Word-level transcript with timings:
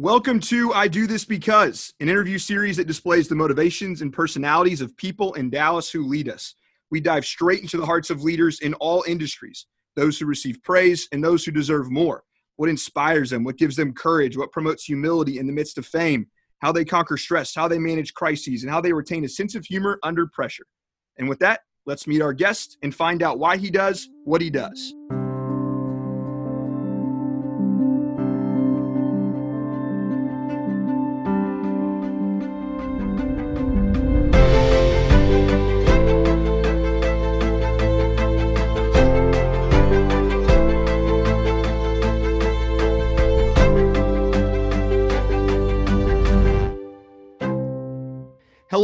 Welcome 0.00 0.38
to 0.42 0.72
I 0.74 0.86
Do 0.86 1.08
This 1.08 1.24
Because, 1.24 1.92
an 1.98 2.08
interview 2.08 2.38
series 2.38 2.76
that 2.76 2.86
displays 2.86 3.26
the 3.26 3.34
motivations 3.34 4.00
and 4.00 4.12
personalities 4.12 4.80
of 4.80 4.96
people 4.96 5.34
in 5.34 5.50
Dallas 5.50 5.90
who 5.90 6.06
lead 6.06 6.28
us. 6.28 6.54
We 6.92 7.00
dive 7.00 7.24
straight 7.24 7.62
into 7.62 7.78
the 7.78 7.84
hearts 7.84 8.08
of 8.08 8.22
leaders 8.22 8.60
in 8.60 8.74
all 8.74 9.02
industries, 9.08 9.66
those 9.96 10.16
who 10.16 10.26
receive 10.26 10.62
praise 10.62 11.08
and 11.10 11.22
those 11.22 11.44
who 11.44 11.50
deserve 11.50 11.90
more. 11.90 12.22
What 12.54 12.68
inspires 12.68 13.30
them, 13.30 13.42
what 13.42 13.58
gives 13.58 13.74
them 13.74 13.92
courage, 13.92 14.36
what 14.36 14.52
promotes 14.52 14.84
humility 14.84 15.40
in 15.40 15.48
the 15.48 15.52
midst 15.52 15.78
of 15.78 15.84
fame, 15.84 16.28
how 16.60 16.70
they 16.70 16.84
conquer 16.84 17.16
stress, 17.16 17.52
how 17.52 17.66
they 17.66 17.80
manage 17.80 18.14
crises, 18.14 18.62
and 18.62 18.70
how 18.70 18.80
they 18.80 18.92
retain 18.92 19.24
a 19.24 19.28
sense 19.28 19.56
of 19.56 19.64
humor 19.64 19.98
under 20.04 20.28
pressure. 20.28 20.66
And 21.18 21.28
with 21.28 21.40
that, 21.40 21.62
let's 21.86 22.06
meet 22.06 22.22
our 22.22 22.32
guest 22.32 22.78
and 22.84 22.94
find 22.94 23.20
out 23.20 23.40
why 23.40 23.56
he 23.56 23.68
does 23.68 24.08
what 24.22 24.42
he 24.42 24.48
does. 24.48 24.94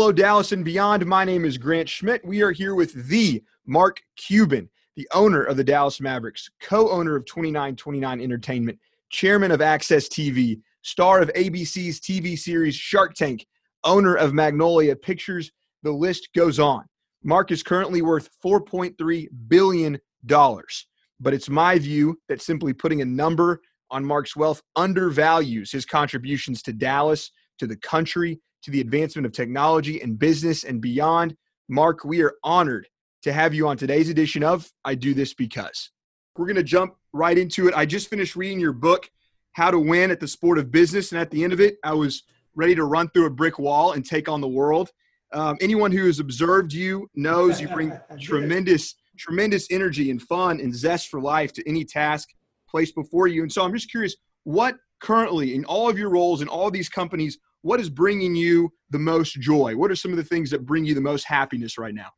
Hello, 0.04 0.12
Dallas 0.12 0.52
and 0.52 0.66
beyond. 0.66 1.06
My 1.06 1.24
name 1.24 1.46
is 1.46 1.56
Grant 1.56 1.88
Schmidt. 1.88 2.22
We 2.26 2.42
are 2.42 2.52
here 2.52 2.74
with 2.74 3.08
the 3.08 3.42
Mark 3.64 4.02
Cuban, 4.16 4.68
the 4.96 5.08
owner 5.14 5.42
of 5.42 5.56
the 5.56 5.64
Dallas 5.64 5.98
Mavericks, 5.98 6.50
co 6.60 6.90
owner 6.90 7.16
of 7.16 7.24
2929 7.24 8.20
Entertainment, 8.20 8.78
chairman 9.08 9.50
of 9.50 9.60
AXS 9.60 10.08
TV, 10.08 10.60
star 10.82 11.22
of 11.22 11.32
ABC's 11.32 12.00
TV 12.00 12.38
series 12.38 12.74
Shark 12.74 13.14
Tank, 13.14 13.46
owner 13.84 14.14
of 14.14 14.34
Magnolia 14.34 14.94
Pictures. 14.94 15.50
The 15.84 15.92
list 15.92 16.28
goes 16.36 16.58
on. 16.58 16.84
Mark 17.22 17.50
is 17.50 17.62
currently 17.62 18.02
worth 18.02 18.28
$4.3 18.44 19.28
billion. 19.48 19.98
But 20.28 21.32
it's 21.32 21.48
my 21.48 21.78
view 21.78 22.19
that 22.28 22.42
simply 22.42 22.75
putting 22.75 23.00
a 23.00 23.06
number 23.06 23.62
on 23.91 24.05
Mark's 24.05 24.36
wealth 24.36 24.60
undervalues 24.77 25.72
his 25.72 25.86
contributions 25.86 26.60
to 26.64 26.75
Dallas, 26.75 27.30
to 27.58 27.66
the 27.66 27.77
country, 27.77 28.38
to 28.64 28.70
the 28.70 28.80
advancement 28.80 29.26
of 29.26 29.32
technology 29.32 30.00
and 30.00 30.18
business 30.18 30.64
and 30.64 30.80
beyond. 30.80 31.36
Mark, 31.68 32.04
we 32.04 32.22
are 32.22 32.32
honored 32.42 32.88
to 33.22 33.32
have 33.32 33.54
you 33.54 33.68
on 33.68 33.76
today's 33.76 34.08
edition 34.08 34.42
of 34.42 34.70
I 34.84 34.94
Do 34.94 35.12
This 35.12 35.34
Because. 35.34 35.90
We're 36.36 36.46
going 36.46 36.56
to 36.56 36.62
jump 36.62 36.94
right 37.12 37.36
into 37.36 37.68
it. 37.68 37.74
I 37.74 37.84
just 37.84 38.08
finished 38.08 38.36
reading 38.36 38.58
your 38.58 38.72
book, 38.72 39.10
How 39.52 39.70
to 39.70 39.78
Win 39.78 40.10
at 40.10 40.18
the 40.18 40.26
Sport 40.26 40.58
of 40.58 40.70
Business. 40.70 41.12
And 41.12 41.20
at 41.20 41.30
the 41.30 41.44
end 41.44 41.52
of 41.52 41.60
it, 41.60 41.76
I 41.84 41.92
was 41.92 42.22
ready 42.54 42.74
to 42.74 42.84
run 42.84 43.08
through 43.10 43.26
a 43.26 43.30
brick 43.30 43.58
wall 43.58 43.92
and 43.92 44.04
take 44.04 44.28
on 44.30 44.40
the 44.40 44.48
world. 44.48 44.90
Um, 45.32 45.58
anyone 45.60 45.92
who 45.92 46.06
has 46.06 46.18
observed 46.18 46.72
you 46.72 47.08
knows 47.14 47.60
you 47.60 47.68
bring 47.68 47.92
tremendous, 48.20 48.94
tremendous 49.18 49.66
energy 49.70 50.10
and 50.10 50.22
fun 50.22 50.60
and 50.60 50.74
zest 50.74 51.08
for 51.08 51.20
life 51.20 51.52
to 51.54 51.68
any 51.68 51.84
task 51.84 52.30
placed 52.68 52.94
before 52.94 53.26
you. 53.26 53.42
And 53.42 53.52
so 53.52 53.62
I'm 53.62 53.74
just 53.74 53.90
curious, 53.90 54.16
what 54.44 54.76
currently 55.00 55.54
in 55.54 55.66
all 55.66 55.88
of 55.88 55.98
your 55.98 56.08
roles 56.08 56.40
in 56.40 56.48
all 56.48 56.66
of 56.66 56.72
these 56.72 56.88
companies, 56.88 57.38
what 57.64 57.80
is 57.80 57.88
bringing 57.88 58.36
you 58.36 58.70
the 58.90 58.98
most 58.98 59.40
joy? 59.40 59.74
What 59.74 59.90
are 59.90 59.96
some 59.96 60.10
of 60.10 60.18
the 60.18 60.24
things 60.24 60.50
that 60.50 60.66
bring 60.66 60.84
you 60.84 60.94
the 60.94 61.00
most 61.00 61.24
happiness 61.24 61.78
right 61.78 61.94
now? 61.94 62.10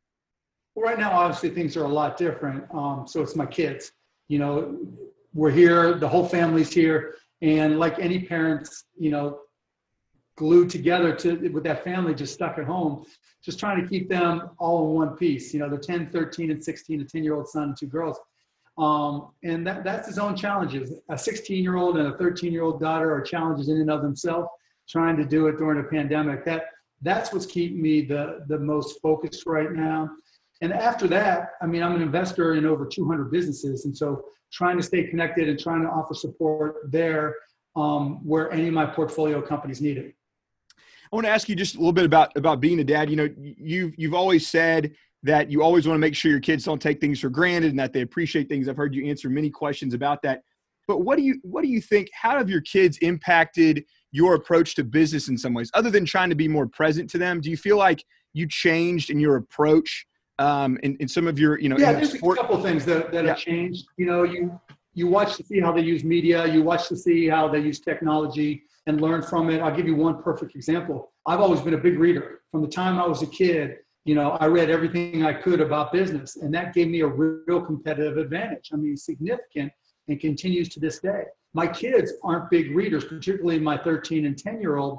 Well, 0.74 0.84
right 0.84 0.98
now, 0.98 1.12
obviously, 1.12 1.50
things 1.50 1.76
are 1.76 1.84
a 1.84 1.88
lot 1.88 2.16
different. 2.16 2.64
Um, 2.74 3.04
so 3.06 3.22
it's 3.22 3.36
my 3.36 3.46
kids. 3.46 3.92
You 4.26 4.40
know, 4.40 4.76
we're 5.34 5.52
here, 5.52 5.94
the 5.94 6.08
whole 6.08 6.26
family's 6.26 6.72
here. 6.72 7.14
And 7.42 7.78
like 7.78 8.00
any 8.00 8.24
parents, 8.24 8.86
you 8.98 9.12
know, 9.12 9.38
glued 10.36 10.68
together 10.68 11.14
to 11.14 11.36
with 11.50 11.62
that 11.62 11.84
family 11.84 12.12
just 12.12 12.34
stuck 12.34 12.58
at 12.58 12.64
home, 12.64 13.06
just 13.40 13.60
trying 13.60 13.80
to 13.80 13.88
keep 13.88 14.08
them 14.08 14.50
all 14.58 14.88
in 14.88 14.94
one 14.94 15.16
piece. 15.16 15.54
You 15.54 15.60
know, 15.60 15.68
they're 15.68 15.78
10, 15.78 16.10
13, 16.10 16.50
and 16.50 16.62
16, 16.62 17.02
a 17.02 17.04
10 17.04 17.22
year 17.22 17.36
old 17.36 17.48
son 17.48 17.62
and 17.62 17.76
two 17.76 17.86
girls. 17.86 18.18
Um, 18.78 19.28
and 19.44 19.64
that, 19.64 19.84
that's 19.84 20.08
his 20.08 20.18
own 20.18 20.34
challenges. 20.34 20.92
A 21.08 21.16
16 21.16 21.62
year 21.62 21.76
old 21.76 21.98
and 21.98 22.08
a 22.08 22.18
13 22.18 22.52
year 22.52 22.64
old 22.64 22.80
daughter 22.80 23.14
are 23.14 23.20
challenges 23.20 23.68
in 23.68 23.76
and 23.76 23.92
of 23.92 24.02
themselves 24.02 24.48
trying 24.88 25.16
to 25.16 25.24
do 25.24 25.46
it 25.48 25.58
during 25.58 25.80
a 25.80 25.88
pandemic. 25.88 26.44
That 26.44 26.66
that's 27.02 27.32
what's 27.32 27.46
keeping 27.46 27.80
me 27.80 28.02
the 28.02 28.44
the 28.48 28.58
most 28.58 29.00
focused 29.00 29.46
right 29.46 29.72
now. 29.72 30.10
And 30.62 30.72
after 30.72 31.06
that, 31.08 31.50
I 31.60 31.66
mean, 31.66 31.82
I'm 31.82 31.94
an 31.94 32.00
investor 32.00 32.54
in 32.54 32.64
over 32.64 32.86
200 32.86 33.30
businesses, 33.30 33.84
and 33.84 33.96
so 33.96 34.24
trying 34.52 34.76
to 34.78 34.82
stay 34.82 35.04
connected 35.04 35.48
and 35.48 35.58
trying 35.58 35.82
to 35.82 35.88
offer 35.88 36.14
support 36.14 36.90
there 36.90 37.34
um, 37.74 38.26
where 38.26 38.50
any 38.50 38.68
of 38.68 38.74
my 38.74 38.86
portfolio 38.86 39.42
companies 39.42 39.80
need 39.82 39.98
it. 39.98 40.14
I 41.12 41.14
want 41.14 41.26
to 41.26 41.30
ask 41.30 41.48
you 41.48 41.54
just 41.54 41.76
a 41.76 41.78
little 41.78 41.92
bit 41.92 42.04
about 42.04 42.36
about 42.36 42.60
being 42.60 42.80
a 42.80 42.84
dad. 42.84 43.10
You 43.10 43.16
know, 43.16 43.28
you've 43.38 43.92
you've 43.96 44.14
always 44.14 44.48
said 44.48 44.94
that 45.22 45.50
you 45.50 45.62
always 45.62 45.86
want 45.86 45.96
to 45.96 46.00
make 46.00 46.14
sure 46.14 46.30
your 46.30 46.40
kids 46.40 46.64
don't 46.64 46.80
take 46.80 47.00
things 47.00 47.20
for 47.20 47.28
granted 47.28 47.70
and 47.70 47.78
that 47.78 47.92
they 47.92 48.00
appreciate 48.00 48.48
things. 48.48 48.68
I've 48.68 48.76
heard 48.76 48.94
you 48.94 49.06
answer 49.06 49.28
many 49.28 49.50
questions 49.50 49.94
about 49.94 50.22
that. 50.22 50.42
But 50.88 51.00
what 51.00 51.16
do 51.16 51.22
you 51.22 51.38
what 51.42 51.62
do 51.62 51.68
you 51.68 51.80
think? 51.80 52.08
How 52.12 52.38
have 52.38 52.48
your 52.48 52.60
kids 52.60 52.98
impacted 52.98 53.84
your 54.12 54.34
approach 54.34 54.74
to 54.76 54.84
business 54.84 55.28
in 55.28 55.36
some 55.36 55.54
ways, 55.54 55.70
other 55.74 55.90
than 55.90 56.04
trying 56.04 56.30
to 56.30 56.36
be 56.36 56.48
more 56.48 56.66
present 56.66 57.10
to 57.10 57.18
them? 57.18 57.40
Do 57.40 57.50
you 57.50 57.56
feel 57.56 57.76
like 57.76 58.04
you 58.32 58.46
changed 58.48 59.10
in 59.10 59.18
your 59.18 59.36
approach 59.36 60.06
um, 60.38 60.78
in, 60.82 60.96
in 60.96 61.08
some 61.08 61.26
of 61.26 61.38
your, 61.38 61.58
you 61.58 61.68
know, 61.68 61.78
yeah, 61.78 61.92
there's 61.92 62.12
sport? 62.12 62.38
a 62.38 62.42
couple 62.42 62.62
things 62.62 62.84
that, 62.84 63.12
that 63.12 63.24
yeah. 63.24 63.30
have 63.30 63.38
changed. 63.38 63.86
You 63.96 64.06
know, 64.06 64.22
you 64.22 64.58
you 64.94 65.06
watch 65.06 65.36
to 65.36 65.44
see 65.44 65.60
how 65.60 65.72
they 65.72 65.82
use 65.82 66.04
media, 66.04 66.46
you 66.46 66.62
watch 66.62 66.88
to 66.88 66.96
see 66.96 67.28
how 67.28 67.48
they 67.48 67.60
use 67.60 67.80
technology 67.80 68.62
and 68.86 69.00
learn 69.00 69.22
from 69.22 69.50
it. 69.50 69.60
I'll 69.60 69.74
give 69.74 69.86
you 69.86 69.94
one 69.94 70.22
perfect 70.22 70.54
example. 70.54 71.12
I've 71.26 71.40
always 71.40 71.60
been 71.60 71.74
a 71.74 71.78
big 71.78 71.98
reader. 71.98 72.40
From 72.50 72.62
the 72.62 72.68
time 72.68 72.98
I 72.98 73.06
was 73.06 73.20
a 73.22 73.26
kid, 73.26 73.76
you 74.06 74.14
know, 74.14 74.30
I 74.40 74.46
read 74.46 74.70
everything 74.70 75.24
I 75.24 75.34
could 75.34 75.60
about 75.60 75.92
business, 75.92 76.36
and 76.36 76.54
that 76.54 76.72
gave 76.72 76.88
me 76.88 77.00
a 77.00 77.06
real 77.06 77.60
competitive 77.60 78.16
advantage. 78.16 78.70
I 78.72 78.76
mean, 78.76 78.96
significant, 78.96 79.72
and 80.08 80.20
continues 80.20 80.68
to 80.70 80.80
this 80.80 81.00
day. 81.00 81.24
My 81.56 81.66
kids 81.66 82.12
aren't 82.22 82.50
big 82.50 82.76
readers, 82.76 83.06
particularly 83.06 83.58
my 83.58 83.78
13 83.78 84.26
and 84.26 84.36
10 84.36 84.60
year 84.60 84.76
old. 84.76 84.98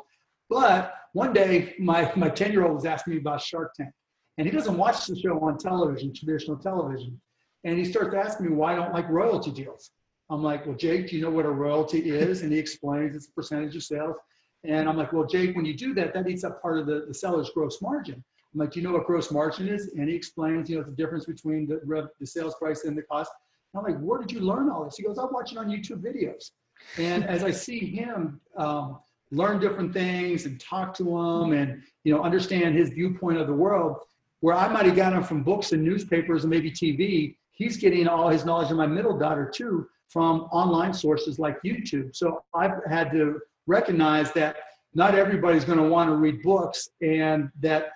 But 0.50 0.92
one 1.14 1.32
day, 1.32 1.76
my, 1.78 2.12
my 2.16 2.30
10 2.30 2.52
year 2.52 2.66
old 2.66 2.74
was 2.74 2.86
asking 2.86 3.14
me 3.14 3.20
about 3.20 3.44
Shark 3.44 3.76
Tank. 3.76 3.92
And 4.40 4.48
he 4.48 4.52
doesn't 4.52 4.76
watch 4.76 5.06
the 5.06 5.16
show 5.16 5.40
on 5.40 5.60
television, 5.60 6.12
traditional 6.16 6.58
television. 6.58 7.22
And 7.64 7.78
he 7.78 7.86
starts 7.86 8.16
asking 8.16 8.48
me 8.48 8.56
why 8.56 8.74
I 8.74 8.76
don't 8.76 8.92
like 8.92 9.08
royalty 9.08 9.52
deals. 9.52 9.92
I'm 10.32 10.42
like, 10.42 10.66
well, 10.66 10.76
Jake, 10.76 11.10
do 11.10 11.16
you 11.16 11.22
know 11.22 11.30
what 11.30 11.46
a 11.46 11.52
royalty 11.52 12.10
is? 12.10 12.42
And 12.42 12.52
he 12.52 12.58
explains 12.58 13.16
it's 13.16 13.28
a 13.28 13.34
percentage 13.34 13.76
of 13.76 13.84
sales. 13.84 14.16
And 14.64 14.90
I'm 14.90 14.98
like, 14.98 15.14
well, 15.14 15.28
Jake, 15.28 15.56
when 15.56 15.64
you 15.64 15.76
do 15.76 15.94
that, 15.94 16.12
that 16.16 16.28
eats 16.28 16.44
up 16.44 16.60
part 16.60 16.80
of 16.80 16.88
the, 16.88 17.06
the 17.08 17.14
seller's 17.14 17.52
gross 17.52 17.84
margin. 17.84 18.16
I'm 18.16 18.60
like, 18.60 18.72
do 18.72 18.80
you 18.80 18.88
know 18.88 18.94
what 18.94 19.06
gross 19.06 19.30
margin 19.30 19.68
is? 19.68 19.92
And 19.96 20.10
he 20.10 20.16
explains, 20.16 20.72
you 20.72 20.78
know, 20.78 20.84
the 20.84 20.92
difference 20.92 21.26
between 21.26 21.68
the, 21.68 22.10
the 22.20 22.26
sales 22.26 22.56
price 22.56 22.84
and 22.86 22.98
the 22.98 23.04
cost. 23.04 23.32
I'm 23.76 23.84
like, 23.84 24.00
where 24.00 24.20
did 24.20 24.32
you 24.32 24.40
learn 24.40 24.70
all 24.70 24.86
this? 24.86 24.98
He 24.98 25.04
goes, 25.04 25.18
I'm 25.18 25.32
watching 25.32 25.58
on 25.58 25.68
YouTube 25.68 26.02
videos. 26.02 26.52
And 26.98 27.24
as 27.26 27.44
I 27.44 27.52
see 27.52 27.80
him 27.80 28.40
um, 28.56 29.00
learn 29.32 29.60
different 29.60 29.94
things 29.94 30.46
and 30.46 30.60
talk 30.60 30.94
to 30.96 31.18
him 31.18 31.54
and, 31.54 31.82
you 32.04 32.14
know, 32.14 32.22
understand 32.24 32.76
his 32.76 32.90
viewpoint 32.90 33.38
of 33.38 33.48
the 33.48 33.54
world, 33.54 33.98
where 34.40 34.56
I 34.56 34.68
might 34.68 34.86
have 34.86 34.96
gotten 34.96 35.24
from 35.24 35.44
books 35.44 35.72
and 35.72 35.84
newspapers 35.84 36.44
and 36.44 36.52
maybe 36.52 36.72
TV, 36.72 37.36
he's 37.52 37.78
getting 37.78 38.08
all 38.08 38.30
his 38.30 38.46
knowledge 38.46 38.72
of 38.72 38.78
my 38.78 38.88
middle 38.88 39.18
daughter 39.18 39.50
too 39.54 39.88
from 40.10 40.42
online 40.52 40.94
sources 40.94 41.40
like 41.40 41.58
YouTube. 41.66 42.16
So 42.16 42.44
I've 42.54 42.80
had 42.88 43.12
to 43.12 43.40
recognize 43.66 44.32
that 44.34 44.58
not 44.94 45.16
everybody's 45.16 45.66
going 45.66 45.80
to 45.80 45.88
want 45.88 46.10
to 46.10 46.16
read 46.16 46.42
books 46.42 46.90
and 47.02 47.50
that 47.60 47.90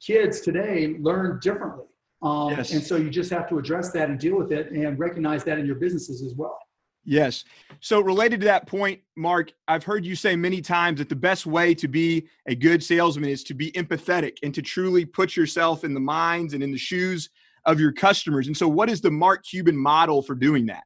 kids 0.00 0.40
today 0.40 0.96
learn 1.00 1.38
differently. 1.42 1.84
Um, 2.22 2.50
yes. 2.50 2.72
And 2.72 2.82
so 2.82 2.96
you 2.96 3.10
just 3.10 3.30
have 3.30 3.48
to 3.48 3.58
address 3.58 3.92
that 3.92 4.08
and 4.10 4.18
deal 4.18 4.36
with 4.36 4.52
it 4.52 4.70
and 4.72 4.98
recognize 4.98 5.44
that 5.44 5.58
in 5.58 5.66
your 5.66 5.76
businesses 5.76 6.22
as 6.22 6.34
well. 6.34 6.58
Yes. 7.04 7.44
So, 7.80 8.00
related 8.00 8.40
to 8.40 8.46
that 8.46 8.66
point, 8.66 9.00
Mark, 9.16 9.52
I've 9.66 9.84
heard 9.84 10.04
you 10.04 10.14
say 10.14 10.36
many 10.36 10.60
times 10.60 10.98
that 10.98 11.08
the 11.08 11.16
best 11.16 11.46
way 11.46 11.74
to 11.74 11.88
be 11.88 12.28
a 12.46 12.54
good 12.54 12.82
salesman 12.82 13.30
is 13.30 13.42
to 13.44 13.54
be 13.54 13.72
empathetic 13.72 14.36
and 14.42 14.54
to 14.54 14.60
truly 14.60 15.06
put 15.06 15.34
yourself 15.34 15.84
in 15.84 15.94
the 15.94 16.00
minds 16.00 16.52
and 16.52 16.62
in 16.62 16.70
the 16.70 16.76
shoes 16.76 17.30
of 17.64 17.80
your 17.80 17.92
customers. 17.92 18.46
And 18.46 18.54
so, 18.54 18.68
what 18.68 18.90
is 18.90 19.00
the 19.00 19.10
Mark 19.10 19.42
Cuban 19.44 19.74
model 19.74 20.20
for 20.20 20.34
doing 20.34 20.66
that? 20.66 20.84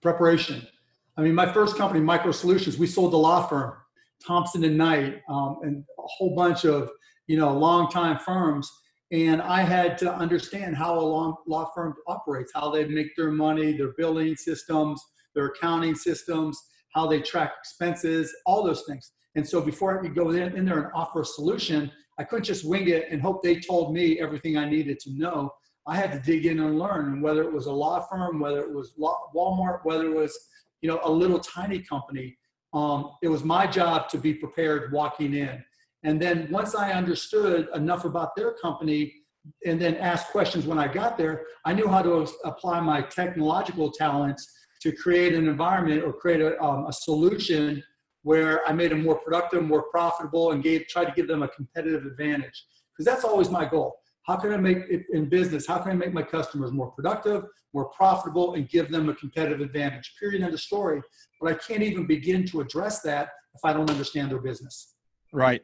Preparation. 0.00 0.66
I 1.16 1.20
mean, 1.20 1.34
my 1.34 1.52
first 1.52 1.76
company, 1.76 2.00
Micro 2.00 2.32
Solutions, 2.32 2.76
we 2.76 2.88
sold 2.88 3.12
the 3.12 3.18
law 3.18 3.46
firm, 3.46 3.74
Thompson 4.26 4.64
and 4.64 4.76
Knight, 4.76 5.22
um, 5.28 5.58
and 5.62 5.84
a 5.96 6.02
whole 6.02 6.34
bunch 6.34 6.64
of 6.64 6.90
you 7.28 7.36
know 7.36 7.56
long-time 7.56 8.18
firms 8.18 8.68
and 9.12 9.42
I 9.42 9.60
had 9.60 9.98
to 9.98 10.12
understand 10.12 10.74
how 10.76 10.98
a 10.98 11.00
law, 11.00 11.36
law 11.46 11.70
firm 11.74 11.94
operates, 12.06 12.50
how 12.54 12.70
they 12.70 12.84
make 12.86 13.14
their 13.16 13.30
money, 13.30 13.72
their 13.76 13.92
billing 13.98 14.36
systems, 14.36 15.00
their 15.34 15.46
accounting 15.46 15.94
systems, 15.94 16.58
how 16.94 17.06
they 17.06 17.20
track 17.20 17.52
expenses, 17.60 18.34
all 18.46 18.64
those 18.64 18.84
things. 18.88 19.12
And 19.34 19.46
so 19.46 19.60
before 19.60 19.98
I 19.98 20.02
could 20.02 20.14
go 20.14 20.30
in, 20.30 20.56
in 20.56 20.64
there 20.64 20.80
and 20.84 20.92
offer 20.94 21.20
a 21.20 21.24
solution, 21.26 21.90
I 22.18 22.24
couldn't 22.24 22.44
just 22.44 22.64
wing 22.64 22.88
it 22.88 23.06
and 23.10 23.20
hope 23.20 23.42
they 23.42 23.60
told 23.60 23.94
me 23.94 24.18
everything 24.18 24.56
I 24.56 24.68
needed 24.68 24.98
to 25.00 25.10
know. 25.12 25.50
I 25.86 25.96
had 25.96 26.12
to 26.12 26.20
dig 26.20 26.46
in 26.46 26.60
and 26.60 26.78
learn. 26.78 27.06
And 27.12 27.22
whether 27.22 27.42
it 27.42 27.52
was 27.52 27.66
a 27.66 27.72
law 27.72 28.06
firm, 28.10 28.40
whether 28.40 28.60
it 28.60 28.72
was 28.72 28.94
Walmart, 28.98 29.80
whether 29.84 30.06
it 30.06 30.16
was 30.16 30.38
you 30.80 30.88
know 30.88 31.00
a 31.04 31.10
little 31.10 31.38
tiny 31.38 31.80
company, 31.80 32.36
Um, 32.72 33.00
it 33.22 33.28
was 33.28 33.44
my 33.44 33.66
job 33.66 34.08
to 34.12 34.18
be 34.18 34.32
prepared 34.34 34.92
walking 34.92 35.34
in. 35.34 35.62
And 36.04 36.20
then 36.20 36.48
once 36.50 36.74
I 36.74 36.92
understood 36.92 37.68
enough 37.74 38.04
about 38.04 38.34
their 38.36 38.52
company 38.52 39.14
and 39.66 39.80
then 39.80 39.96
asked 39.96 40.28
questions 40.28 40.66
when 40.66 40.78
I 40.78 40.88
got 40.88 41.16
there, 41.16 41.46
I 41.64 41.72
knew 41.72 41.88
how 41.88 42.02
to 42.02 42.28
apply 42.44 42.80
my 42.80 43.02
technological 43.02 43.90
talents 43.90 44.52
to 44.82 44.92
create 44.92 45.34
an 45.34 45.48
environment 45.48 46.02
or 46.02 46.12
create 46.12 46.40
a, 46.40 46.60
um, 46.62 46.86
a 46.86 46.92
solution 46.92 47.82
where 48.22 48.66
I 48.68 48.72
made 48.72 48.90
them 48.90 49.02
more 49.02 49.16
productive, 49.16 49.62
more 49.64 49.84
profitable, 49.84 50.52
and 50.52 50.62
gave 50.62 50.86
try 50.88 51.04
to 51.04 51.12
give 51.12 51.28
them 51.28 51.42
a 51.42 51.48
competitive 51.48 52.04
advantage. 52.04 52.64
Because 52.92 53.06
that's 53.12 53.24
always 53.24 53.48
my 53.50 53.64
goal. 53.64 53.96
How 54.26 54.36
can 54.36 54.52
I 54.52 54.56
make 54.56 54.78
it 54.88 55.04
in 55.12 55.28
business? 55.28 55.66
How 55.66 55.78
can 55.78 55.92
I 55.92 55.94
make 55.94 56.12
my 56.12 56.22
customers 56.22 56.70
more 56.70 56.92
productive, 56.92 57.44
more 57.74 57.86
profitable, 57.86 58.54
and 58.54 58.68
give 58.68 58.90
them 58.90 59.08
a 59.08 59.14
competitive 59.14 59.60
advantage? 59.60 60.14
Period. 60.20 60.42
End 60.42 60.54
of 60.54 60.60
story. 60.60 61.02
But 61.40 61.52
I 61.52 61.56
can't 61.56 61.82
even 61.82 62.06
begin 62.06 62.46
to 62.46 62.60
address 62.60 63.00
that 63.02 63.30
if 63.54 63.64
I 63.64 63.72
don't 63.72 63.90
understand 63.90 64.30
their 64.30 64.40
business. 64.40 64.94
Right. 65.32 65.62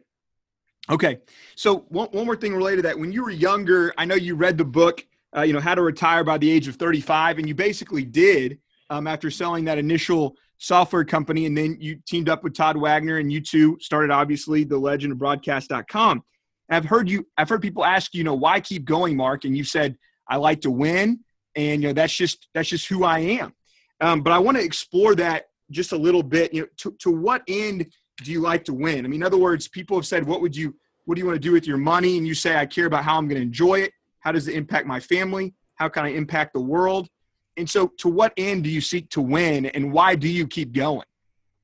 Okay. 0.91 1.19
So 1.55 1.87
one, 1.89 2.09
one 2.13 2.27
more 2.27 2.37
thing 2.37 2.55
related 2.55 2.77
to 2.77 2.83
that. 2.83 2.99
When 2.99 3.13
you 3.13 3.23
were 3.23 3.31
younger, 3.31 3.93
I 3.99 4.05
know 4.05 4.15
you 4.15 4.35
read 4.35 4.57
the 4.57 4.65
book, 4.65 5.05
uh, 5.37 5.43
you 5.43 5.53
know, 5.53 5.61
How 5.61 5.75
to 5.75 5.83
Retire 5.83 6.25
by 6.25 6.39
the 6.39 6.51
Age 6.51 6.69
of 6.69 6.77
35, 6.77 7.39
and 7.39 7.49
you 7.49 7.55
basically 7.55 8.05
did 8.05 8.59
um, 8.91 9.07
after 9.07 9.31
selling 9.31 9.65
that 9.67 9.79
initial 9.79 10.37
software 10.59 11.05
company. 11.05 11.47
And 11.47 11.57
then 11.57 11.77
you 11.81 11.99
teamed 12.07 12.29
up 12.29 12.43
with 12.43 12.55
Todd 12.55 12.77
Wagner 12.77 13.19
and 13.19 13.33
you 13.33 13.41
two 13.41 13.79
started 13.81 14.11
obviously 14.11 14.65
the 14.65 14.79
legend 14.79 15.13
of 15.13 15.19
broadcast.com. 15.19 16.25
I've 16.71 16.85
heard 16.85 17.09
you, 17.09 17.27
I've 17.37 17.49
heard 17.49 17.63
people 17.63 17.85
ask, 17.85 18.15
you 18.15 18.25
know, 18.25 18.35
why 18.35 18.61
keep 18.61 18.85
going, 18.85 19.17
Mark? 19.17 19.45
And 19.45 19.57
you 19.57 19.65
said, 19.65 19.97
I 20.29 20.37
like 20.37 20.63
to 20.63 20.71
win. 20.71 21.21
And, 21.55 21.83
you 21.83 21.89
know, 21.89 21.95
that's 21.95 22.15
just, 22.15 22.49
that's 22.55 22.69
just 22.69 22.89
who 22.89 23.05
I 23.05 23.21
am. 23.21 23.55
Um, 24.01 24.23
but 24.23 24.33
I 24.33 24.39
want 24.39 24.59
to 24.59 24.65
explore 24.65 25.15
that 25.15 25.45
just 25.71 25.93
a 25.93 25.97
little 25.97 26.23
bit, 26.23 26.53
you 26.53 26.63
know, 26.63 26.69
to, 26.79 26.93
to 27.01 27.11
what 27.11 27.43
end 27.49 27.87
do 28.23 28.33
you 28.33 28.41
like 28.41 28.65
to 28.65 28.75
win? 28.75 29.05
I 29.05 29.09
mean, 29.09 29.21
in 29.21 29.27
other 29.27 29.39
words, 29.39 29.69
people 29.69 29.97
have 29.97 30.07
said, 30.07 30.27
what 30.27 30.41
would 30.41 30.57
you, 30.57 30.75
what 31.05 31.15
do 31.15 31.21
you 31.21 31.27
want 31.27 31.37
to 31.37 31.41
do 31.41 31.53
with 31.53 31.67
your 31.67 31.79
money? 31.79 32.19
And 32.19 32.27
you 32.27 32.35
say, 32.35 32.57
I 32.57 32.67
care 32.67 32.87
about 32.87 33.05
how 33.05 33.17
I'm 33.17 33.29
going 33.29 33.41
to 33.41 33.43
enjoy 33.43 33.81
it. 33.81 33.93
How 34.21 34.33
does 34.33 34.49
it 34.49 34.55
impact 34.55 34.87
my 34.87 35.01
family? 35.01 35.55
How 35.77 35.89
can 35.89 36.05
I 36.05 36.09
impact 36.09 36.53
the 36.53 36.61
world? 36.61 37.09
And 37.57 37.69
so, 37.69 37.89
to 37.99 38.09
what 38.09 38.33
end 38.37 38.65
do 38.65 38.71
you 38.71 38.81
seek 38.81 39.11
to 39.11 39.21
win, 39.21 39.67
and 39.67 39.93
why 39.93 40.15
do 40.15 40.29
you 40.29 40.47
keep 40.47 40.73
going? 40.73 41.05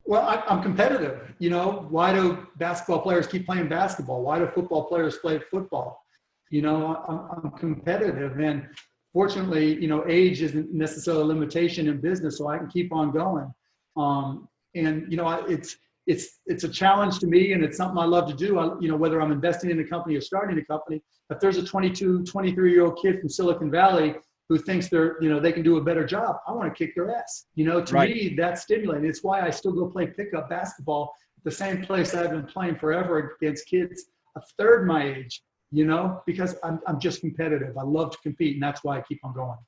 Well, 0.04 0.22
I, 0.22 0.42
am 0.52 0.60
competitive. 0.60 1.32
You 1.38 1.50
know, 1.50 1.86
why 1.88 2.12
do 2.12 2.46
basketball 2.56 3.00
players 3.00 3.28
keep 3.28 3.46
playing 3.46 3.68
basketball? 3.68 4.22
Why 4.22 4.40
do 4.40 4.48
football 4.48 4.84
players 4.84 5.18
play 5.18 5.40
football? 5.50 6.04
You 6.50 6.62
know, 6.62 6.96
I'm, 7.08 7.44
I'm 7.44 7.50
competitive, 7.52 8.38
and 8.40 8.66
fortunately, 9.12 9.80
you 9.80 9.86
know, 9.86 10.04
age 10.08 10.42
isn't 10.42 10.72
necessarily 10.74 11.22
a 11.22 11.26
limitation 11.26 11.88
in 11.88 12.00
business, 12.00 12.38
so 12.38 12.48
I 12.48 12.58
can 12.58 12.68
keep 12.68 12.92
on 12.92 13.12
going. 13.12 13.52
Um, 13.96 14.48
and 14.74 15.06
you 15.08 15.16
know, 15.16 15.30
it's 15.46 15.76
it's 16.06 16.40
it's 16.46 16.64
a 16.64 16.68
challenge 16.68 17.18
to 17.20 17.26
me, 17.26 17.52
and 17.52 17.64
it's 17.64 17.76
something 17.76 17.98
I 17.98 18.04
love 18.04 18.28
to 18.28 18.34
do. 18.34 18.58
I, 18.58 18.78
you 18.80 18.88
know, 18.88 18.96
whether 18.96 19.20
I'm 19.20 19.32
investing 19.32 19.70
in 19.70 19.80
a 19.80 19.84
company 19.84 20.16
or 20.16 20.20
starting 20.20 20.58
a 20.58 20.64
company. 20.64 21.02
If 21.30 21.40
there's 21.40 21.56
a 21.56 21.64
22, 21.64 22.24
23 22.24 22.72
year 22.72 22.84
old 22.84 22.98
kid 23.00 23.20
from 23.20 23.28
Silicon 23.28 23.70
Valley 23.70 24.14
who 24.50 24.58
thinks 24.58 24.90
they're, 24.90 25.16
you 25.22 25.30
know, 25.30 25.40
they 25.40 25.52
can 25.52 25.62
do 25.62 25.78
a 25.78 25.80
better 25.80 26.04
job. 26.04 26.36
I 26.46 26.52
want 26.52 26.68
to 26.68 26.76
kick 26.76 26.94
their 26.94 27.10
ass. 27.10 27.46
You 27.54 27.64
know, 27.64 27.82
to 27.82 27.94
right. 27.94 28.14
me, 28.14 28.34
that's 28.36 28.62
stimulating. 28.62 29.08
It's 29.08 29.24
why 29.24 29.40
I 29.40 29.48
still 29.48 29.72
go 29.72 29.86
play 29.86 30.06
pickup 30.06 30.50
basketball 30.50 31.14
at 31.38 31.44
the 31.44 31.50
same 31.50 31.82
place 31.82 32.14
I've 32.14 32.30
been 32.30 32.44
playing 32.44 32.76
forever 32.76 33.36
against 33.40 33.66
kids 33.66 34.04
a 34.36 34.42
third 34.58 34.86
my 34.86 35.06
age, 35.06 35.42
you 35.70 35.86
know, 35.86 36.22
because 36.26 36.56
I'm, 36.62 36.80
I'm 36.86 37.00
just 37.00 37.20
competitive. 37.20 37.76
I 37.78 37.82
love 37.82 38.10
to 38.12 38.18
compete, 38.22 38.54
and 38.54 38.62
that's 38.62 38.82
why 38.84 38.98
I 38.98 39.02
keep 39.02 39.20
on 39.24 39.34
going. 39.34 39.58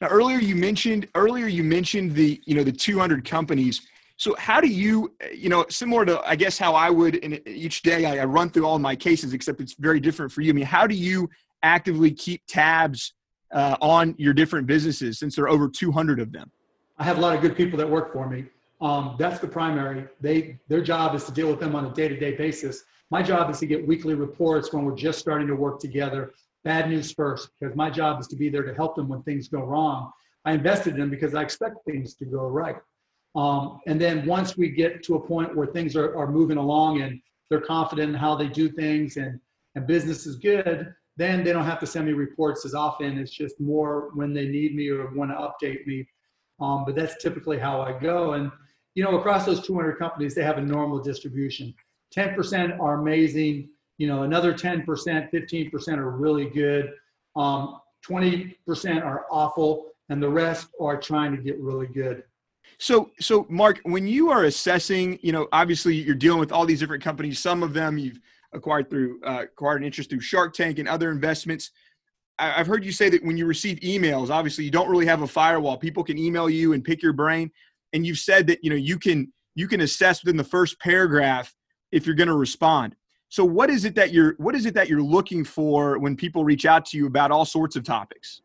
Now, 0.00 0.08
earlier 0.08 0.38
you 0.38 0.56
mentioned 0.56 1.08
earlier 1.14 1.46
you 1.46 1.62
mentioned 1.62 2.14
the 2.14 2.40
you 2.44 2.54
know 2.54 2.64
the 2.64 2.72
200 2.72 3.24
companies. 3.24 3.80
So 4.22 4.36
how 4.38 4.60
do 4.60 4.68
you 4.68 5.12
you 5.34 5.48
know 5.48 5.66
similar 5.68 6.04
to 6.04 6.20
I 6.20 6.36
guess 6.36 6.56
how 6.56 6.76
I 6.76 6.90
would 6.90 7.16
in 7.16 7.40
each 7.44 7.82
day 7.82 8.04
I, 8.06 8.24
run 8.24 8.50
through 8.50 8.64
all 8.64 8.78
my 8.78 8.94
cases, 8.94 9.32
except 9.32 9.60
it's 9.60 9.74
very 9.74 9.98
different 9.98 10.30
for 10.30 10.42
you. 10.42 10.52
I 10.52 10.54
mean, 10.54 10.64
how 10.64 10.86
do 10.86 10.94
you 10.94 11.28
actively 11.64 12.12
keep 12.12 12.40
tabs 12.46 13.14
uh, 13.52 13.76
on 13.80 14.14
your 14.18 14.32
different 14.32 14.68
businesses 14.68 15.18
since 15.18 15.34
there 15.34 15.46
are 15.46 15.48
over 15.48 15.68
200 15.68 16.20
of 16.20 16.30
them? 16.30 16.52
I 16.98 17.02
have 17.02 17.18
a 17.18 17.20
lot 17.20 17.34
of 17.34 17.42
good 17.42 17.56
people 17.56 17.76
that 17.78 17.90
work 17.90 18.12
for 18.12 18.28
me. 18.28 18.44
Um, 18.80 19.16
that's 19.18 19.40
the 19.40 19.48
primary. 19.48 20.06
They 20.20 20.56
their 20.68 20.82
job 20.82 21.16
is 21.16 21.24
to 21.24 21.32
deal 21.32 21.48
with 21.48 21.58
them 21.58 21.74
on 21.74 21.86
a 21.86 21.92
day-to-day 21.92 22.36
basis. 22.36 22.84
My 23.10 23.24
job 23.24 23.50
is 23.50 23.58
to 23.58 23.66
get 23.66 23.84
weekly 23.84 24.14
reports 24.14 24.72
when 24.72 24.84
we're 24.84 24.94
just 24.94 25.18
starting 25.18 25.48
to 25.48 25.56
work 25.56 25.80
together. 25.80 26.32
Bad 26.62 26.88
news 26.88 27.10
first, 27.10 27.48
because 27.58 27.74
my 27.74 27.90
job 27.90 28.20
is 28.20 28.28
to 28.28 28.36
be 28.36 28.48
there 28.50 28.62
to 28.62 28.72
help 28.72 28.94
them 28.94 29.08
when 29.08 29.20
things 29.24 29.48
go 29.48 29.64
wrong. 29.64 30.12
I 30.44 30.52
invested 30.52 30.94
in 30.94 31.00
them 31.00 31.10
because 31.10 31.34
I 31.34 31.42
expect 31.42 31.84
things 31.84 32.14
to 32.14 32.24
go 32.24 32.46
right. 32.46 32.76
Um, 33.34 33.80
and 33.86 34.00
then 34.00 34.26
once 34.26 34.56
we 34.56 34.68
get 34.68 35.02
to 35.04 35.14
a 35.16 35.20
point 35.20 35.56
where 35.56 35.66
things 35.66 35.96
are, 35.96 36.16
are 36.16 36.30
moving 36.30 36.58
along 36.58 37.00
and 37.02 37.20
they're 37.48 37.60
confident 37.60 38.10
in 38.10 38.14
how 38.14 38.34
they 38.34 38.48
do 38.48 38.68
things 38.68 39.16
and, 39.16 39.40
and 39.74 39.86
business 39.86 40.26
is 40.26 40.36
good, 40.36 40.92
then 41.16 41.44
they 41.44 41.52
don't 41.52 41.64
have 41.64 41.80
to 41.80 41.86
send 41.86 42.06
me 42.06 42.12
reports 42.12 42.64
as 42.64 42.74
often. 42.74 43.18
It's 43.18 43.32
just 43.32 43.60
more 43.60 44.10
when 44.14 44.32
they 44.32 44.46
need 44.46 44.74
me 44.74 44.88
or 44.88 45.12
want 45.14 45.30
to 45.30 45.36
update 45.36 45.86
me. 45.86 46.06
Um, 46.60 46.84
but 46.84 46.94
that's 46.94 47.22
typically 47.22 47.58
how 47.58 47.80
I 47.80 47.98
go. 47.98 48.34
And, 48.34 48.50
you 48.94 49.02
know, 49.02 49.18
across 49.18 49.44
those 49.44 49.66
200 49.66 49.98
companies, 49.98 50.34
they 50.34 50.42
have 50.42 50.58
a 50.58 50.62
normal 50.62 51.00
distribution. 51.00 51.74
10% 52.14 52.78
are 52.80 53.00
amazing. 53.00 53.70
You 53.98 54.06
know, 54.06 54.22
another 54.22 54.52
10%, 54.54 54.84
15% 54.86 55.98
are 55.98 56.10
really 56.10 56.48
good. 56.50 56.92
Um, 57.36 57.80
20% 58.08 59.04
are 59.04 59.26
awful. 59.30 59.88
And 60.08 60.22
the 60.22 60.28
rest 60.28 60.68
are 60.80 61.00
trying 61.00 61.34
to 61.36 61.42
get 61.42 61.58
really 61.60 61.86
good. 61.86 62.24
So, 62.78 63.10
so 63.20 63.46
Mark, 63.48 63.80
when 63.84 64.06
you 64.06 64.30
are 64.30 64.44
assessing, 64.44 65.18
you 65.22 65.32
know, 65.32 65.48
obviously 65.52 65.94
you're 65.94 66.14
dealing 66.14 66.40
with 66.40 66.52
all 66.52 66.66
these 66.66 66.80
different 66.80 67.02
companies. 67.02 67.38
Some 67.38 67.62
of 67.62 67.72
them 67.72 67.98
you've 67.98 68.20
acquired 68.52 68.90
through 68.90 69.20
uh, 69.24 69.44
acquired 69.44 69.80
an 69.80 69.86
interest 69.86 70.10
through 70.10 70.20
Shark 70.20 70.54
Tank 70.54 70.78
and 70.78 70.88
other 70.88 71.10
investments. 71.10 71.70
I, 72.38 72.60
I've 72.60 72.66
heard 72.66 72.84
you 72.84 72.92
say 72.92 73.08
that 73.10 73.24
when 73.24 73.36
you 73.36 73.46
receive 73.46 73.78
emails, 73.80 74.30
obviously 74.30 74.64
you 74.64 74.70
don't 74.70 74.90
really 74.90 75.06
have 75.06 75.22
a 75.22 75.26
firewall. 75.26 75.76
People 75.76 76.04
can 76.04 76.18
email 76.18 76.50
you 76.50 76.72
and 76.72 76.84
pick 76.84 77.02
your 77.02 77.12
brain, 77.12 77.50
and 77.92 78.06
you've 78.06 78.18
said 78.18 78.46
that 78.48 78.62
you 78.62 78.70
know 78.70 78.76
you 78.76 78.98
can 78.98 79.32
you 79.54 79.68
can 79.68 79.80
assess 79.82 80.24
within 80.24 80.36
the 80.36 80.44
first 80.44 80.78
paragraph 80.80 81.54
if 81.90 82.06
you're 82.06 82.14
going 82.14 82.28
to 82.28 82.36
respond. 82.36 82.96
So 83.28 83.44
what 83.44 83.70
is 83.70 83.84
it 83.84 83.94
that 83.94 84.12
you're 84.12 84.34
what 84.38 84.54
is 84.54 84.66
it 84.66 84.74
that 84.74 84.88
you're 84.88 85.02
looking 85.02 85.44
for 85.44 85.98
when 85.98 86.16
people 86.16 86.44
reach 86.44 86.66
out 86.66 86.84
to 86.86 86.96
you 86.96 87.06
about 87.06 87.30
all 87.30 87.44
sorts 87.44 87.76
of 87.76 87.84
topics? 87.84 88.42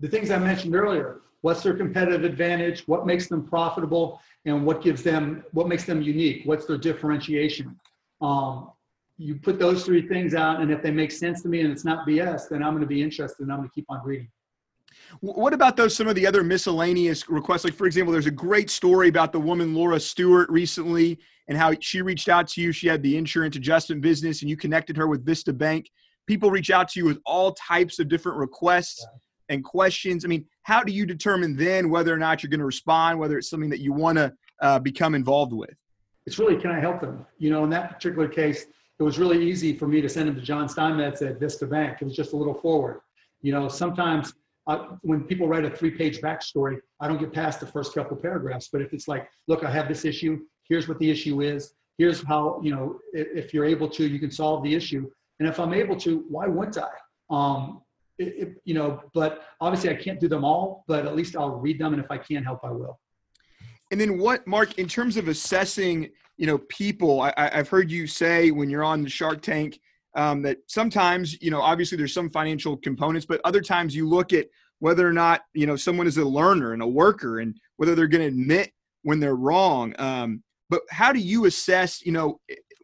The 0.00 0.08
things 0.08 0.30
I 0.30 0.38
mentioned 0.38 0.74
earlier. 0.74 1.22
What's 1.42 1.62
their 1.62 1.74
competitive 1.74 2.24
advantage? 2.24 2.82
What 2.86 3.06
makes 3.06 3.28
them 3.28 3.46
profitable? 3.46 4.20
And 4.44 4.64
what 4.64 4.82
gives 4.82 5.02
them 5.02 5.44
what 5.52 5.68
makes 5.68 5.84
them 5.84 6.02
unique? 6.02 6.42
What's 6.44 6.66
their 6.66 6.78
differentiation? 6.78 7.78
Um, 8.20 8.72
you 9.18 9.34
put 9.34 9.58
those 9.58 9.84
three 9.84 10.06
things 10.06 10.34
out, 10.34 10.60
and 10.60 10.70
if 10.70 10.82
they 10.82 10.90
make 10.90 11.10
sense 11.10 11.42
to 11.42 11.48
me 11.48 11.60
and 11.60 11.72
it's 11.72 11.84
not 11.84 12.06
BS, 12.06 12.48
then 12.48 12.62
I'm 12.62 12.70
going 12.70 12.82
to 12.82 12.86
be 12.86 13.02
interested 13.02 13.42
and 13.42 13.52
I'm 13.52 13.58
going 13.58 13.68
to 13.68 13.74
keep 13.74 13.86
on 13.88 14.00
reading. 14.04 14.30
What 15.20 15.54
about 15.54 15.76
those 15.76 15.94
some 15.96 16.08
of 16.08 16.14
the 16.14 16.26
other 16.26 16.42
miscellaneous 16.42 17.28
requests? 17.28 17.64
Like, 17.64 17.74
for 17.74 17.86
example, 17.86 18.12
there's 18.12 18.26
a 18.26 18.30
great 18.30 18.70
story 18.70 19.08
about 19.08 19.32
the 19.32 19.40
woman 19.40 19.74
Laura 19.74 19.98
Stewart 19.98 20.48
recently 20.50 21.18
and 21.48 21.56
how 21.56 21.74
she 21.80 22.02
reached 22.02 22.28
out 22.28 22.48
to 22.48 22.60
you. 22.60 22.72
She 22.72 22.88
had 22.88 23.02
the 23.02 23.16
insurance 23.16 23.56
adjustment 23.56 24.02
business 24.02 24.42
and 24.42 24.50
you 24.50 24.56
connected 24.56 24.96
her 24.96 25.06
with 25.06 25.24
Vista 25.24 25.52
Bank. 25.52 25.90
People 26.26 26.50
reach 26.50 26.70
out 26.70 26.88
to 26.90 27.00
you 27.00 27.06
with 27.06 27.20
all 27.24 27.52
types 27.52 27.98
of 27.98 28.08
different 28.08 28.38
requests 28.38 29.00
yeah. 29.00 29.18
And 29.48 29.64
questions. 29.64 30.24
I 30.24 30.28
mean, 30.28 30.44
how 30.62 30.82
do 30.82 30.92
you 30.92 31.06
determine 31.06 31.56
then 31.56 31.90
whether 31.90 32.12
or 32.12 32.18
not 32.18 32.42
you're 32.42 32.50
going 32.50 32.60
to 32.60 32.66
respond, 32.66 33.18
whether 33.18 33.38
it's 33.38 33.50
something 33.50 33.70
that 33.70 33.80
you 33.80 33.92
want 33.92 34.18
to 34.18 34.32
uh, 34.60 34.78
become 34.78 35.14
involved 35.14 35.52
with? 35.52 35.74
It's 36.26 36.38
really, 36.38 36.60
can 36.60 36.70
I 36.70 36.80
help 36.80 37.00
them? 37.00 37.24
You 37.38 37.50
know, 37.50 37.64
in 37.64 37.70
that 37.70 37.90
particular 37.90 38.28
case, 38.28 38.66
it 38.98 39.02
was 39.02 39.18
really 39.18 39.42
easy 39.42 39.76
for 39.76 39.86
me 39.86 40.00
to 40.00 40.08
send 40.08 40.28
him 40.28 40.34
to 40.34 40.40
John 40.42 40.68
Steinmetz 40.68 41.22
at 41.22 41.38
Vista 41.38 41.66
Bank. 41.66 41.98
It 42.00 42.04
was 42.04 42.16
just 42.16 42.32
a 42.32 42.36
little 42.36 42.54
forward. 42.54 43.00
You 43.40 43.52
know, 43.52 43.68
sometimes 43.68 44.34
uh, 44.66 44.96
when 45.02 45.22
people 45.24 45.48
write 45.48 45.64
a 45.64 45.70
three-page 45.70 46.20
backstory, 46.20 46.78
I 47.00 47.08
don't 47.08 47.18
get 47.18 47.32
past 47.32 47.60
the 47.60 47.66
first 47.66 47.94
couple 47.94 48.16
paragraphs. 48.16 48.68
But 48.70 48.82
if 48.82 48.92
it's 48.92 49.08
like, 49.08 49.28
look, 49.46 49.64
I 49.64 49.70
have 49.70 49.88
this 49.88 50.04
issue. 50.04 50.40
Here's 50.64 50.88
what 50.88 50.98
the 50.98 51.10
issue 51.10 51.40
is. 51.40 51.72
Here's 51.96 52.22
how 52.22 52.60
you 52.62 52.70
know 52.70 52.98
if, 53.12 53.44
if 53.44 53.54
you're 53.54 53.64
able 53.64 53.88
to, 53.88 54.06
you 54.06 54.18
can 54.18 54.30
solve 54.30 54.62
the 54.62 54.74
issue. 54.74 55.08
And 55.38 55.48
if 55.48 55.58
I'm 55.60 55.72
able 55.72 55.96
to, 55.96 56.24
why 56.28 56.46
wouldn't 56.46 56.78
I? 56.78 56.90
Um, 57.30 57.82
it, 58.18 58.34
it, 58.36 58.48
you 58.64 58.74
know, 58.74 59.00
but 59.14 59.44
obviously 59.60 59.90
I 59.90 59.94
can't 59.94 60.20
do 60.20 60.28
them 60.28 60.44
all. 60.44 60.84
But 60.86 61.06
at 61.06 61.16
least 61.16 61.36
I'll 61.36 61.56
read 61.56 61.78
them, 61.78 61.92
and 61.92 62.02
if 62.02 62.10
I 62.10 62.18
can 62.18 62.42
help, 62.42 62.60
I 62.64 62.70
will. 62.70 62.98
And 63.90 64.00
then 64.00 64.18
what, 64.18 64.46
Mark, 64.46 64.78
in 64.78 64.86
terms 64.86 65.16
of 65.16 65.28
assessing 65.28 66.10
you 66.38 66.46
know 66.46 66.58
people 66.68 67.20
I, 67.20 67.50
have 67.52 67.68
heard 67.68 67.90
you 67.90 68.06
say 68.06 68.50
when 68.50 68.70
you're 68.70 68.84
on 68.84 69.02
the 69.02 69.10
shark 69.10 69.42
tank 69.42 69.78
um, 70.14 70.40
that 70.42 70.58
sometimes 70.66 71.40
you 71.42 71.50
know 71.50 71.60
obviously 71.60 71.98
there's 71.98 72.14
some 72.14 72.30
financial 72.30 72.76
components 72.76 73.26
but 73.26 73.40
other 73.44 73.60
times 73.60 73.94
you 73.94 74.08
look 74.08 74.32
at 74.32 74.46
whether 74.78 75.06
or 75.06 75.12
not 75.12 75.42
you 75.52 75.66
know 75.66 75.76
someone 75.76 76.06
is 76.06 76.16
a 76.16 76.24
learner 76.24 76.72
and 76.72 76.82
a 76.82 76.86
worker 76.86 77.40
and 77.40 77.58
whether 77.76 77.94
they're 77.94 78.06
going 78.06 78.22
to 78.22 78.28
admit 78.28 78.72
when 79.02 79.20
they're 79.20 79.36
wrong 79.36 79.94
um, 79.98 80.42
but 80.70 80.80
how 80.90 81.12
do 81.12 81.18
you 81.18 81.44
assess 81.44 82.04
you 82.06 82.12
know 82.12 82.40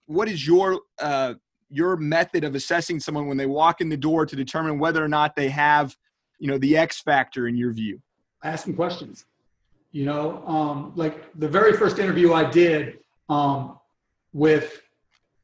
what 0.07 0.29
is 0.29 0.47
your 0.47 0.81
uh, 1.01 1.35
your 1.75 1.97
method 1.97 2.45
of 2.45 2.55
assessing 2.55 3.01
someone 3.01 3.27
when 3.27 3.37
they 3.37 3.47
walk 3.47 3.81
in 3.81 3.89
the 3.89 3.97
door 3.97 4.25
to 4.27 4.37
determine 4.37 4.79
whether 4.79 5.05
or 5.05 5.09
not 5.09 5.35
they 5.35 5.49
have 5.49 5.97
you 6.39 6.49
know 6.49 6.59
the 6.59 6.77
x 6.77 7.01
factor 7.01 7.49
in 7.49 7.57
your 7.57 7.73
view 7.73 8.01
asking 8.43 8.75
questions 8.75 9.27
you 9.93 10.05
know 10.05 10.45
um, 10.47 10.93
like 10.97 11.31
the 11.39 11.49
very 11.49 11.73
first 11.73 11.99
interview 11.99 12.33
i 12.33 12.49
did 12.49 12.99
um, 13.29 13.79
with 14.33 14.83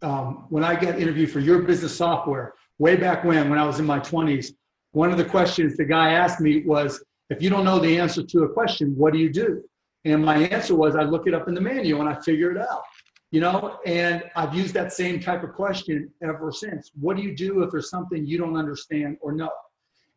um, 0.03 0.47
when 0.49 0.65
I 0.65 0.75
got 0.75 0.99
interviewed 0.99 1.31
for 1.31 1.41
your 1.41 1.63
business 1.63 1.97
software 1.97 2.55
way 2.79 2.97
back 2.97 3.25
when, 3.25 3.51
when 3.51 3.59
I 3.59 3.67
was 3.67 3.79
in 3.79 3.87
my 3.87 4.01
20s. 4.01 4.53
One 4.93 5.11
of 5.11 5.19
the 5.19 5.25
questions 5.25 5.77
the 5.77 5.85
guy 5.85 6.13
asked 6.13 6.41
me 6.41 6.63
was, 6.63 7.05
if 7.29 7.43
you 7.43 7.51
don't 7.51 7.65
know 7.65 7.79
the 7.79 7.99
answer 7.99 8.23
to 8.25 8.43
a 8.45 8.49
question, 8.49 8.95
what 8.97 9.13
do 9.13 9.19
you 9.19 9.31
do? 9.31 9.63
And 10.05 10.25
my 10.25 10.37
answer 10.49 10.75
was, 10.75 10.97
I 10.97 11.03
look 11.03 11.27
it 11.27 11.35
up 11.35 11.47
in 11.47 11.55
the 11.55 11.61
manual 11.61 12.01
and 12.01 12.09
I 12.09 12.21
figure 12.23 12.51
it 12.51 12.59
out. 12.59 12.83
You 13.31 13.41
know, 13.41 13.79
and 13.87 14.25
I've 14.35 14.55
used 14.55 14.75
that 14.75 14.93
same 14.93 15.21
type 15.21 15.45
of 15.45 15.53
question 15.53 16.11
ever 16.23 16.51
since. 16.51 16.91
What 17.01 17.17
do 17.17 17.23
you 17.23 17.35
do 17.35 17.63
if 17.63 17.71
there's 17.71 17.89
something 17.89 18.27
you 18.27 18.39
don't 18.39 18.57
understand 18.57 19.19
or 19.21 19.33
know? 19.33 19.53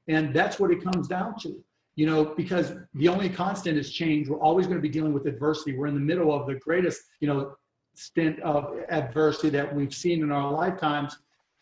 And 0.07 0.33
that's 0.33 0.59
what 0.59 0.71
it 0.71 0.83
comes 0.83 1.07
down 1.07 1.37
to 1.41 1.63
you 1.95 2.07
know, 2.07 2.25
because 2.25 2.73
the 2.95 3.07
only 3.07 3.29
constant 3.29 3.77
is 3.77 3.91
change. 3.91 4.27
We're 4.27 4.39
always 4.39 4.65
going 4.65 4.77
to 4.77 4.81
be 4.81 4.89
dealing 4.89 5.13
with 5.13 5.27
adversity. 5.27 5.75
We're 5.75 5.87
in 5.87 5.93
the 5.93 5.99
middle 5.99 6.33
of 6.33 6.47
the 6.47 6.55
greatest, 6.55 7.03
you 7.19 7.27
know, 7.27 7.55
stint 7.95 8.39
of 8.39 8.75
adversity 8.89 9.49
that 9.49 9.73
we've 9.73 9.93
seen 9.93 10.23
in 10.23 10.31
our 10.31 10.51
lifetimes. 10.51 11.17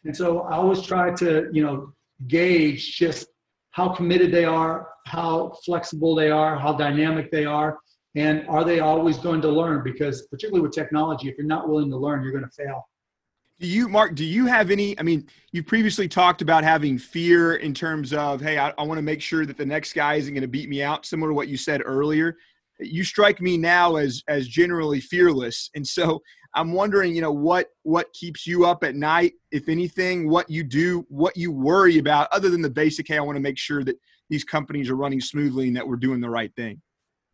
And 0.05 0.15
so 0.15 0.41
I 0.41 0.55
always 0.55 0.81
try 0.81 1.13
to, 1.15 1.49
you 1.51 1.63
know, 1.63 1.93
gauge 2.27 2.95
just 2.95 3.27
how 3.71 3.89
committed 3.89 4.31
they 4.31 4.45
are, 4.45 4.89
how 5.05 5.57
flexible 5.65 6.15
they 6.15 6.29
are, 6.29 6.57
how 6.57 6.73
dynamic 6.73 7.29
they 7.31 7.45
are, 7.45 7.79
and 8.15 8.47
are 8.49 8.63
they 8.63 8.79
always 8.79 9.17
going 9.17 9.41
to 9.41 9.49
learn? 9.49 9.83
Because 9.83 10.27
particularly 10.27 10.61
with 10.61 10.73
technology, 10.73 11.29
if 11.29 11.37
you're 11.37 11.47
not 11.47 11.69
willing 11.69 11.89
to 11.91 11.97
learn, 11.97 12.23
you're 12.23 12.31
going 12.31 12.43
to 12.43 12.49
fail. 12.49 12.87
Do 13.59 13.67
you, 13.67 13.87
Mark, 13.87 14.15
do 14.15 14.25
you 14.25 14.47
have 14.47 14.71
any? 14.71 14.97
I 14.99 15.03
mean, 15.03 15.27
you 15.51 15.63
previously 15.63 16.07
talked 16.07 16.41
about 16.41 16.63
having 16.63 16.97
fear 16.97 17.55
in 17.55 17.73
terms 17.73 18.11
of, 18.11 18.41
hey, 18.41 18.57
I, 18.57 18.73
I 18.77 18.83
want 18.83 18.97
to 18.97 19.03
make 19.03 19.21
sure 19.21 19.45
that 19.45 19.55
the 19.55 19.65
next 19.65 19.93
guy 19.93 20.15
isn't 20.15 20.33
going 20.33 20.41
to 20.41 20.47
beat 20.47 20.67
me 20.67 20.81
out, 20.81 21.05
similar 21.05 21.29
to 21.29 21.35
what 21.35 21.47
you 21.47 21.57
said 21.57 21.81
earlier. 21.85 22.37
You 22.79 23.03
strike 23.03 23.39
me 23.39 23.57
now 23.57 23.97
as 23.97 24.23
as 24.27 24.47
generally 24.47 24.99
fearless, 24.99 25.69
and 25.75 25.85
so 25.85 26.21
I'm 26.55 26.73
wondering, 26.73 27.15
you 27.15 27.21
know, 27.21 27.31
what 27.31 27.67
what 27.83 28.11
keeps 28.13 28.47
you 28.47 28.65
up 28.65 28.83
at 28.83 28.95
night, 28.95 29.33
if 29.51 29.69
anything, 29.69 30.27
what 30.27 30.49
you 30.49 30.63
do, 30.63 31.05
what 31.07 31.37
you 31.37 31.51
worry 31.51 31.99
about, 31.99 32.29
other 32.31 32.49
than 32.49 32.63
the 32.63 32.69
basic, 32.69 33.07
hey, 33.07 33.19
I 33.19 33.21
want 33.21 33.35
to 33.35 33.41
make 33.41 33.59
sure 33.59 33.83
that 33.83 33.95
these 34.31 34.43
companies 34.43 34.89
are 34.89 34.95
running 34.95 35.21
smoothly 35.21 35.67
and 35.67 35.77
that 35.77 35.87
we're 35.87 35.97
doing 35.97 36.19
the 36.19 36.29
right 36.29 36.53
thing. 36.55 36.81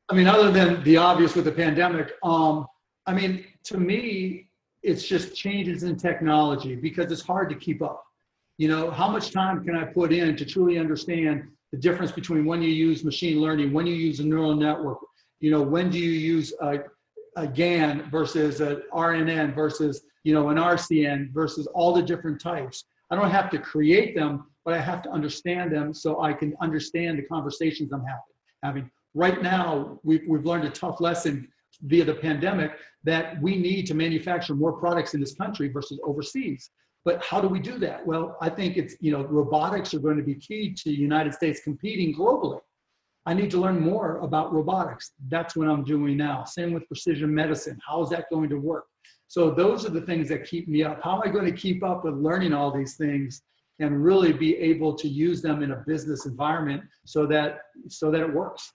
I 0.09 0.15
mean, 0.15 0.27
other 0.27 0.51
than 0.51 0.83
the 0.83 0.97
obvious 0.97 1.35
with 1.35 1.45
the 1.45 1.51
pandemic, 1.51 2.13
um, 2.23 2.65
I 3.05 3.13
mean, 3.13 3.45
to 3.65 3.77
me, 3.77 4.47
it's 4.81 5.05
just 5.05 5.35
changes 5.35 5.83
in 5.83 5.97
technology 5.97 6.75
because 6.75 7.11
it's 7.11 7.21
hard 7.21 7.49
to 7.49 7.55
keep 7.55 7.81
up. 7.81 8.03
You 8.57 8.69
know, 8.69 8.89
how 8.89 9.09
much 9.09 9.31
time 9.31 9.63
can 9.65 9.75
I 9.75 9.83
put 9.83 10.13
in 10.13 10.37
to 10.37 10.45
truly 10.45 10.79
understand 10.79 11.43
the 11.71 11.77
difference 11.77 12.11
between 12.11 12.45
when 12.45 12.61
you 12.61 12.69
use 12.69 13.03
machine 13.03 13.41
learning, 13.41 13.73
when 13.73 13.85
you 13.85 13.93
use 13.93 14.19
a 14.21 14.23
neural 14.23 14.55
network, 14.55 14.99
you 15.41 15.51
know, 15.51 15.61
when 15.61 15.89
do 15.89 15.99
you 15.99 16.11
use 16.11 16.53
a, 16.61 16.79
a 17.35 17.45
GAN 17.45 18.09
versus 18.09 18.61
a 18.61 18.81
RNN 18.93 19.53
versus, 19.53 20.01
you 20.23 20.33
know, 20.33 20.49
an 20.49 20.57
RCN 20.57 21.31
versus 21.33 21.67
all 21.67 21.93
the 21.93 22.01
different 22.01 22.39
types. 22.41 22.85
I 23.11 23.15
don't 23.15 23.29
have 23.29 23.49
to 23.51 23.59
create 23.59 24.15
them, 24.15 24.45
but 24.63 24.73
I 24.73 24.79
have 24.79 25.01
to 25.03 25.09
understand 25.09 25.71
them 25.71 25.93
so 25.93 26.21
I 26.21 26.33
can 26.33 26.55
understand 26.61 27.19
the 27.19 27.23
conversations 27.23 27.91
I'm 27.91 28.05
having. 28.63 28.89
Right 29.17 29.41
now, 29.41 29.99
we've, 30.03 30.21
we've 30.27 30.45
learned 30.45 30.65
a 30.65 30.69
tough 30.69 31.01
lesson 31.01 31.47
via 31.81 32.05
the 32.05 32.13
pandemic 32.13 32.73
that 33.03 33.41
we 33.41 33.55
need 33.55 33.87
to 33.87 33.95
manufacture 33.95 34.53
more 34.53 34.73
products 34.73 35.15
in 35.15 35.19
this 35.19 35.33
country 35.33 35.69
versus 35.69 35.99
overseas. 36.03 36.69
But 37.03 37.23
how 37.23 37.41
do 37.41 37.47
we 37.47 37.59
do 37.59 37.79
that? 37.79 38.05
Well, 38.05 38.37
I 38.41 38.49
think 38.49 38.77
it's, 38.77 38.95
you 38.99 39.11
know, 39.11 39.23
robotics 39.25 39.95
are 39.95 39.99
going 39.99 40.17
to 40.17 40.23
be 40.23 40.35
key 40.35 40.71
to 40.71 40.83
the 40.85 40.95
United 40.95 41.33
States 41.33 41.61
competing 41.63 42.13
globally. 42.13 42.59
I 43.25 43.33
need 43.33 43.49
to 43.51 43.57
learn 43.57 43.79
more 43.79 44.19
about 44.19 44.53
robotics. 44.53 45.13
That's 45.29 45.55
what 45.55 45.67
I'm 45.67 45.83
doing 45.83 46.15
now. 46.15 46.43
Same 46.43 46.71
with 46.71 46.87
precision 46.87 47.33
medicine. 47.33 47.79
How 47.87 48.03
is 48.03 48.11
that 48.11 48.25
going 48.29 48.49
to 48.51 48.57
work? 48.57 48.85
So 49.27 49.49
those 49.49 49.83
are 49.83 49.89
the 49.89 50.01
things 50.01 50.29
that 50.29 50.45
keep 50.45 50.67
me 50.67 50.83
up. 50.83 51.01
How 51.03 51.15
am 51.15 51.21
I 51.27 51.31
going 51.31 51.45
to 51.45 51.59
keep 51.59 51.83
up 51.83 52.05
with 52.05 52.13
learning 52.13 52.53
all 52.53 52.71
these 52.71 52.95
things 52.97 53.41
and 53.79 54.03
really 54.03 54.31
be 54.31 54.55
able 54.57 54.93
to 54.93 55.07
use 55.07 55.41
them 55.41 55.63
in 55.63 55.71
a 55.71 55.83
business 55.87 56.27
environment 56.27 56.83
so 57.05 57.25
that 57.25 57.61
so 57.89 58.11
that 58.11 58.21
it 58.21 58.31
works? 58.31 58.73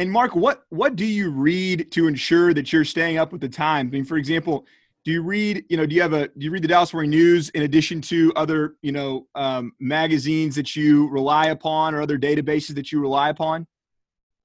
And 0.00 0.10
Mark, 0.10 0.34
what 0.34 0.64
what 0.70 0.96
do 0.96 1.04
you 1.04 1.30
read 1.30 1.92
to 1.92 2.08
ensure 2.08 2.54
that 2.54 2.72
you're 2.72 2.86
staying 2.86 3.18
up 3.18 3.32
with 3.32 3.42
the 3.42 3.50
times? 3.50 3.90
I 3.90 3.92
mean, 3.92 4.06
for 4.06 4.16
example, 4.16 4.64
do 5.04 5.12
you 5.12 5.20
read 5.20 5.66
you 5.68 5.76
know 5.76 5.84
do 5.84 5.94
you 5.94 6.00
have 6.00 6.14
a 6.14 6.28
do 6.28 6.46
you 6.46 6.50
read 6.50 6.64
the 6.64 6.68
Dallas 6.68 6.94
Morning 6.94 7.10
News 7.10 7.50
in 7.50 7.64
addition 7.64 8.00
to 8.02 8.32
other 8.34 8.76
you 8.80 8.92
know 8.92 9.26
um, 9.34 9.72
magazines 9.78 10.54
that 10.54 10.74
you 10.74 11.06
rely 11.10 11.48
upon 11.48 11.94
or 11.94 12.00
other 12.00 12.18
databases 12.18 12.74
that 12.76 12.90
you 12.90 12.98
rely 12.98 13.28
upon? 13.28 13.66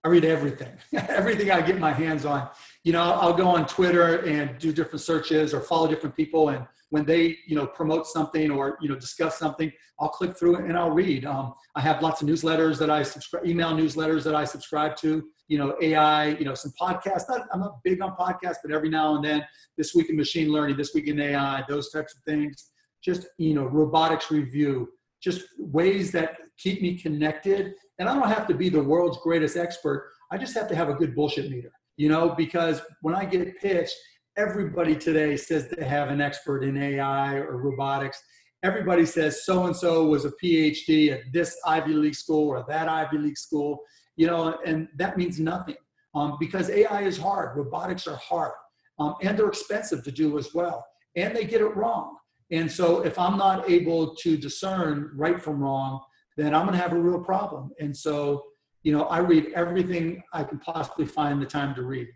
I 0.04 0.10
read 0.10 0.26
everything, 0.26 0.74
everything 0.94 1.50
I 1.52 1.62
get 1.62 1.80
my 1.80 1.94
hands 1.94 2.26
on. 2.26 2.50
You 2.84 2.92
know, 2.92 3.02
I'll 3.02 3.34
go 3.34 3.48
on 3.48 3.66
Twitter 3.66 4.26
and 4.26 4.60
do 4.60 4.74
different 4.74 5.04
searches 5.04 5.54
or 5.54 5.62
follow 5.62 5.88
different 5.88 6.18
people, 6.18 6.50
and 6.50 6.68
when 6.90 7.06
they 7.06 7.38
you 7.48 7.56
know 7.56 7.66
promote 7.66 8.08
something 8.08 8.52
or 8.52 8.78
you 8.82 8.90
know 8.90 8.96
discuss 8.96 9.40
something, 9.40 9.72
I'll 10.02 10.10
click 10.10 10.38
through 10.38 10.58
it 10.58 10.66
and 10.66 10.78
I'll 10.78 10.92
read. 10.92 11.24
Um, 11.24 11.54
I 11.76 11.80
have 11.80 12.02
lots 12.02 12.22
of 12.22 12.28
newsletters 12.28 12.78
that 12.80 12.90
I 12.90 13.04
subscribe, 13.04 13.46
email 13.46 13.72
newsletters 13.72 14.26
that 14.26 14.36
I 14.36 14.44
subscribe 14.44 14.98
to 14.98 15.24
you 15.48 15.58
know, 15.58 15.75
AI, 15.82 16.30
you 16.30 16.46
know, 16.46 16.56
some 16.56 16.74
podcasts. 16.80 17.30
Not, 17.30 17.48
I'm 17.54 17.60
not 17.60 17.84
big 17.84 18.02
on 18.02 18.16
podcasts, 18.16 18.58
but 18.64 18.72
every 18.72 18.90
now 18.90 19.16
and 19.16 19.24
then, 19.24 19.46
this 19.78 19.94
week 19.94 20.10
in 20.10 20.16
machine 20.16 20.52
learning, 20.52 20.78
this 20.78 20.94
week 20.94 21.08
in 21.08 21.20
AI, 21.20 21.64
those 21.68 21.92
types 21.92 22.16
of 22.16 22.24
things. 22.24 22.72
Just, 23.04 23.28
you 23.38 23.54
know, 23.54 23.66
robotics 23.66 24.32
review, 24.32 24.90
just 25.22 25.44
ways 25.60 26.12
that 26.12 26.38
keep 26.58 26.82
me 26.82 26.98
connected. 26.98 27.74
And 28.00 28.10
I 28.10 28.16
don't 28.16 28.30
have 28.30 28.48
to 28.48 28.56
be 28.56 28.70
the 28.70 28.82
world's 28.82 29.20
greatest 29.20 29.58
expert. 29.58 30.12
I 30.32 30.38
just 30.38 30.56
have 30.56 30.68
to 30.70 30.75
have 30.75 30.90
a 30.90 30.94
good 30.94 31.16
bullshit 31.16 31.52
meter, 31.52 31.72
you 31.98 32.10
know, 32.10 32.34
because 32.36 32.82
when 33.02 33.14
I 33.14 33.25
get 33.25 33.60
pitched, 33.60 33.96
everybody 34.38 34.96
today 34.96 35.38
says 35.38 35.68
they 35.68 35.86
have 35.86 36.10
an 36.10 36.20
expert 36.20 36.64
in 36.64 36.78
AI 36.78 37.36
or 37.36 37.58
robotics. 37.58 38.22
Everybody 38.64 39.06
says 39.06 39.46
so 39.46 39.66
and 39.66 39.75
so 39.75 40.06
was 40.06 40.25
a 40.25 40.32
PhD 40.44 41.12
at 41.12 41.32
this 41.32 41.56
Ivy 41.66 41.94
League 41.94 42.16
school 42.16 42.50
or 42.50 42.66
that 42.68 42.90
Ivy 42.90 43.20
League 43.20 43.38
school 43.38 43.80
you 44.15 44.27
know, 44.27 44.57
and 44.65 44.88
that 44.98 45.17
means 45.17 45.39
nothing 45.39 45.75
um, 46.13 46.38
because 46.39 46.69
AI 46.69 47.01
is 47.03 47.17
hard, 47.17 47.57
robotics 47.57 48.07
are 48.07 48.17
hard, 48.17 48.53
um, 49.00 49.15
and 49.22 49.38
they're 49.38 49.48
expensive 49.48 50.03
to 50.03 50.12
do 50.12 50.38
as 50.38 50.53
well, 50.53 50.86
and 51.15 51.36
they 51.36 51.45
get 51.45 51.62
it 51.62 51.75
wrong. 51.75 52.17
And 52.51 52.72
so 52.72 53.01
if 53.01 53.17
I'm 53.17 53.38
not 53.38 53.69
able 53.69 54.15
to 54.17 54.38
discern 54.38 55.12
right 55.15 55.41
from 55.41 55.62
wrong, 55.62 56.01
then 56.38 56.53
I'm 56.53 56.65
going 56.65 56.77
to 56.77 56.81
have 56.81 56.93
a 56.93 57.00
real 57.00 57.19
problem. 57.19 57.72
And 57.79 57.95
so, 57.95 58.43
you 58.84 58.95
know, 58.95 59.05
I 59.05 59.17
read 59.19 59.51
everything 59.55 60.22
I 60.31 60.43
can 60.43 60.60
possibly 60.60 61.05
find 61.05 61.41
the 61.41 61.45
time 61.45 61.74
to 61.75 61.81
read. 61.81 62.07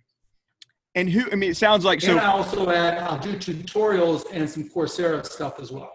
And 0.95 1.09
who? 1.09 1.31
I 1.31 1.35
mean, 1.35 1.51
it 1.51 1.57
sounds 1.57 1.85
like 1.85 2.01
so. 2.01 2.11
And 2.11 2.19
I 2.19 2.27
also 2.27 2.69
add, 2.69 2.97
I'll 2.99 3.19
do 3.19 3.33
tutorials 3.33 4.25
and 4.31 4.49
some 4.49 4.69
Coursera 4.69 5.25
stuff 5.25 5.59
as 5.59 5.71
well. 5.71 5.91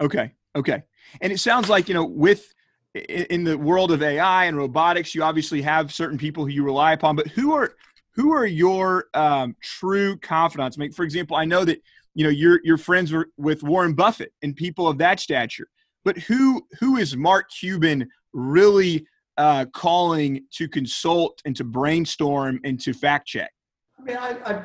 Okay. 0.00 0.32
Okay. 0.56 0.82
And 1.20 1.32
it 1.32 1.38
sounds 1.38 1.68
like 1.68 1.88
you 1.88 1.94
know 1.94 2.04
with 2.04 2.52
in 2.94 3.44
the 3.44 3.56
world 3.56 3.90
of 3.90 4.02
AI 4.02 4.44
and 4.44 4.56
robotics, 4.56 5.14
you 5.14 5.22
obviously 5.22 5.62
have 5.62 5.92
certain 5.92 6.18
people 6.18 6.44
who 6.44 6.50
you 6.50 6.64
rely 6.64 6.92
upon, 6.92 7.16
but 7.16 7.28
who 7.28 7.52
are 7.52 7.74
who 8.14 8.32
are 8.32 8.44
your 8.44 9.06
um, 9.14 9.56
true 9.62 10.18
confidants? 10.18 10.76
I 10.76 10.80
mean, 10.80 10.92
for 10.92 11.04
example, 11.04 11.36
I 11.36 11.46
know 11.46 11.64
that 11.64 11.82
you 12.14 12.24
know 12.24 12.30
you're 12.30 12.60
you're 12.64 12.76
friends 12.76 13.12
with 13.38 13.62
Warren 13.62 13.94
Buffett 13.94 14.32
and 14.42 14.54
people 14.54 14.86
of 14.86 14.98
that 14.98 15.20
stature, 15.20 15.68
but 16.04 16.18
who 16.18 16.66
who 16.80 16.98
is 16.98 17.16
Mark 17.16 17.50
Cuban 17.50 18.08
really 18.34 19.06
uh, 19.38 19.64
calling 19.72 20.44
to 20.52 20.68
consult 20.68 21.40
and 21.46 21.56
to 21.56 21.64
brainstorm 21.64 22.60
and 22.64 22.78
to 22.80 22.92
fact 22.92 23.26
check? 23.26 23.50
I 23.98 24.02
mean, 24.02 24.16
I, 24.18 24.36
I 24.44 24.64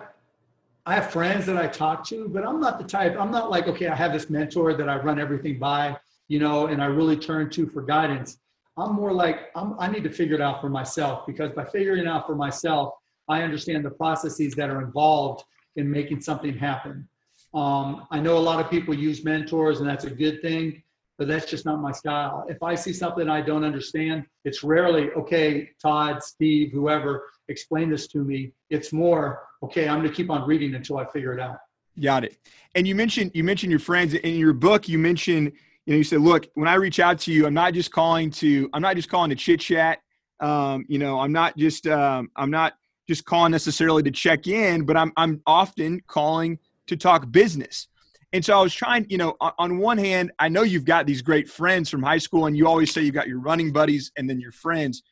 I 0.85 0.95
have 0.95 1.11
friends 1.11 1.45
that 1.45 1.55
I 1.55 1.67
talk 1.67 2.05
to, 2.07 2.27
but 2.27 2.45
I'm 2.45 2.59
not 2.59 2.77
the 2.77 2.85
type. 2.85 3.15
I'm 3.17 3.31
not 3.31 3.49
like 3.49 3.69
okay, 3.69 3.87
I 3.87 3.95
have 3.95 4.11
this 4.11 4.29
mentor 4.29 4.73
that 4.73 4.89
I 4.89 4.97
run 4.97 5.17
everything 5.17 5.59
by 5.59 5.97
you 6.27 6.39
know, 6.39 6.67
and 6.67 6.81
I 6.81 6.85
really 6.85 7.17
turn 7.17 7.49
to 7.51 7.67
for 7.67 7.81
guidance. 7.81 8.37
I'm 8.77 8.93
more 8.93 9.11
like, 9.11 9.49
I'm, 9.55 9.75
I 9.79 9.87
need 9.87 10.03
to 10.03 10.11
figure 10.11 10.35
it 10.35 10.41
out 10.41 10.61
for 10.61 10.69
myself 10.69 11.25
because 11.25 11.51
by 11.51 11.65
figuring 11.65 12.01
it 12.01 12.07
out 12.07 12.27
for 12.27 12.35
myself, 12.35 12.93
I 13.27 13.41
understand 13.41 13.83
the 13.83 13.89
processes 13.89 14.53
that 14.55 14.69
are 14.69 14.81
involved 14.81 15.43
in 15.75 15.89
making 15.89 16.21
something 16.21 16.55
happen. 16.55 17.07
Um, 17.53 18.07
I 18.11 18.19
know 18.19 18.37
a 18.37 18.39
lot 18.39 18.63
of 18.63 18.69
people 18.69 18.93
use 18.93 19.23
mentors, 19.23 19.79
and 19.79 19.89
that's 19.89 20.05
a 20.05 20.09
good 20.09 20.41
thing, 20.41 20.83
but 21.17 21.27
that's 21.27 21.49
just 21.49 21.65
not 21.65 21.81
my 21.81 21.91
style. 21.91 22.45
If 22.49 22.61
I 22.61 22.75
see 22.75 22.93
something 22.93 23.29
I 23.29 23.41
don't 23.41 23.63
understand, 23.63 24.25
it's 24.45 24.63
rarely, 24.63 25.11
okay, 25.11 25.71
Todd, 25.81 26.21
Steve, 26.21 26.71
whoever, 26.71 27.29
explain 27.47 27.89
this 27.89 28.07
to 28.09 28.19
me. 28.19 28.51
It's 28.69 28.93
more, 28.93 29.43
okay, 29.63 29.87
I'm 29.87 29.99
going 29.99 30.09
to 30.09 30.15
keep 30.15 30.29
on 30.29 30.47
reading 30.47 30.75
until 30.75 30.97
I 30.97 31.05
figure 31.05 31.33
it 31.33 31.39
out. 31.39 31.57
Got 31.99 32.25
it. 32.25 32.37
And 32.75 32.87
you 32.87 32.93
mentioned 32.93 33.31
you 33.33 33.43
mentioned 33.43 33.71
your 33.71 33.79
friends 33.79 34.13
in 34.13 34.35
your 34.35 34.53
book. 34.53 34.87
You 34.87 34.99
mentioned 34.99 35.53
you 35.87 35.93
know, 35.93 35.97
you 35.99 36.03
said, 36.03 36.19
look, 36.19 36.47
when 36.55 36.67
I 36.67 36.73
reach 36.73 36.99
out 36.99 37.17
to 37.19 37.31
you, 37.31 37.47
I'm 37.47 37.53
not 37.53 37.73
just 37.73 37.93
calling 37.93 38.29
to, 38.31 38.69
I'm 38.73 38.81
not 38.81 38.97
just 38.97 39.09
calling 39.09 39.29
to 39.29 39.37
chit 39.37 39.61
chat. 39.61 39.99
Um, 40.41 40.85
you 40.89 40.99
know, 40.99 41.17
I'm 41.17 41.31
not 41.31 41.55
just, 41.55 41.87
um, 41.87 42.29
I'm 42.35 42.51
not 42.51 42.73
just 43.07 43.23
calling 43.23 43.53
necessarily 43.53 44.03
to 44.03 44.11
check 44.11 44.47
in, 44.47 44.85
but 44.85 44.97
I'm, 44.97 45.13
I'm 45.15 45.41
often 45.47 46.01
calling 46.05 46.59
to 46.87 46.97
talk 46.97 47.31
business. 47.31 47.87
And 48.33 48.43
so 48.43 48.59
I 48.59 48.61
was 48.61 48.73
trying, 48.73 49.05
you 49.09 49.17
know, 49.17 49.37
on, 49.39 49.53
on 49.57 49.77
one 49.77 49.97
hand, 49.97 50.33
I 50.39 50.49
know 50.49 50.63
you've 50.63 50.83
got 50.83 51.05
these 51.05 51.21
great 51.21 51.49
friends 51.49 51.89
from 51.89 52.03
high 52.03 52.17
school, 52.17 52.47
and 52.47 52.57
you 52.57 52.67
always 52.67 52.93
say 52.93 53.01
you've 53.01 53.15
got 53.15 53.29
your 53.29 53.39
running 53.39 53.71
buddies 53.71 54.11
and 54.17 54.29
then 54.29 54.41
your 54.41 54.51
friends. 54.51 55.03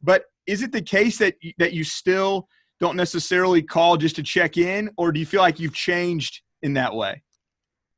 But 0.00 0.26
is 0.46 0.62
it 0.62 0.70
the 0.70 0.80
case 0.80 1.18
that 1.18 1.34
that 1.58 1.72
you 1.72 1.82
still 1.82 2.48
don't 2.78 2.96
necessarily 2.96 3.62
call 3.62 3.96
just 3.96 4.14
to 4.16 4.22
check 4.22 4.56
in, 4.56 4.90
or 4.96 5.10
do 5.10 5.18
you 5.18 5.26
feel 5.26 5.40
like 5.40 5.58
you've 5.58 5.74
changed 5.74 6.42
in 6.62 6.74
that 6.74 6.94
way? 6.94 7.20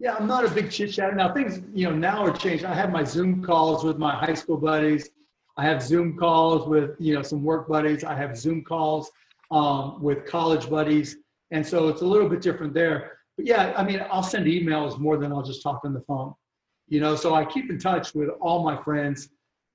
Yeah, 0.03 0.17
I'm 0.19 0.27
not 0.27 0.45
a 0.45 0.51
big 0.51 0.69
chit 0.69 0.91
chatter. 0.91 1.15
Now 1.15 1.33
things, 1.33 1.61
you 1.73 1.89
know, 1.89 1.95
now 1.95 2.25
are 2.25 2.37
changed. 2.37 2.65
I 2.65 2.75
have 2.75 2.91
my 2.91 3.05
Zoom 3.05 3.41
calls 3.41 3.85
with 3.85 3.99
my 3.99 4.13
high 4.13 4.35
school 4.35 4.57
buddies. 4.57 5.11
I 5.57 5.63
have 5.63 5.81
Zoom 5.81 6.19
calls 6.19 6.67
with, 6.67 6.97
you 6.99 7.15
know, 7.15 7.23
some 7.23 7.45
work 7.45 7.69
buddies. 7.69 8.03
I 8.03 8.17
have 8.17 8.37
Zoom 8.37 8.65
calls 8.65 9.13
um, 9.53 10.03
with 10.03 10.27
college 10.27 10.69
buddies. 10.69 11.19
And 11.53 11.65
so 11.65 11.87
it's 11.87 12.03
a 12.03 12.05
little 12.05 12.29
bit 12.29 12.41
different 12.41 12.75
there. 12.75 13.13
But 13.37 13.47
yeah, 13.47 13.75
I 13.77 13.85
mean, 13.85 14.05
I'll 14.11 14.25
send 14.25 14.47
emails 14.47 14.99
more 14.99 15.19
than 15.19 15.31
I'll 15.31 15.45
just 15.45 15.63
talk 15.63 15.83
on 15.85 15.93
the 15.95 16.01
phone. 16.01 16.35
You 16.89 16.99
know, 16.99 17.15
so 17.15 17.37
I 17.37 17.45
keep 17.45 17.71
in 17.71 17.79
touch 17.79 18.13
with 18.13 18.31
all 18.41 18.65
my 18.65 18.83
friends 18.83 19.29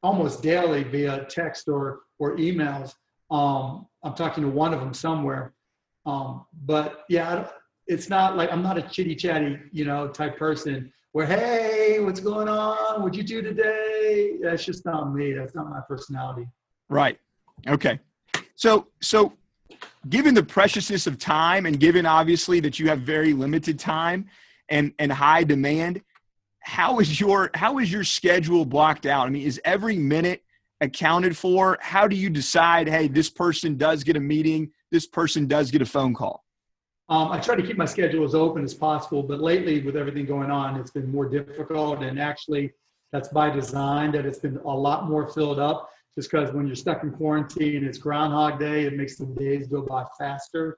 almost 0.03 0.43
daily 0.43 0.83
via 0.83 1.25
text 1.29 1.69
or 1.69 2.01
or 2.19 2.35
emails. 2.35 2.93
Um, 3.31 3.87
I'm 4.03 4.13
talking 4.13 4.43
to 4.43 4.49
one 4.49 4.73
of 4.73 4.81
them 4.81 4.93
somewhere. 4.93 5.53
Um, 6.05 6.45
but 6.65 7.05
yeah, 7.07 7.47
it's 7.87 8.09
not 8.09 8.35
like 8.35 8.51
I'm 8.51 8.63
not 8.63 8.77
a 8.77 8.81
chitty 8.81 9.15
chatty, 9.15 9.59
you 9.71 9.85
know, 9.85 10.07
type 10.07 10.37
person 10.37 10.91
where, 11.13 11.25
hey, 11.25 11.99
what's 11.99 12.19
going 12.19 12.47
on? 12.47 13.01
What'd 13.01 13.15
you 13.15 13.23
do 13.23 13.41
today? 13.41 14.37
That's 14.41 14.63
just 14.63 14.85
not 14.85 15.13
me. 15.13 15.33
That's 15.33 15.55
not 15.55 15.69
my 15.69 15.79
personality. 15.87 16.47
Right. 16.89 17.17
Okay. 17.67 17.99
So, 18.55 18.87
so 19.01 19.33
given 20.09 20.33
the 20.33 20.43
preciousness 20.43 21.07
of 21.07 21.17
time 21.17 21.65
and 21.65 21.79
given 21.79 22.05
obviously 22.05 22.59
that 22.59 22.79
you 22.79 22.89
have 22.89 23.01
very 23.01 23.33
limited 23.33 23.79
time 23.79 24.27
and, 24.69 24.93
and 24.99 25.11
high 25.11 25.43
demand, 25.43 26.01
how 26.59 26.99
is 26.99 27.19
your, 27.19 27.49
how 27.53 27.79
is 27.79 27.91
your 27.91 28.03
schedule 28.03 28.65
blocked 28.65 29.05
out? 29.05 29.27
I 29.27 29.29
mean, 29.29 29.45
is 29.45 29.61
every 29.63 29.97
minute 29.97 30.43
accounted 30.81 31.37
for? 31.37 31.77
How 31.81 32.07
do 32.07 32.15
you 32.15 32.29
decide, 32.29 32.87
hey, 32.87 33.07
this 33.07 33.29
person 33.29 33.77
does 33.77 34.03
get 34.03 34.17
a 34.17 34.19
meeting, 34.19 34.71
this 34.91 35.07
person 35.07 35.47
does 35.47 35.71
get 35.71 35.81
a 35.81 35.85
phone 35.85 36.13
call? 36.13 36.43
Um, 37.09 37.31
I 37.31 37.39
try 37.39 37.55
to 37.55 37.63
keep 37.63 37.77
my 37.77 37.85
schedule 37.85 38.25
as 38.25 38.35
open 38.35 38.63
as 38.63 38.73
possible, 38.73 39.23
but 39.23 39.39
lately, 39.39 39.81
with 39.81 39.95
everything 39.95 40.25
going 40.25 40.51
on, 40.51 40.77
it's 40.77 40.91
been 40.91 41.09
more 41.09 41.27
difficult. 41.27 42.03
And 42.03 42.19
actually, 42.19 42.73
that's 43.13 43.29
by 43.29 43.49
design 43.49 44.11
that 44.11 44.25
it's 44.25 44.39
been 44.39 44.57
a 44.57 44.69
lot 44.69 45.07
more 45.09 45.27
filled 45.27 45.59
up. 45.59 45.89
Just 46.15 46.31
because 46.31 46.51
when 46.53 46.67
you're 46.67 46.75
stuck 46.75 47.03
in 47.03 47.11
quarantine, 47.11 47.85
it's 47.85 47.97
Groundhog 47.97 48.59
Day, 48.59 48.83
it 48.83 48.97
makes 48.97 49.17
the 49.17 49.25
days 49.25 49.67
go 49.67 49.83
by 49.83 50.03
faster. 50.19 50.77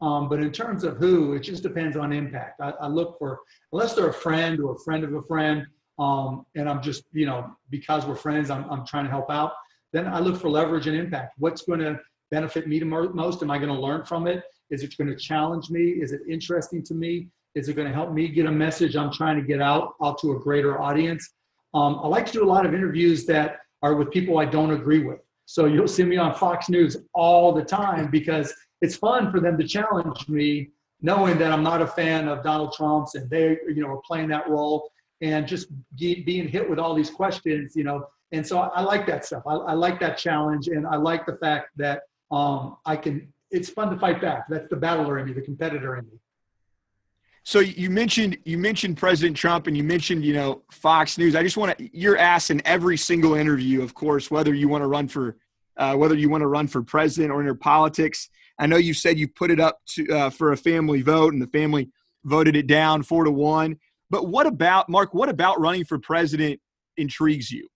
Um, 0.00 0.28
but 0.28 0.40
in 0.40 0.52
terms 0.52 0.84
of 0.84 0.96
who, 0.96 1.34
it 1.34 1.40
just 1.40 1.62
depends 1.62 1.96
on 1.96 2.12
impact. 2.12 2.60
I, 2.60 2.70
I, 2.80 2.86
look 2.86 3.18
for, 3.18 3.40
unless 3.72 3.94
they're 3.94 4.10
a 4.10 4.14
friend 4.14 4.60
or 4.60 4.74
a 4.74 4.78
friend 4.78 5.04
of 5.04 5.14
a 5.14 5.22
friend, 5.22 5.66
um, 5.98 6.44
and 6.54 6.68
I'm 6.68 6.82
just, 6.82 7.04
you 7.12 7.24
know, 7.26 7.50
because 7.70 8.04
we're 8.04 8.14
friends, 8.14 8.50
I'm, 8.50 8.70
I'm 8.70 8.86
trying 8.86 9.04
to 9.04 9.10
help 9.10 9.30
out, 9.30 9.52
then 9.92 10.06
I 10.06 10.20
look 10.20 10.38
for 10.38 10.50
leverage 10.50 10.86
and 10.86 10.96
impact. 10.96 11.34
What's 11.38 11.62
going 11.62 11.80
to 11.80 11.98
benefit 12.30 12.68
me 12.68 12.78
the 12.78 12.84
most? 12.84 13.42
Am 13.42 13.50
I 13.50 13.56
going 13.58 13.74
to 13.74 13.80
learn 13.80 14.04
from 14.04 14.26
it? 14.26 14.44
Is 14.70 14.82
it 14.82 14.96
going 14.96 15.08
to 15.08 15.16
challenge 15.16 15.70
me? 15.70 15.82
Is 15.82 16.12
it 16.12 16.20
interesting 16.28 16.82
to 16.84 16.94
me? 16.94 17.28
Is 17.54 17.68
it 17.68 17.74
going 17.74 17.88
to 17.88 17.94
help 17.94 18.12
me 18.12 18.28
get 18.28 18.46
a 18.46 18.52
message 18.52 18.96
I'm 18.96 19.12
trying 19.12 19.36
to 19.36 19.46
get 19.46 19.62
out, 19.62 19.94
out 20.02 20.18
to 20.20 20.32
a 20.32 20.38
greater 20.38 20.80
audience? 20.80 21.30
Um, 21.74 22.00
I 22.02 22.08
like 22.08 22.26
to 22.26 22.32
do 22.32 22.44
a 22.44 22.46
lot 22.46 22.66
of 22.66 22.74
interviews 22.74 23.26
that 23.26 23.60
are 23.82 23.94
with 23.94 24.10
people 24.10 24.38
I 24.38 24.44
don't 24.44 24.72
agree 24.72 25.04
with. 25.04 25.20
So 25.46 25.66
you'll 25.66 25.88
see 25.88 26.02
me 26.02 26.16
on 26.16 26.34
Fox 26.34 26.68
News 26.68 26.96
all 27.14 27.52
the 27.52 27.64
time 27.64 28.10
because 28.10 28.52
it's 28.82 28.96
fun 28.96 29.30
for 29.30 29.40
them 29.40 29.56
to 29.58 29.66
challenge 29.66 30.28
me, 30.28 30.70
knowing 31.00 31.38
that 31.38 31.52
I'm 31.52 31.62
not 31.62 31.80
a 31.80 31.86
fan 31.86 32.28
of 32.28 32.42
Donald 32.42 32.72
Trump's 32.72 33.14
and 33.14 33.30
they, 33.30 33.58
you 33.68 33.82
know, 33.82 33.88
are 33.88 34.02
playing 34.06 34.28
that 34.28 34.48
role 34.48 34.90
and 35.20 35.46
just 35.46 35.68
being 35.96 36.48
hit 36.48 36.68
with 36.68 36.78
all 36.78 36.94
these 36.94 37.10
questions, 37.10 37.74
you 37.74 37.84
know. 37.84 38.06
And 38.32 38.46
so 38.46 38.58
I, 38.58 38.66
I 38.68 38.80
like 38.82 39.06
that 39.06 39.24
stuff. 39.24 39.44
I, 39.46 39.54
I, 39.54 39.72
like 39.72 40.00
that 40.00 40.18
challenge, 40.18 40.68
and 40.68 40.86
I 40.86 40.96
like 40.96 41.26
the 41.26 41.36
fact 41.36 41.68
that 41.76 42.02
um, 42.30 42.76
I 42.84 42.96
can 42.96 43.32
it's 43.50 43.68
fun 43.68 43.90
to 43.90 43.98
fight 43.98 44.20
back. 44.20 44.46
That's 44.48 44.68
the 44.68 44.76
battler 44.76 45.18
in 45.18 45.26
me, 45.26 45.32
the 45.32 45.42
competitor 45.42 45.96
in 45.96 46.06
me. 46.06 46.18
So 47.44 47.60
you 47.60 47.90
mentioned 47.90 48.38
you 48.44 48.58
mentioned 48.58 48.96
President 48.96 49.36
Trump 49.36 49.68
and 49.68 49.76
you 49.76 49.84
mentioned 49.84 50.24
you 50.24 50.34
know 50.34 50.62
Fox 50.72 51.16
News. 51.16 51.36
I 51.36 51.44
just 51.44 51.56
want 51.56 51.78
to 51.78 51.96
you're 51.96 52.18
asked 52.18 52.50
in 52.50 52.60
every 52.66 52.96
single 52.96 53.34
interview, 53.34 53.82
of 53.82 53.94
course, 53.94 54.30
whether 54.32 54.52
you 54.52 54.68
want 54.68 54.82
to 54.82 54.88
run 54.88 55.06
for 55.06 55.36
uh, 55.76 55.94
whether 55.94 56.16
you 56.16 56.28
want 56.28 56.42
to 56.42 56.48
run 56.48 56.66
for 56.66 56.82
president 56.82 57.32
or 57.32 57.40
enter 57.40 57.54
politics. 57.54 58.30
I 58.58 58.66
know 58.66 58.78
you 58.78 58.94
said 58.94 59.18
you 59.18 59.28
put 59.28 59.52
it 59.52 59.60
up 59.60 59.78
to 59.90 60.08
uh, 60.08 60.30
for 60.30 60.52
a 60.52 60.56
family 60.56 61.02
vote 61.02 61.34
and 61.34 61.42
the 61.42 61.46
family 61.46 61.88
voted 62.24 62.56
it 62.56 62.66
down 62.66 63.04
four 63.04 63.22
to 63.24 63.30
one. 63.30 63.78
But 64.10 64.26
what 64.26 64.48
about 64.48 64.88
Mark? 64.88 65.14
What 65.14 65.28
about 65.28 65.60
running 65.60 65.84
for 65.84 66.00
president 66.00 66.60
intrigues 66.96 67.50
you? 67.50 67.68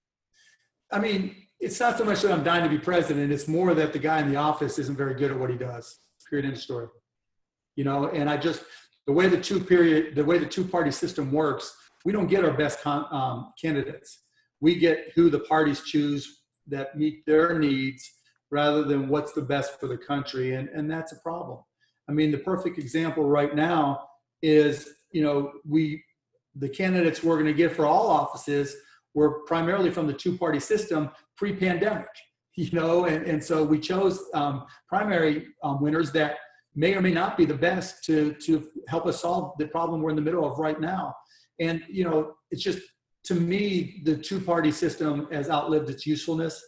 I 0.90 0.98
mean, 0.98 1.36
it's 1.60 1.78
not 1.78 1.98
so 1.98 2.04
much 2.04 2.22
that 2.22 2.32
I'm 2.32 2.42
dying 2.42 2.64
to 2.64 2.70
be 2.70 2.78
president. 2.78 3.30
It's 3.30 3.46
more 3.46 3.74
that 3.74 3.92
the 3.92 3.98
guy 3.98 4.20
in 4.20 4.30
the 4.30 4.36
office 4.36 4.78
isn't 4.78 4.96
very 4.96 5.14
good 5.14 5.30
at 5.30 5.38
what 5.38 5.50
he 5.50 5.56
does. 5.56 5.98
Period. 6.28 6.46
End 6.46 6.58
story. 6.58 6.86
You 7.76 7.84
know, 7.84 8.08
and 8.08 8.30
I 8.30 8.36
just 8.36 8.64
the 9.06 9.12
way 9.12 9.28
the 9.28 9.40
two 9.40 9.60
period, 9.60 10.14
the 10.14 10.24
way 10.24 10.38
the 10.38 10.46
two 10.46 10.64
party 10.64 10.90
system 10.90 11.32
works, 11.32 11.76
we 12.04 12.12
don't 12.12 12.28
get 12.28 12.44
our 12.44 12.52
best 12.52 12.80
con, 12.80 13.06
um, 13.10 13.52
candidates. 13.60 14.20
We 14.60 14.76
get 14.76 15.12
who 15.14 15.28
the 15.28 15.40
parties 15.40 15.82
choose 15.82 16.42
that 16.68 16.96
meet 16.96 17.26
their 17.26 17.58
needs 17.58 18.08
rather 18.50 18.84
than 18.84 19.08
what's 19.08 19.32
the 19.32 19.42
best 19.42 19.78
for 19.80 19.86
the 19.86 19.98
country, 19.98 20.54
and 20.54 20.68
and 20.68 20.90
that's 20.90 21.12
a 21.12 21.16
problem. 21.16 21.58
I 22.08 22.12
mean, 22.12 22.30
the 22.30 22.38
perfect 22.38 22.78
example 22.78 23.24
right 23.24 23.54
now 23.54 24.08
is 24.42 24.88
you 25.12 25.22
know 25.22 25.52
we 25.66 26.02
the 26.56 26.68
candidates 26.68 27.22
we're 27.22 27.34
going 27.34 27.46
to 27.46 27.52
get 27.54 27.74
for 27.74 27.86
all 27.86 28.08
offices 28.08 28.76
were 29.14 29.40
primarily 29.46 29.90
from 29.90 30.06
the 30.06 30.12
two 30.12 30.36
party 30.36 30.60
system 30.60 31.10
pre-pandemic 31.36 32.08
you 32.56 32.70
know 32.72 33.04
and, 33.06 33.26
and 33.26 33.42
so 33.42 33.62
we 33.62 33.78
chose 33.78 34.22
um, 34.34 34.64
primary 34.88 35.46
um, 35.62 35.80
winners 35.80 36.10
that 36.12 36.36
may 36.74 36.94
or 36.94 37.00
may 37.00 37.12
not 37.12 37.36
be 37.36 37.44
the 37.44 37.54
best 37.54 38.04
to 38.04 38.34
to 38.34 38.68
help 38.88 39.06
us 39.06 39.20
solve 39.22 39.52
the 39.58 39.66
problem 39.66 40.02
we're 40.02 40.10
in 40.10 40.16
the 40.16 40.22
middle 40.22 40.50
of 40.50 40.58
right 40.58 40.80
now. 40.80 41.14
And 41.58 41.82
you 41.88 42.04
know 42.04 42.34
it's 42.50 42.62
just 42.62 42.80
to 43.24 43.34
me 43.34 44.02
the 44.04 44.16
two 44.16 44.40
party 44.40 44.70
system 44.70 45.28
has 45.32 45.50
outlived 45.50 45.90
its 45.90 46.06
usefulness. 46.06 46.62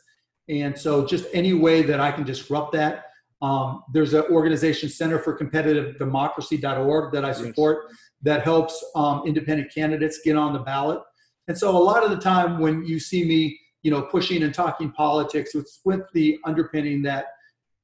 And 0.48 0.76
so 0.76 1.07
just 1.07 1.26
any 1.33 1.55
way 1.55 1.83
that 1.83 2.00
i 2.00 2.11
can 2.11 2.24
disrupt 2.24 2.72
that 2.72 3.05
um, 3.42 3.83
there's 3.92 4.12
an 4.14 4.24
organization 4.31 4.88
center 4.88 5.18
for 5.18 5.33
competitive 5.35 5.98
democracy.org 5.98 7.12
that 7.12 7.24
i 7.24 7.33
support 7.33 7.85
yes. 7.88 7.98
that 8.22 8.42
helps 8.42 8.85
um, 8.96 9.22
independent 9.24 9.72
candidates 9.72 10.20
get 10.24 10.37
on 10.37 10.52
the 10.52 10.59
ballot 10.59 11.00
and 11.48 11.59
so 11.59 11.76
a 11.76 11.78
lot 11.78 12.05
of 12.05 12.11
the 12.11 12.16
time 12.16 12.59
when 12.59 12.85
you 12.85 12.98
see 12.98 13.24
me 13.24 13.59
you 13.83 13.90
know, 13.90 14.02
pushing 14.02 14.42
and 14.42 14.55
talking 14.55 14.90
politics 14.92 15.55
with, 15.55 15.68
with 15.85 16.02
the 16.14 16.38
underpinning 16.44 17.02
that, 17.02 17.26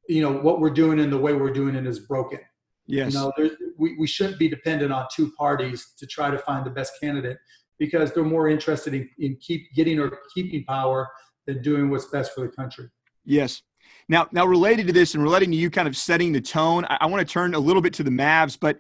you 0.09 0.23
know, 0.23 0.33
what 0.33 0.61
we're 0.61 0.71
doing 0.71 1.01
and 1.01 1.13
the 1.13 1.19
way 1.19 1.35
we're 1.35 1.53
doing 1.53 1.75
it 1.75 1.87
is 1.87 1.99
broken. 1.99 2.39
Yes. 2.87 3.13
You 3.13 3.19
know, 3.19 3.33
we, 3.77 3.97
we 3.99 4.07
shouldn't 4.07 4.39
be 4.39 4.49
dependent 4.49 4.93
on 4.93 5.07
two 5.15 5.33
parties 5.33 5.93
to 5.99 6.07
try 6.07 6.31
to 6.31 6.39
find 6.39 6.65
the 6.65 6.71
best 6.71 6.93
candidate 7.01 7.39
because 7.79 8.13
they're 8.13 8.25
more 8.25 8.49
interested 8.49 8.95
in, 8.95 9.09
in 9.19 9.37
keep 9.37 9.73
getting 9.75 9.99
or 9.99 10.19
keeping 10.35 10.65
power 10.65 11.09
than 11.47 11.63
doing 11.63 11.91
what's 11.91 12.07
best 12.07 12.33
for 12.35 12.43
the 12.43 12.49
country. 12.49 12.89
Yes. 13.25 13.63
Now, 14.09 14.29
now 14.33 14.47
related 14.47 14.87
to 14.87 14.93
this 14.93 15.15
and 15.15 15.23
relating 15.23 15.51
to 15.51 15.57
you 15.57 15.69
kind 15.69 15.87
of 15.87 15.97
setting 15.97 16.33
the 16.33 16.41
tone, 16.41 16.87
I, 16.89 16.99
I 17.03 17.07
want 17.07 17.27
to 17.27 17.31
turn 17.31 17.55
a 17.55 17.59
little 17.59 17.83
bit 17.83 17.93
to 17.95 18.03
the 18.03 18.11
Mavs, 18.11 18.57
but 18.59 18.79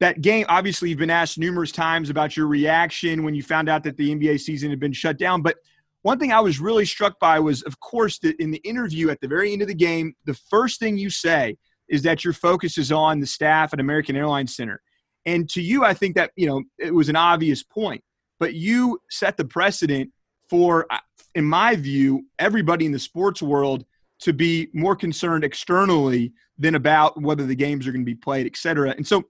that 0.00 0.20
game, 0.20 0.46
obviously, 0.48 0.90
you've 0.90 0.98
been 0.98 1.10
asked 1.10 1.38
numerous 1.38 1.72
times 1.72 2.10
about 2.10 2.36
your 2.36 2.46
reaction 2.46 3.24
when 3.24 3.34
you 3.34 3.42
found 3.42 3.68
out 3.68 3.82
that 3.84 3.96
the 3.96 4.14
NBA 4.14 4.40
season 4.40 4.70
had 4.70 4.78
been 4.78 4.92
shut 4.92 5.18
down. 5.18 5.42
But 5.42 5.56
one 6.02 6.18
thing 6.18 6.32
I 6.32 6.40
was 6.40 6.60
really 6.60 6.84
struck 6.84 7.18
by 7.18 7.40
was, 7.40 7.62
of 7.62 7.80
course, 7.80 8.18
that 8.20 8.40
in 8.40 8.50
the 8.50 8.58
interview 8.58 9.10
at 9.10 9.20
the 9.20 9.28
very 9.28 9.52
end 9.52 9.62
of 9.62 9.68
the 9.68 9.74
game, 9.74 10.14
the 10.24 10.34
first 10.34 10.78
thing 10.78 10.96
you 10.96 11.10
say 11.10 11.56
is 11.88 12.02
that 12.02 12.22
your 12.22 12.32
focus 12.32 12.78
is 12.78 12.92
on 12.92 13.18
the 13.18 13.26
staff 13.26 13.72
at 13.72 13.80
American 13.80 14.14
Airlines 14.14 14.54
Center. 14.54 14.80
And 15.26 15.48
to 15.50 15.60
you, 15.60 15.84
I 15.84 15.94
think 15.94 16.14
that, 16.16 16.30
you 16.36 16.46
know, 16.46 16.62
it 16.78 16.94
was 16.94 17.08
an 17.08 17.16
obvious 17.16 17.62
point. 17.62 18.02
But 18.38 18.54
you 18.54 19.00
set 19.10 19.36
the 19.36 19.44
precedent 19.44 20.12
for, 20.48 20.86
uh, 20.90 20.98
in 21.34 21.44
my 21.44 21.74
view, 21.74 22.26
everybody 22.38 22.86
in 22.86 22.92
the 22.92 22.98
sports 22.98 23.42
world 23.42 23.84
to 24.20 24.32
be 24.32 24.68
more 24.72 24.94
concerned 24.94 25.44
externally 25.44 26.32
than 26.56 26.74
about 26.74 27.20
whether 27.20 27.46
the 27.46 27.54
games 27.54 27.86
are 27.86 27.92
going 27.92 28.02
to 28.02 28.10
be 28.10 28.14
played, 28.14 28.46
et 28.46 28.56
cetera. 28.56 28.90
And 28.90 29.06
so 29.06 29.24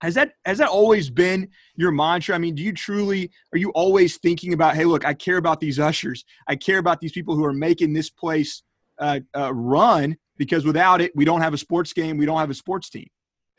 has 0.00 0.14
that 0.14 0.32
has 0.44 0.58
that 0.58 0.68
always 0.68 1.10
been 1.10 1.48
your 1.76 1.90
mantra? 1.90 2.34
I 2.34 2.38
mean 2.38 2.54
do 2.54 2.62
you 2.62 2.72
truly 2.72 3.30
are 3.52 3.58
you 3.58 3.70
always 3.70 4.16
thinking 4.16 4.52
about 4.52 4.74
hey 4.76 4.84
look 4.84 5.04
i 5.04 5.14
care 5.14 5.36
about 5.36 5.60
these 5.60 5.78
ushers. 5.78 6.24
I 6.46 6.56
care 6.56 6.78
about 6.78 7.00
these 7.00 7.12
people 7.12 7.34
who 7.34 7.44
are 7.44 7.52
making 7.52 7.92
this 7.92 8.10
place 8.10 8.62
uh, 8.98 9.20
uh, 9.36 9.54
run 9.54 10.16
because 10.36 10.64
without 10.64 11.00
it 11.00 11.14
we 11.14 11.24
don't 11.24 11.40
have 11.40 11.54
a 11.54 11.58
sports 11.58 11.92
game 11.92 12.16
we 12.16 12.26
don't 12.26 12.38
have 12.38 12.50
a 12.50 12.54
sports 12.54 12.90
team 12.90 13.08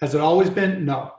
has 0.02 0.16
it 0.16 0.22
always 0.22 0.50
been? 0.50 0.86
No. 0.86 1.14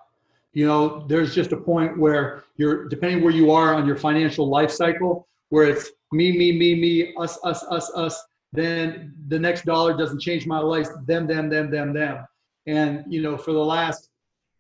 You 0.52 0.66
know 0.66 1.06
there's 1.06 1.34
just 1.34 1.52
a 1.52 1.56
point 1.56 1.98
where 1.98 2.44
you're 2.56 2.88
depending 2.88 3.22
where 3.22 3.32
you 3.32 3.50
are 3.52 3.74
on 3.74 3.86
your 3.86 3.96
financial 3.96 4.48
life 4.48 4.70
cycle 4.70 5.28
where 5.50 5.64
it's 5.64 5.90
me 6.12 6.36
me 6.36 6.52
me 6.52 6.74
me 6.74 7.14
us 7.18 7.38
us 7.44 7.62
us 7.70 7.90
us 7.94 8.20
then 8.52 9.14
the 9.28 9.38
next 9.38 9.64
dollar 9.64 9.96
doesn't 9.96 10.20
change 10.20 10.46
my 10.46 10.58
life 10.58 10.88
them 11.06 11.26
them 11.26 11.48
them 11.48 11.70
them 11.70 11.92
them. 11.92 12.26
And 12.66 13.04
you 13.08 13.22
know 13.22 13.36
for 13.36 13.52
the 13.52 13.64
last 13.64 14.09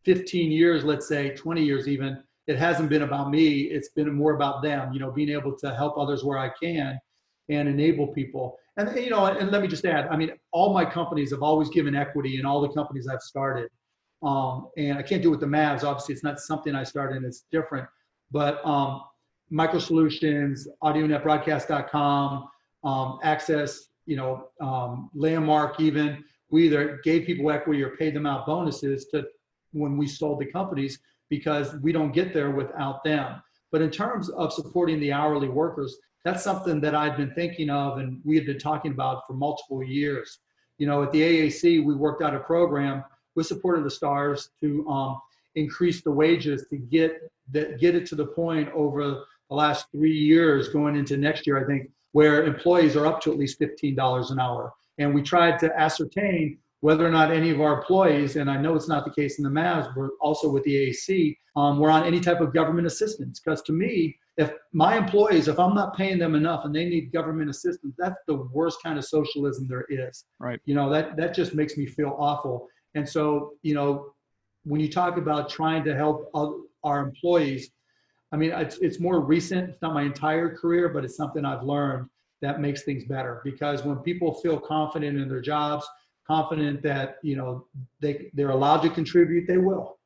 15 0.04 0.50
years, 0.50 0.84
let's 0.84 1.06
say 1.06 1.34
20 1.34 1.62
years 1.62 1.88
even, 1.88 2.22
it 2.46 2.58
hasn't 2.58 2.88
been 2.88 3.02
about 3.02 3.30
me. 3.30 3.62
It's 3.62 3.90
been 3.90 4.12
more 4.12 4.34
about 4.34 4.62
them, 4.62 4.92
you 4.92 5.00
know, 5.00 5.10
being 5.10 5.28
able 5.28 5.56
to 5.58 5.74
help 5.74 5.98
others 5.98 6.24
where 6.24 6.38
I 6.38 6.50
can 6.62 6.98
and 7.48 7.68
enable 7.68 8.08
people. 8.08 8.56
And 8.76 8.96
you 8.96 9.10
know, 9.10 9.26
and 9.26 9.50
let 9.50 9.62
me 9.62 9.68
just 9.68 9.84
add, 9.84 10.08
I 10.08 10.16
mean, 10.16 10.32
all 10.52 10.72
my 10.72 10.84
companies 10.84 11.30
have 11.32 11.42
always 11.42 11.68
given 11.68 11.94
equity 11.94 12.38
in 12.38 12.46
all 12.46 12.60
the 12.60 12.68
companies 12.68 13.06
I've 13.06 13.20
started. 13.20 13.68
Um, 14.22 14.68
and 14.76 14.98
I 14.98 15.02
can't 15.02 15.22
do 15.22 15.28
it 15.28 15.32
with 15.32 15.40
the 15.40 15.46
Mavs. 15.46 15.84
Obviously, 15.84 16.14
it's 16.14 16.24
not 16.24 16.40
something 16.40 16.74
I 16.74 16.84
started 16.84 17.18
and 17.18 17.26
it's 17.26 17.44
different. 17.50 17.88
But 18.30 18.64
um, 18.66 19.02
Micro 19.50 19.78
Solutions, 19.78 20.68
AudioNetBroadcast.com, 20.82 22.48
um, 22.84 23.18
Access, 23.22 23.88
you 24.06 24.16
know, 24.16 24.48
um, 24.60 25.10
Landmark, 25.14 25.80
even 25.80 26.24
we 26.50 26.66
either 26.66 27.00
gave 27.04 27.26
people 27.26 27.50
equity 27.50 27.82
or 27.82 27.96
paid 27.96 28.14
them 28.14 28.26
out 28.26 28.46
bonuses 28.46 29.06
to 29.06 29.26
when 29.72 29.96
we 29.96 30.06
sold 30.06 30.40
the 30.40 30.46
companies 30.46 30.98
because 31.28 31.74
we 31.76 31.92
don't 31.92 32.12
get 32.12 32.34
there 32.34 32.50
without 32.50 33.04
them. 33.04 33.42
But 33.70 33.82
in 33.82 33.90
terms 33.90 34.28
of 34.30 34.52
supporting 34.52 35.00
the 35.00 35.12
hourly 35.12 35.48
workers, 35.48 35.96
that's 36.24 36.42
something 36.42 36.80
that 36.80 36.94
I've 36.94 37.16
been 37.16 37.32
thinking 37.34 37.70
of 37.70 37.98
and 37.98 38.20
we 38.24 38.36
have 38.36 38.46
been 38.46 38.58
talking 38.58 38.92
about 38.92 39.26
for 39.26 39.34
multiple 39.34 39.82
years. 39.82 40.38
You 40.78 40.86
know, 40.86 41.02
at 41.02 41.12
the 41.12 41.20
AAC, 41.22 41.84
we 41.84 41.94
worked 41.94 42.22
out 42.22 42.34
a 42.34 42.40
program 42.40 43.04
with 43.34 43.46
support 43.46 43.78
of 43.78 43.84
the 43.84 43.90
stars 43.90 44.50
to 44.60 44.86
um, 44.88 45.20
increase 45.54 46.02
the 46.02 46.10
wages 46.10 46.66
to 46.70 46.76
get 46.76 47.30
that 47.52 47.80
get 47.80 47.94
it 47.94 48.06
to 48.06 48.14
the 48.14 48.26
point 48.26 48.68
over 48.74 49.24
the 49.48 49.54
last 49.54 49.86
three 49.92 50.16
years 50.16 50.68
going 50.68 50.96
into 50.96 51.16
next 51.16 51.46
year, 51.46 51.62
I 51.62 51.66
think, 51.66 51.90
where 52.12 52.44
employees 52.44 52.96
are 52.96 53.06
up 53.06 53.20
to 53.22 53.32
at 53.32 53.38
least 53.38 53.60
$15 53.60 54.30
an 54.30 54.38
hour. 54.38 54.72
And 54.98 55.14
we 55.14 55.22
tried 55.22 55.58
to 55.60 55.76
ascertain 55.78 56.58
whether 56.80 57.06
or 57.06 57.10
not 57.10 57.30
any 57.30 57.50
of 57.50 57.60
our 57.60 57.78
employees, 57.78 58.36
and 58.36 58.50
I 58.50 58.56
know 58.56 58.74
it's 58.74 58.88
not 58.88 59.04
the 59.04 59.10
case 59.10 59.38
in 59.38 59.44
the 59.44 59.50
Mavs, 59.50 59.92
but 59.94 60.10
also 60.20 60.50
with 60.50 60.64
the 60.64 60.74
AAC, 60.74 61.36
um, 61.56 61.78
were 61.78 61.90
on 61.90 62.04
any 62.04 62.20
type 62.20 62.40
of 62.40 62.54
government 62.54 62.86
assistance. 62.86 63.40
Because 63.40 63.62
to 63.62 63.72
me, 63.72 64.16
if 64.38 64.52
my 64.72 64.96
employees, 64.96 65.48
if 65.48 65.58
I'm 65.58 65.74
not 65.74 65.96
paying 65.96 66.18
them 66.18 66.34
enough 66.34 66.64
and 66.64 66.74
they 66.74 66.86
need 66.86 67.12
government 67.12 67.50
assistance, 67.50 67.94
that's 67.98 68.20
the 68.26 68.36
worst 68.52 68.82
kind 68.82 68.98
of 68.98 69.04
socialism 69.04 69.66
there 69.68 69.84
is. 69.90 70.24
Right. 70.38 70.60
You 70.64 70.74
know, 70.74 70.88
that 70.90 71.16
that 71.16 71.34
just 71.34 71.54
makes 71.54 71.76
me 71.76 71.84
feel 71.86 72.16
awful. 72.18 72.68
And 72.94 73.06
so, 73.06 73.52
you 73.62 73.74
know, 73.74 74.14
when 74.64 74.80
you 74.80 74.88
talk 74.88 75.18
about 75.18 75.50
trying 75.50 75.84
to 75.84 75.94
help 75.94 76.30
our 76.82 77.00
employees, 77.00 77.70
I 78.32 78.36
mean, 78.36 78.52
it's, 78.52 78.78
it's 78.78 79.00
more 79.00 79.20
recent. 79.20 79.70
It's 79.70 79.82
not 79.82 79.94
my 79.94 80.02
entire 80.02 80.56
career, 80.56 80.88
but 80.88 81.04
it's 81.04 81.16
something 81.16 81.44
I've 81.44 81.62
learned 81.62 82.08
that 82.42 82.60
makes 82.60 82.82
things 82.82 83.04
better 83.04 83.42
because 83.44 83.84
when 83.84 83.96
people 83.98 84.34
feel 84.34 84.58
confident 84.58 85.18
in 85.18 85.28
their 85.28 85.42
jobs, 85.42 85.86
confident 86.30 86.80
that, 86.80 87.16
you 87.22 87.34
know, 87.34 87.66
they, 88.00 88.30
they're 88.34 88.50
allowed 88.50 88.82
to 88.82 88.90
contribute, 88.90 89.48
they 89.48 89.58
will. 89.58 89.98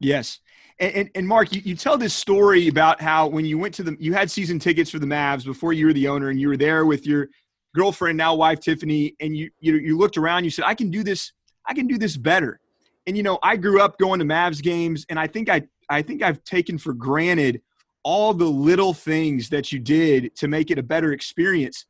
Yes. 0.00 0.40
And, 0.78 0.94
and, 0.94 1.10
and, 1.14 1.26
Mark, 1.26 1.54
you, 1.54 1.62
you 1.64 1.74
tell 1.74 1.96
this 1.96 2.12
story 2.12 2.68
about 2.68 3.00
how 3.00 3.26
when 3.26 3.46
you 3.46 3.56
went 3.56 3.72
to 3.76 3.82
the, 3.82 3.96
you 3.98 4.12
had 4.12 4.30
season 4.30 4.58
tickets 4.58 4.90
for 4.90 4.98
the 4.98 5.06
Mavs 5.06 5.46
before 5.46 5.72
you 5.72 5.86
were 5.86 5.94
the 5.94 6.08
owner 6.08 6.28
and 6.28 6.38
you 6.38 6.48
were 6.48 6.58
there 6.58 6.84
with 6.84 7.06
your 7.06 7.30
girlfriend, 7.74 8.18
now 8.18 8.34
wife, 8.34 8.60
Tiffany, 8.60 9.16
and 9.20 9.34
you, 9.34 9.50
you, 9.58 9.76
you 9.76 9.96
looked 9.96 10.18
around, 10.18 10.44
you 10.44 10.50
said, 10.50 10.66
I 10.66 10.74
can 10.74 10.90
do 10.90 11.02
this, 11.02 11.32
I 11.66 11.72
can 11.72 11.86
do 11.86 11.96
this 11.96 12.18
better. 12.18 12.60
And, 13.06 13.16
you 13.16 13.22
know, 13.22 13.38
I 13.42 13.56
grew 13.56 13.80
up 13.80 13.96
going 13.96 14.18
to 14.18 14.26
Mavs 14.26 14.62
games 14.62 15.06
and 15.08 15.18
I 15.18 15.26
think 15.26 15.48
I, 15.48 15.62
I 15.88 16.02
think 16.02 16.22
I've 16.22 16.44
taken 16.44 16.76
for 16.76 16.92
granted 16.92 17.62
all 18.02 18.34
the 18.34 18.44
little 18.44 18.92
things 18.92 19.48
that 19.48 19.72
you 19.72 19.78
did 19.78 20.36
to 20.36 20.48
make 20.48 20.70
it 20.70 20.78
a 20.78 20.82
better 20.82 21.12
experience. 21.12 21.86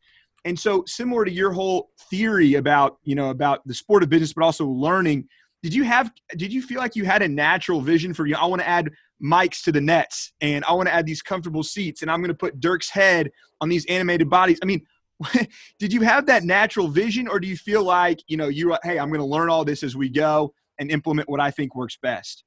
And 0.46 0.58
so 0.58 0.84
similar 0.86 1.24
to 1.24 1.30
your 1.30 1.52
whole 1.52 1.90
theory 2.08 2.54
about, 2.54 2.98
you 3.02 3.16
know, 3.16 3.30
about 3.30 3.66
the 3.66 3.74
sport 3.74 4.04
of 4.04 4.08
business, 4.08 4.32
but 4.32 4.44
also 4.44 4.64
learning, 4.64 5.28
did 5.64 5.74
you 5.74 5.82
have 5.82 6.12
did 6.36 6.52
you 6.52 6.62
feel 6.62 6.78
like 6.78 6.94
you 6.94 7.04
had 7.04 7.20
a 7.20 7.28
natural 7.28 7.80
vision 7.80 8.14
for 8.14 8.26
you? 8.26 8.36
I 8.36 8.46
want 8.46 8.62
to 8.62 8.68
add 8.68 8.90
mics 9.22 9.62
to 9.64 9.72
the 9.72 9.80
nets 9.80 10.32
and 10.40 10.64
I 10.64 10.72
want 10.72 10.88
to 10.88 10.94
add 10.94 11.04
these 11.04 11.20
comfortable 11.20 11.64
seats 11.64 12.02
and 12.02 12.10
I'm 12.10 12.20
going 12.20 12.28
to 12.28 12.34
put 12.34 12.60
Dirk's 12.60 12.88
head 12.88 13.32
on 13.60 13.68
these 13.68 13.84
animated 13.86 14.30
bodies. 14.30 14.60
I 14.62 14.66
mean, 14.66 14.86
did 15.80 15.92
you 15.92 16.02
have 16.02 16.26
that 16.26 16.44
natural 16.44 16.86
vision 16.86 17.26
or 17.26 17.40
do 17.40 17.48
you 17.48 17.56
feel 17.56 17.82
like, 17.82 18.20
you 18.28 18.36
know, 18.36 18.46
you 18.46 18.76
hey, 18.84 19.00
I'm 19.00 19.08
going 19.08 19.18
to 19.18 19.26
learn 19.26 19.50
all 19.50 19.64
this 19.64 19.82
as 19.82 19.96
we 19.96 20.08
go 20.08 20.54
and 20.78 20.92
implement 20.92 21.28
what 21.28 21.40
I 21.40 21.50
think 21.50 21.74
works 21.74 21.98
best? 22.00 22.44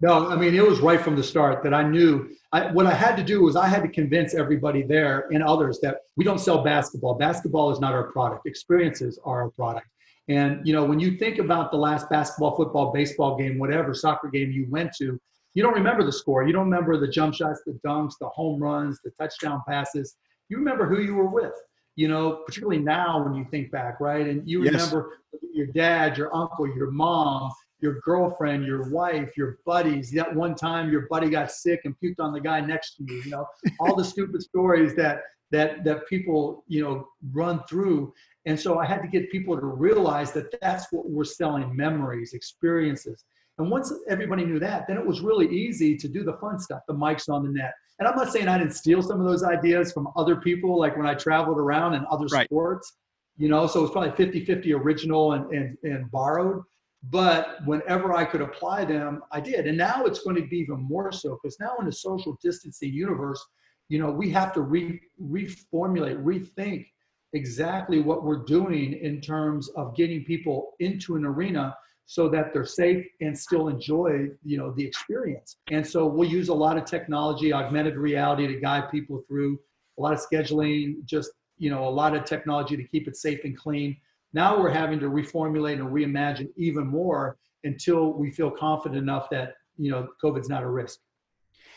No, 0.00 0.28
I 0.28 0.36
mean 0.36 0.54
it 0.54 0.66
was 0.66 0.80
right 0.80 1.00
from 1.00 1.16
the 1.16 1.22
start 1.22 1.62
that 1.62 1.72
I 1.72 1.82
knew. 1.82 2.30
I, 2.52 2.70
what 2.72 2.86
I 2.86 2.94
had 2.94 3.16
to 3.16 3.24
do 3.24 3.42
was 3.42 3.56
I 3.56 3.66
had 3.66 3.82
to 3.82 3.88
convince 3.88 4.34
everybody 4.34 4.82
there 4.82 5.28
and 5.30 5.42
others 5.42 5.80
that 5.80 5.98
we 6.16 6.24
don't 6.24 6.38
sell 6.38 6.62
basketball. 6.62 7.14
Basketball 7.14 7.70
is 7.70 7.80
not 7.80 7.92
our 7.92 8.10
product. 8.12 8.46
Experiences 8.46 9.18
are 9.24 9.42
our 9.42 9.50
product. 9.50 9.88
And 10.28 10.66
you 10.66 10.72
know, 10.72 10.84
when 10.84 11.00
you 11.00 11.16
think 11.16 11.38
about 11.38 11.70
the 11.70 11.78
last 11.78 12.10
basketball, 12.10 12.56
football, 12.56 12.92
baseball 12.92 13.36
game, 13.36 13.58
whatever 13.58 13.94
soccer 13.94 14.28
game 14.28 14.50
you 14.50 14.66
went 14.68 14.92
to, 14.98 15.18
you 15.54 15.62
don't 15.62 15.74
remember 15.74 16.04
the 16.04 16.12
score. 16.12 16.46
You 16.46 16.52
don't 16.52 16.64
remember 16.64 16.98
the 16.98 17.08
jump 17.08 17.34
shots, 17.34 17.62
the 17.64 17.78
dunks, 17.84 18.14
the 18.20 18.28
home 18.28 18.62
runs, 18.62 19.00
the 19.02 19.10
touchdown 19.12 19.62
passes. 19.66 20.16
You 20.48 20.58
remember 20.58 20.86
who 20.86 21.00
you 21.00 21.14
were 21.14 21.28
with. 21.28 21.54
You 21.94 22.08
know, 22.08 22.42
particularly 22.44 22.82
now 22.82 23.24
when 23.24 23.34
you 23.34 23.46
think 23.50 23.70
back, 23.70 24.00
right? 24.00 24.26
And 24.26 24.46
you 24.46 24.64
yes. 24.64 24.74
remember 24.74 25.18
your 25.54 25.68
dad, 25.68 26.18
your 26.18 26.34
uncle, 26.34 26.66
your 26.66 26.90
mom, 26.90 27.50
your 27.80 28.00
girlfriend, 28.00 28.64
your 28.64 28.90
wife, 28.90 29.36
your 29.36 29.58
buddies. 29.66 30.10
That 30.12 30.34
one 30.34 30.54
time 30.54 30.90
your 30.90 31.06
buddy 31.08 31.30
got 31.30 31.50
sick 31.50 31.80
and 31.84 31.94
puked 32.02 32.20
on 32.20 32.32
the 32.32 32.40
guy 32.40 32.60
next 32.60 32.96
to 32.96 33.04
you. 33.04 33.22
You 33.22 33.30
know, 33.30 33.46
all 33.80 33.94
the 33.94 34.04
stupid 34.04 34.42
stories 34.42 34.94
that 34.96 35.20
that 35.50 35.84
that 35.84 36.06
people 36.08 36.64
you 36.66 36.82
know 36.82 37.08
run 37.32 37.62
through 37.68 38.12
and 38.46 38.58
so 38.58 38.78
I 38.78 38.86
had 38.86 39.02
to 39.02 39.08
get 39.08 39.30
people 39.30 39.56
to 39.56 39.66
realize 39.66 40.32
that 40.32 40.54
that's 40.60 40.86
what 40.92 41.10
we're 41.10 41.24
selling 41.24 41.74
memories, 41.74 42.32
experiences. 42.32 43.24
And 43.58 43.70
once 43.70 43.92
everybody 44.08 44.44
knew 44.44 44.60
that, 44.60 44.86
then 44.86 44.96
it 44.96 45.04
was 45.04 45.20
really 45.20 45.48
easy 45.48 45.96
to 45.96 46.08
do 46.08 46.22
the 46.22 46.34
fun 46.34 46.60
stuff, 46.60 46.82
the 46.86 46.94
mics 46.94 47.28
on 47.28 47.42
the 47.42 47.50
net. 47.50 47.72
And 47.98 48.06
I'm 48.06 48.14
not 48.14 48.30
saying 48.30 48.46
I 48.46 48.58
didn't 48.58 48.74
steal 48.74 49.02
some 49.02 49.18
of 49.18 49.26
those 49.26 49.42
ideas 49.42 49.92
from 49.92 50.08
other 50.14 50.36
people, 50.36 50.78
like 50.78 50.96
when 50.96 51.06
I 51.06 51.14
traveled 51.14 51.58
around 51.58 51.94
in 51.94 52.04
other 52.10 52.26
right. 52.26 52.46
sports, 52.46 52.96
you 53.36 53.48
know, 53.48 53.66
so 53.66 53.80
it 53.80 53.82
was 53.82 53.90
probably 53.90 54.12
50 54.12 54.44
50 54.44 54.72
original 54.74 55.32
and, 55.32 55.50
and, 55.52 55.76
and 55.82 56.10
borrowed. 56.10 56.62
But 57.10 57.64
whenever 57.64 58.14
I 58.14 58.24
could 58.24 58.40
apply 58.40 58.84
them, 58.84 59.22
I 59.30 59.40
did. 59.40 59.66
And 59.66 59.78
now 59.78 60.04
it's 60.04 60.20
going 60.20 60.36
to 60.36 60.46
be 60.46 60.58
even 60.58 60.80
more 60.80 61.12
so 61.12 61.38
because 61.40 61.58
now 61.60 61.76
in 61.78 61.86
the 61.86 61.92
social 61.92 62.38
distancing 62.42 62.92
universe, 62.92 63.44
you 63.88 63.98
know, 63.98 64.10
we 64.10 64.30
have 64.30 64.52
to 64.54 64.62
re- 64.62 65.00
reformulate, 65.22 66.22
rethink 66.24 66.86
exactly 67.32 68.00
what 68.00 68.24
we're 68.24 68.44
doing 68.44 68.94
in 68.94 69.20
terms 69.20 69.68
of 69.76 69.94
getting 69.94 70.24
people 70.24 70.72
into 70.80 71.16
an 71.16 71.24
arena 71.24 71.76
so 72.06 72.28
that 72.28 72.52
they're 72.52 72.64
safe 72.64 73.04
and 73.20 73.36
still 73.36 73.68
enjoy 73.68 74.28
you 74.44 74.56
know 74.56 74.72
the 74.72 74.84
experience 74.84 75.56
and 75.70 75.84
so 75.84 76.06
we'll 76.06 76.28
use 76.28 76.48
a 76.48 76.54
lot 76.54 76.78
of 76.78 76.84
technology 76.84 77.52
augmented 77.52 77.96
reality 77.96 78.46
to 78.46 78.60
guide 78.60 78.88
people 78.92 79.24
through 79.26 79.58
a 79.98 80.00
lot 80.00 80.12
of 80.12 80.20
scheduling 80.20 81.04
just 81.04 81.32
you 81.58 81.68
know 81.68 81.86
a 81.86 81.90
lot 81.90 82.14
of 82.16 82.24
technology 82.24 82.76
to 82.76 82.84
keep 82.84 83.08
it 83.08 83.16
safe 83.16 83.40
and 83.44 83.58
clean 83.58 83.96
now 84.32 84.58
we're 84.58 84.70
having 84.70 84.98
to 85.00 85.06
reformulate 85.06 85.74
and 85.74 85.88
reimagine 85.88 86.48
even 86.56 86.86
more 86.86 87.36
until 87.64 88.12
we 88.12 88.30
feel 88.30 88.50
confident 88.50 89.00
enough 89.00 89.28
that 89.30 89.54
you 89.76 89.90
know 89.90 90.08
covid's 90.20 90.48
not 90.48 90.62
a 90.62 90.68
risk 90.68 90.98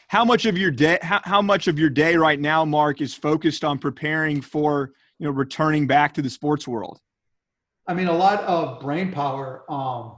how 0.07 0.25
much 0.25 0.45
of 0.45 0.57
your 0.57 0.71
day 0.71 0.97
how, 1.01 1.21
how 1.23 1.41
much 1.41 1.67
of 1.67 1.77
your 1.77 1.89
day 1.89 2.15
right 2.15 2.39
now 2.39 2.65
mark 2.65 3.01
is 3.01 3.13
focused 3.13 3.63
on 3.63 3.77
preparing 3.77 4.41
for 4.41 4.91
you 5.19 5.27
know 5.27 5.31
returning 5.31 5.85
back 5.85 6.13
to 6.15 6.21
the 6.21 6.29
sports 6.29 6.67
world? 6.67 6.99
I 7.87 7.93
mean, 7.93 8.07
a 8.07 8.13
lot 8.15 8.43
of 8.43 8.79
brain 8.79 9.11
power 9.11 9.63
um, 9.69 10.17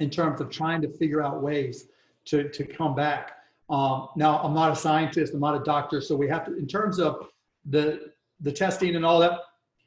in 0.00 0.10
terms 0.10 0.40
of 0.40 0.50
trying 0.50 0.80
to 0.82 0.88
figure 0.88 1.22
out 1.22 1.42
ways 1.42 1.86
to 2.26 2.48
to 2.48 2.64
come 2.64 2.94
back. 2.94 3.32
Um, 3.70 4.08
now, 4.16 4.38
I'm 4.38 4.54
not 4.54 4.72
a 4.72 4.76
scientist, 4.76 5.34
I'm 5.34 5.40
not 5.40 5.60
a 5.60 5.62
doctor, 5.62 6.00
so 6.00 6.16
we 6.16 6.26
have 6.28 6.46
to, 6.46 6.56
in 6.56 6.66
terms 6.66 6.98
of 6.98 7.28
the 7.68 8.12
the 8.40 8.52
testing 8.52 8.96
and 8.96 9.04
all 9.04 9.20
that. 9.20 9.40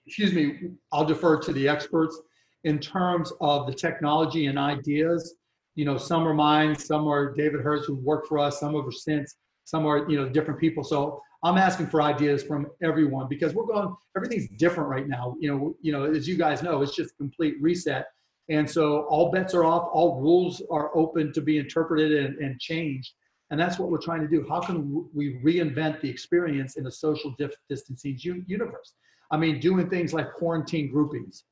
Excuse 0.05 0.33
me, 0.33 0.71
I'll 0.91 1.05
defer 1.05 1.39
to 1.39 1.53
the 1.53 1.67
experts. 1.67 2.19
In 2.63 2.79
terms 2.79 3.31
of 3.41 3.65
the 3.65 3.73
technology 3.73 4.45
and 4.47 4.59
ideas, 4.59 5.35
you 5.75 5.85
know, 5.85 5.97
some 5.97 6.27
are 6.27 6.33
mine, 6.33 6.77
some 6.77 7.07
are 7.07 7.33
David 7.33 7.61
Herz 7.61 7.85
who 7.85 7.95
worked 7.95 8.27
for 8.27 8.37
us, 8.37 8.59
some 8.59 8.75
are 8.75 8.91
since, 8.91 9.35
some 9.63 9.85
are 9.85 10.09
you 10.09 10.17
know 10.17 10.27
different 10.27 10.59
people. 10.59 10.83
So 10.83 11.21
I'm 11.43 11.57
asking 11.57 11.87
for 11.87 12.01
ideas 12.01 12.43
from 12.43 12.67
everyone 12.83 13.27
because 13.27 13.55
we're 13.55 13.65
going, 13.65 13.95
everything's 14.15 14.47
different 14.57 14.89
right 14.89 15.07
now. 15.07 15.35
You 15.39 15.49
know, 15.49 15.75
you 15.81 15.91
know, 15.91 16.03
as 16.05 16.27
you 16.27 16.37
guys 16.37 16.61
know, 16.61 16.81
it's 16.81 16.95
just 16.95 17.17
complete 17.17 17.55
reset. 17.59 18.07
And 18.49 18.69
so 18.69 19.03
all 19.03 19.31
bets 19.31 19.53
are 19.53 19.63
off, 19.63 19.89
all 19.91 20.19
rules 20.19 20.61
are 20.69 20.95
open 20.95 21.31
to 21.33 21.41
be 21.41 21.57
interpreted 21.57 22.25
and, 22.25 22.37
and 22.39 22.59
changed. 22.59 23.13
And 23.49 23.59
that's 23.59 23.79
what 23.79 23.89
we're 23.89 24.01
trying 24.01 24.21
to 24.21 24.27
do. 24.27 24.45
How 24.47 24.59
can 24.59 25.07
we 25.13 25.39
reinvent 25.43 26.01
the 26.01 26.09
experience 26.09 26.77
in 26.77 26.87
a 26.87 26.91
social 26.91 27.35
distancing 27.69 28.17
universe? 28.47 28.93
I 29.31 29.37
mean, 29.37 29.59
doing 29.59 29.89
things 29.89 30.13
like 30.13 30.33
quarantine 30.33 30.91
groupings, 30.91 31.45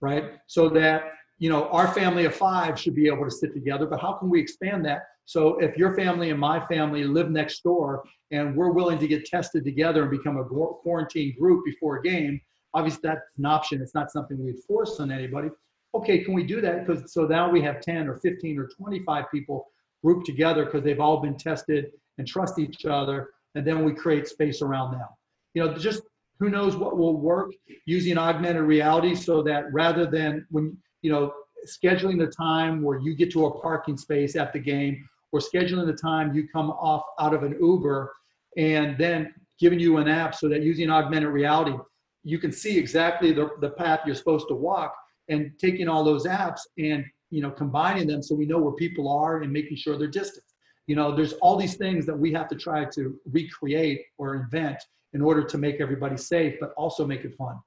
right? 0.00 0.32
So 0.46 0.68
that, 0.70 1.12
you 1.38 1.48
know, 1.50 1.68
our 1.68 1.88
family 1.88 2.26
of 2.26 2.34
five 2.34 2.78
should 2.78 2.94
be 2.94 3.06
able 3.06 3.24
to 3.24 3.30
sit 3.30 3.52
together, 3.54 3.86
but 3.86 4.00
how 4.00 4.12
can 4.12 4.28
we 4.30 4.40
expand 4.40 4.84
that 4.84 5.02
so 5.26 5.58
if 5.58 5.76
your 5.76 5.94
family 5.94 6.30
and 6.30 6.38
my 6.38 6.64
family 6.66 7.04
live 7.04 7.30
next 7.30 7.62
door 7.62 8.04
and 8.30 8.54
we're 8.56 8.72
willing 8.72 8.98
to 8.98 9.08
get 9.08 9.24
tested 9.24 9.64
together 9.64 10.02
and 10.02 10.10
become 10.10 10.36
a 10.36 10.44
quarantine 10.44 11.34
group 11.38 11.64
before 11.64 11.96
a 11.96 12.02
game, 12.02 12.40
obviously 12.74 13.00
that's 13.04 13.22
an 13.38 13.46
option. 13.46 13.80
It's 13.80 13.94
not 13.94 14.10
something 14.10 14.42
we'd 14.42 14.62
force 14.66 15.00
on 15.00 15.10
anybody. 15.10 15.48
Okay, 15.94 16.18
can 16.24 16.34
we 16.34 16.44
do 16.44 16.60
that? 16.60 16.86
Because 16.86 17.12
so 17.12 17.26
now 17.26 17.50
we 17.50 17.62
have 17.62 17.80
10 17.80 18.08
or 18.08 18.16
15 18.16 18.58
or 18.58 18.68
25 18.68 19.24
people 19.30 19.68
grouped 20.02 20.26
together 20.26 20.66
because 20.66 20.82
they've 20.82 21.00
all 21.00 21.20
been 21.20 21.36
tested 21.36 21.92
and 22.18 22.26
trust 22.26 22.58
each 22.58 22.84
other, 22.84 23.30
and 23.54 23.66
then 23.66 23.84
we 23.84 23.92
create 23.92 24.28
space 24.28 24.60
around 24.60 24.92
them. 24.92 25.06
You 25.54 25.64
know, 25.64 25.74
just 25.74 26.02
who 26.38 26.50
knows 26.50 26.76
what 26.76 26.96
will 26.96 27.16
work 27.16 27.52
using 27.86 28.18
augmented 28.18 28.62
reality 28.62 29.14
so 29.14 29.42
that 29.42 29.72
rather 29.72 30.06
than 30.06 30.46
when 30.50 30.76
you 31.02 31.10
know 31.10 31.32
scheduling 31.66 32.18
the 32.18 32.26
time 32.26 32.82
where 32.82 32.98
you 32.98 33.14
get 33.14 33.30
to 33.32 33.46
a 33.46 33.60
parking 33.60 33.96
space 33.96 34.36
at 34.36 34.52
the 34.52 34.58
game 34.58 35.08
or 35.32 35.40
scheduling 35.40 35.86
the 35.86 35.92
time 35.92 36.34
you 36.34 36.46
come 36.48 36.70
off 36.70 37.02
out 37.18 37.34
of 37.34 37.42
an 37.42 37.56
uber 37.60 38.12
and 38.56 38.96
then 38.98 39.32
giving 39.58 39.80
you 39.80 39.96
an 39.96 40.08
app 40.08 40.34
so 40.34 40.48
that 40.48 40.62
using 40.62 40.90
augmented 40.90 41.30
reality 41.30 41.76
you 42.22 42.38
can 42.38 42.50
see 42.50 42.78
exactly 42.78 43.32
the, 43.32 43.50
the 43.60 43.70
path 43.70 44.00
you're 44.06 44.14
supposed 44.14 44.48
to 44.48 44.54
walk 44.54 44.94
and 45.28 45.52
taking 45.58 45.88
all 45.88 46.04
those 46.04 46.26
apps 46.26 46.60
and 46.78 47.04
you 47.30 47.40
know 47.40 47.50
combining 47.50 48.06
them 48.06 48.22
so 48.22 48.34
we 48.34 48.46
know 48.46 48.58
where 48.58 48.74
people 48.74 49.08
are 49.08 49.42
and 49.42 49.52
making 49.52 49.76
sure 49.76 49.96
they're 49.96 50.08
distant 50.08 50.44
you 50.86 50.96
know 50.96 51.14
there's 51.14 51.32
all 51.34 51.56
these 51.56 51.76
things 51.76 52.04
that 52.04 52.18
we 52.18 52.32
have 52.32 52.48
to 52.48 52.56
try 52.56 52.84
to 52.84 53.18
recreate 53.30 54.02
or 54.18 54.34
invent 54.34 54.78
in 55.14 55.22
order 55.22 55.42
to 55.42 55.58
make 55.58 55.80
everybody 55.80 56.16
safe 56.16 56.54
but 56.60 56.72
also 56.76 57.06
make 57.06 57.24
it 57.24 57.34
fun 57.34 57.58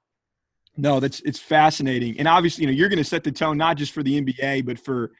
no 0.76 1.00
that's 1.00 1.20
it's 1.20 1.38
fascinating 1.38 2.18
and 2.18 2.28
obviously 2.28 2.62
you 2.62 2.66
know 2.68 2.72
you're 2.72 2.88
going 2.88 2.98
to 2.98 3.04
set 3.04 3.24
the 3.24 3.32
tone 3.32 3.56
not 3.56 3.76
just 3.76 3.92
for 3.92 4.02
the 4.02 4.20
nba 4.20 4.64
but 4.64 4.78
for 4.78 5.12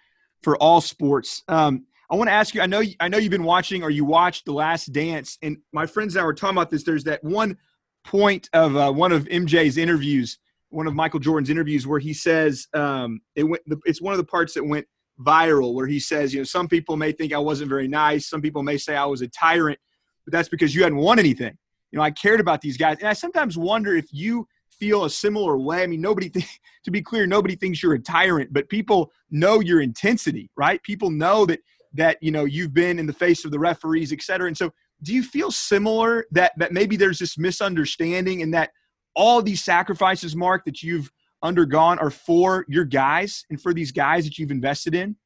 for 0.43 0.57
all 0.59 0.81
sports 0.81 1.43
um, 1.49 1.85
i 2.11 2.17
want 2.17 2.29
to 2.29 2.33
ask 2.33 2.55
you 2.55 2.61
i 2.61 2.67
know 2.67 2.83
i 3.01 3.09
know 3.09 3.19
you've 3.19 3.31
been 3.31 3.45
watching 3.45 3.83
or 3.83 3.91
you 3.91 4.05
watched 4.05 4.45
the 4.45 4.53
last 4.53 4.93
dance 4.93 5.39
and 5.43 5.57
my 5.73 5.87
friends 5.87 6.15
and 6.15 6.23
i 6.23 6.25
were 6.25 6.35
talking 6.35 6.57
about 6.57 6.71
this 6.71 6.85
there's 6.85 7.05
that 7.05 7.23
one 7.25 7.57
point 8.05 8.49
of 8.53 8.77
uh, 8.77 8.93
one 8.93 9.13
of 9.13 9.25
mj's 9.25 9.77
interviews 9.77 10.39
one 10.71 10.87
of 10.87 10.95
Michael 10.95 11.21
Jordan's 11.21 11.51
interviews 11.51 11.87
where 11.87 11.99
he 11.99 12.13
says 12.13 12.67
um, 12.75 13.21
it 13.35 13.45
went. 13.45 13.63
It's 13.85 14.03
one 14.03 14.13
of 14.13 14.19
the 14.19 14.25
parts 14.25 14.55
that 14.55 14.65
went 14.65 14.87
viral 15.21 15.75
where 15.75 15.87
he 15.87 15.99
says, 15.99 16.33
you 16.33 16.41
know, 16.41 16.45
some 16.45 16.69
people 16.69 16.97
may 16.97 17.13
think 17.13 17.33
I 17.33 17.39
wasn't 17.39 17.69
very 17.69 17.89
nice. 17.89 18.29
Some 18.29 18.43
people 18.43 18.63
may 18.63 18.79
say 18.79 18.95
I 18.95 19.05
was 19.05 19.23
a 19.23 19.29
tyrant, 19.29 19.79
but 20.25 20.33
that's 20.33 20.49
because 20.49 20.75
you 20.75 20.83
hadn't 20.83 20.99
won 20.99 21.19
anything. 21.19 21.57
You 21.91 21.99
know, 21.99 22.03
I 22.03 22.11
cared 22.11 22.41
about 22.41 22.61
these 22.61 22.77
guys, 22.77 22.99
and 22.99 23.09
I 23.09 23.13
sometimes 23.13 23.57
wonder 23.57 23.95
if 23.95 24.07
you 24.13 24.47
feel 24.71 25.05
a 25.05 25.11
similar 25.11 25.59
way. 25.59 25.83
I 25.83 25.87
mean, 25.87 26.01
nobody, 26.01 26.31
th- 26.31 26.61
to 26.85 26.91
be 26.91 27.03
clear, 27.03 27.27
nobody 27.27 27.57
thinks 27.57 27.83
you're 27.83 27.95
a 27.95 27.99
tyrant, 27.99 28.53
but 28.53 28.69
people 28.69 29.13
know 29.31 29.61
your 29.61 29.81
intensity, 29.81 30.51
right? 30.57 30.83
People 30.83 31.11
know 31.11 31.47
that 31.47 31.61
that 31.95 32.19
you 32.21 32.31
know 32.31 32.45
you've 32.45 32.75
been 32.75 32.99
in 32.99 33.07
the 33.07 33.13
face 33.13 33.45
of 33.45 33.51
the 33.51 33.59
referees, 33.59 34.13
et 34.13 34.23
cetera. 34.23 34.47
And 34.47 34.57
so, 34.57 34.71
do 35.03 35.15
you 35.15 35.23
feel 35.23 35.51
similar 35.51 36.27
that 36.33 36.53
that 36.59 36.73
maybe 36.73 36.97
there's 36.97 37.19
this 37.19 37.39
misunderstanding 37.39 38.43
and 38.43 38.53
that 38.55 38.71
all 39.15 39.43
these 39.43 39.65
sacrifices, 39.65 40.37
Mark, 40.37 40.65
that 40.65 40.83
you've 40.83 41.11
undergone 41.43 41.99
are 41.99 42.11
for 42.11 42.65
your 42.69 42.85
guys 42.85 43.45
and 43.51 43.61
for 43.61 43.73
these 43.73 43.93
guys 43.93 44.25
that 44.25 44.39
you've 44.39 44.51
invested 44.51 44.95
in? 44.95 45.17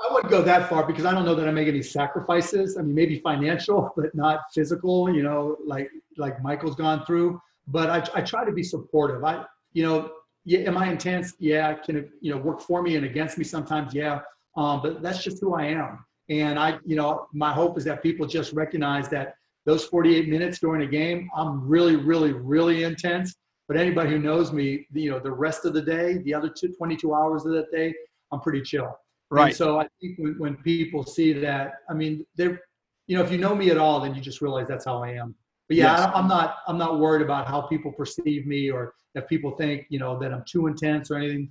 I 0.00 0.12
wouldn't 0.12 0.30
go 0.30 0.42
that 0.42 0.68
far 0.68 0.86
because 0.86 1.04
I 1.04 1.12
don't 1.12 1.24
know 1.24 1.34
that 1.34 1.48
I 1.48 1.50
make 1.50 1.68
any 1.68 1.82
sacrifices. 1.82 2.76
I 2.78 2.82
mean, 2.82 2.94
maybe 2.94 3.18
financial, 3.18 3.92
but 3.96 4.14
not 4.14 4.40
physical. 4.54 5.12
You 5.12 5.22
know, 5.22 5.56
like 5.64 5.90
like 6.16 6.42
Michael's 6.42 6.76
gone 6.76 7.04
through. 7.04 7.40
But 7.66 7.90
I, 7.90 8.18
I 8.18 8.22
try 8.22 8.44
to 8.44 8.52
be 8.52 8.62
supportive. 8.62 9.22
I, 9.24 9.44
you 9.74 9.82
know, 9.82 10.10
yeah, 10.44 10.60
am 10.60 10.78
I 10.78 10.90
intense? 10.90 11.34
Yeah, 11.38 11.74
can 11.74 12.10
you 12.20 12.32
know 12.32 12.38
work 12.38 12.60
for 12.60 12.82
me 12.82 12.96
and 12.96 13.04
against 13.04 13.36
me 13.36 13.44
sometimes? 13.44 13.92
Yeah, 13.92 14.20
um, 14.56 14.80
but 14.82 15.02
that's 15.02 15.22
just 15.22 15.40
who 15.40 15.54
I 15.54 15.64
am. 15.64 16.04
And 16.30 16.58
I, 16.58 16.78
you 16.84 16.96
know, 16.96 17.26
my 17.32 17.52
hope 17.52 17.78
is 17.78 17.84
that 17.84 18.02
people 18.02 18.26
just 18.26 18.52
recognize 18.52 19.08
that 19.08 19.34
those 19.66 19.84
48 19.84 20.28
minutes 20.28 20.58
during 20.58 20.82
a 20.82 20.86
game, 20.86 21.28
I'm 21.36 21.66
really, 21.66 21.96
really, 21.96 22.32
really 22.32 22.84
intense. 22.84 23.34
But 23.66 23.76
anybody 23.76 24.10
who 24.10 24.18
knows 24.18 24.52
me, 24.52 24.86
you 24.92 25.10
know, 25.10 25.18
the 25.18 25.30
rest 25.30 25.66
of 25.66 25.74
the 25.74 25.82
day, 25.82 26.18
the 26.18 26.32
other 26.32 26.48
two, 26.48 26.68
22 26.68 27.14
hours 27.14 27.44
of 27.44 27.52
that 27.52 27.70
day, 27.70 27.94
I'm 28.32 28.40
pretty 28.40 28.62
chill. 28.62 28.98
Right. 29.30 29.48
And 29.48 29.56
so 29.56 29.78
I 29.78 29.88
think 30.00 30.18
when, 30.18 30.38
when 30.38 30.56
people 30.56 31.04
see 31.04 31.32
that, 31.34 31.74
I 31.88 31.94
mean, 31.94 32.24
they're, 32.36 32.60
you 33.06 33.16
know, 33.16 33.22
if 33.22 33.30
you 33.30 33.38
know 33.38 33.54
me 33.54 33.70
at 33.70 33.78
all, 33.78 34.00
then 34.00 34.14
you 34.14 34.20
just 34.20 34.40
realize 34.40 34.66
that's 34.68 34.84
how 34.84 35.02
I 35.02 35.12
am. 35.12 35.34
But 35.68 35.76
yeah, 35.76 35.98
yes. 35.98 36.10
I'm 36.14 36.28
not, 36.28 36.58
I'm 36.66 36.78
not 36.78 36.98
worried 36.98 37.22
about 37.22 37.46
how 37.46 37.62
people 37.62 37.92
perceive 37.92 38.46
me 38.46 38.70
or 38.70 38.94
if 39.14 39.28
people 39.28 39.52
think, 39.52 39.86
you 39.90 39.98
know, 39.98 40.18
that 40.18 40.32
I'm 40.32 40.44
too 40.48 40.66
intense 40.66 41.10
or 41.10 41.16
anything. 41.16 41.50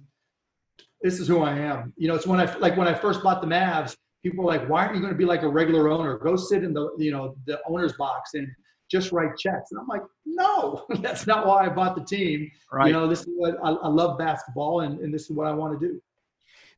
This 1.02 1.20
is 1.20 1.28
who 1.28 1.42
I 1.42 1.54
am. 1.54 1.94
You 1.98 2.08
know, 2.08 2.16
it's 2.16 2.26
when 2.26 2.40
I, 2.40 2.56
like 2.58 2.76
when 2.76 2.88
I 2.88 2.94
first 2.96 3.22
bought 3.22 3.42
the 3.42 3.48
Mavs, 3.48 3.96
people 4.24 4.44
were 4.44 4.52
like, 4.52 4.68
why 4.68 4.84
aren't 4.84 4.96
you 4.96 5.02
going 5.02 5.14
to 5.14 5.18
be 5.18 5.26
like 5.26 5.44
a 5.44 5.48
regular 5.48 5.90
owner? 5.90 6.18
Go 6.18 6.36
sit 6.36 6.64
in 6.64 6.74
the, 6.74 6.90
you 6.98 7.12
know, 7.12 7.36
the 7.46 7.60
owner's 7.68 7.94
box 7.94 8.34
and 8.34 8.48
just 8.90 9.12
write 9.12 9.38
checks. 9.38 9.72
And 9.72 9.80
I'm 9.80 9.88
like, 9.88 10.02
no, 10.26 10.86
that's 11.02 11.28
not 11.28 11.46
why 11.46 11.66
I 11.66 11.70
bought 11.70 11.96
the 11.96 12.04
team. 12.04 12.50
Right. 12.72 12.88
You 12.88 12.94
know, 12.94 13.08
this 13.08 13.22
is 13.22 13.28
what 13.36 13.58
I, 13.64 13.70
I 13.70 13.88
love 13.88 14.18
basketball 14.18 14.82
and, 14.82 15.00
and 15.00 15.14
this 15.14 15.30
is 15.30 15.32
what 15.32 15.46
I 15.48 15.52
want 15.52 15.80
to 15.80 15.88
do. 15.88 16.02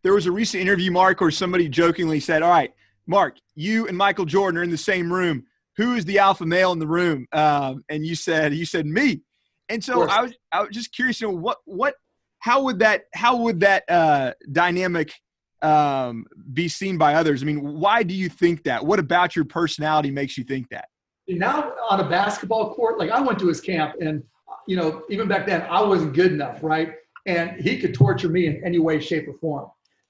There 0.04 0.14
was 0.14 0.26
a 0.26 0.32
recent 0.32 0.62
interview, 0.62 0.92
Mark, 0.92 1.22
where 1.22 1.32
somebody 1.32 1.68
jokingly 1.68 2.20
said, 2.20 2.42
all 2.42 2.52
right, 2.52 2.74
Mark, 3.08 3.38
you 3.56 3.88
and 3.88 3.98
Michael 3.98 4.26
Jordan 4.26 4.60
are 4.60 4.64
in 4.64 4.70
the 4.70 4.78
same 4.78 5.12
room. 5.12 5.46
Who 5.78 5.94
is 5.94 6.06
the 6.06 6.20
alpha 6.20 6.46
male 6.46 6.72
in 6.72 6.80
the 6.80 6.88
room? 6.88 7.28
Um, 7.32 7.84
and 7.90 8.06
you 8.06 8.16
said, 8.16 8.54
you 8.54 8.66
said 8.66 8.86
me. 8.86 9.22
And 9.68 9.84
so 9.84 10.04
I 10.08 10.24
was, 10.24 10.34
I 10.52 10.62
was 10.62 10.70
just 10.72 10.94
curious, 10.94 11.22
you 11.22 11.28
know, 11.28 11.36
what, 11.36 11.58
what, 11.66 11.96
how 12.40 12.64
would 12.64 12.80
that, 12.80 13.04
how 13.14 13.38
would 13.38 13.60
that 13.60 13.84
uh, 13.90 14.34
dynamic 14.52 15.14
um, 15.62 16.26
be 16.54 16.68
seen 16.68 16.98
by 16.98 17.16
others? 17.16 17.44
I 17.44 17.46
mean, 17.46 17.62
why 17.62 18.04
do 18.04 18.14
you 18.14 18.30
think 18.30 18.64
that? 18.64 18.86
What 18.86 19.00
about 19.00 19.36
your 19.36 19.46
personality 19.46 20.12
makes 20.12 20.38
you 20.38 20.44
think 20.44 20.70
that? 20.70 20.90
Now 21.28 21.74
on 21.90 22.00
a 22.00 22.10
basketball 22.10 22.74
court, 22.74 22.98
like 22.98 23.12
I 23.12 23.22
went 23.22 23.38
to 23.40 23.48
his 23.48 23.62
camp, 23.62 23.96
and 24.02 24.24
you 24.68 24.76
know, 24.76 25.04
even 25.10 25.28
back 25.28 25.46
then, 25.46 25.62
I 25.70 25.82
wasn't 25.82 26.14
good 26.14 26.32
enough, 26.32 26.64
right? 26.64 26.94
And 27.26 27.60
he 27.62 27.80
could 27.80 27.94
torture 27.94 28.30
me 28.30 28.48
in 28.48 28.64
any 28.64 28.80
way, 28.80 29.00
shape, 29.00 29.28
or 29.28 29.34
form. 29.34 29.70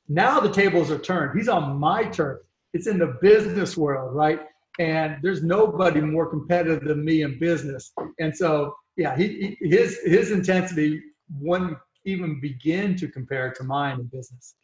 Now 0.10 0.40
the 0.40 0.52
tables 0.52 0.90
are 0.90 0.98
turned. 0.98 1.38
He's 1.38 1.48
on 1.48 1.80
my 1.80 2.04
turf. 2.04 2.42
It's 2.74 2.88
in 2.88 2.98
the 2.98 3.18
business 3.22 3.78
world, 3.78 4.16
right? 4.16 4.42
And 4.80 5.18
there's 5.22 5.44
nobody 5.44 6.02
more 6.02 6.28
competitive 6.28 6.84
than 6.84 7.06
me 7.06 7.22
in 7.22 7.38
business. 7.40 7.92
And 8.20 8.36
so, 8.36 8.76
yeah, 8.98 9.16
he, 9.16 9.58
his 9.62 10.00
his 10.04 10.32
intensity 10.32 11.02
wouldn't 11.40 11.78
even 12.06 12.40
begin 12.42 12.96
to 12.98 13.08
compare 13.08 13.52
to 13.54 13.64
mine 13.64 14.00
in 14.00 14.06
business. 14.08 14.56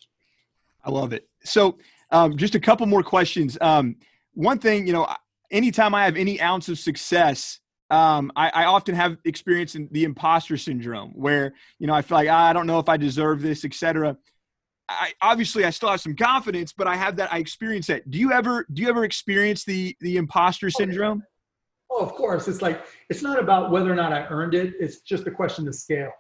I 0.84 0.90
love 0.90 1.14
it. 1.14 1.28
So, 1.44 1.78
um, 2.12 2.38
just 2.38 2.56
a 2.56 2.60
couple 2.60 2.86
more 2.88 3.04
questions. 3.04 3.58
Um, 3.62 3.98
one 4.34 4.60
thing, 4.60 4.88
you 4.88 4.94
know, 4.94 5.08
anytime 5.52 5.94
I 5.94 6.06
have 6.06 6.16
any 6.16 6.40
ounce 6.42 6.70
of 6.70 6.80
success, 6.80 7.60
um, 7.90 8.32
I, 8.36 8.50
I, 8.50 8.66
often 8.66 8.96
have 8.96 9.18
experience 9.26 9.76
in 9.76 9.90
the 9.92 10.06
imposter 10.06 10.58
syndrome 10.58 11.12
where, 11.12 11.54
you 11.78 11.86
know, 11.86 11.94
I 11.94 12.02
feel 12.02 12.18
like, 12.18 12.30
ah, 12.30 12.48
I 12.48 12.54
don't 12.54 12.66
know 12.66 12.80
if 12.80 12.90
I 12.90 12.98
deserve 12.98 13.42
this, 13.42 13.64
etc. 13.64 14.18
I 14.88 15.13
obviously 15.21 15.65
I 15.65 15.71
still 15.71 15.89
have 15.89 16.02
some 16.02 16.15
confidence, 16.15 16.74
but 16.74 16.88
I 16.88 16.95
have 16.95 17.15
that, 17.15 17.34
I 17.34 17.39
experience 17.39 17.88
that. 17.88 18.10
Do 18.12 18.19
you 18.19 18.32
ever, 18.32 18.65
do 18.71 18.82
you 18.82 18.89
ever 18.89 19.04
experience 19.04 19.63
the, 19.63 19.95
the 20.02 20.17
imposter 20.17 20.69
syndrome? 20.69 21.24
Oh, 21.89 22.04
of 22.04 22.13
course. 22.13 22.48
It's 22.48 22.62
like, 22.62 22.86
it's 23.10 23.21
not 23.21 23.39
about 23.39 23.71
whether 23.71 23.91
or 23.91 23.95
not 23.95 24.13
I 24.13 24.26
earned 24.28 24.54
it. 24.54 24.74
It's 24.80 25.00
just 25.00 25.28
a 25.28 25.32
question 25.32 25.67
of 25.67 25.76
scale 25.76 26.12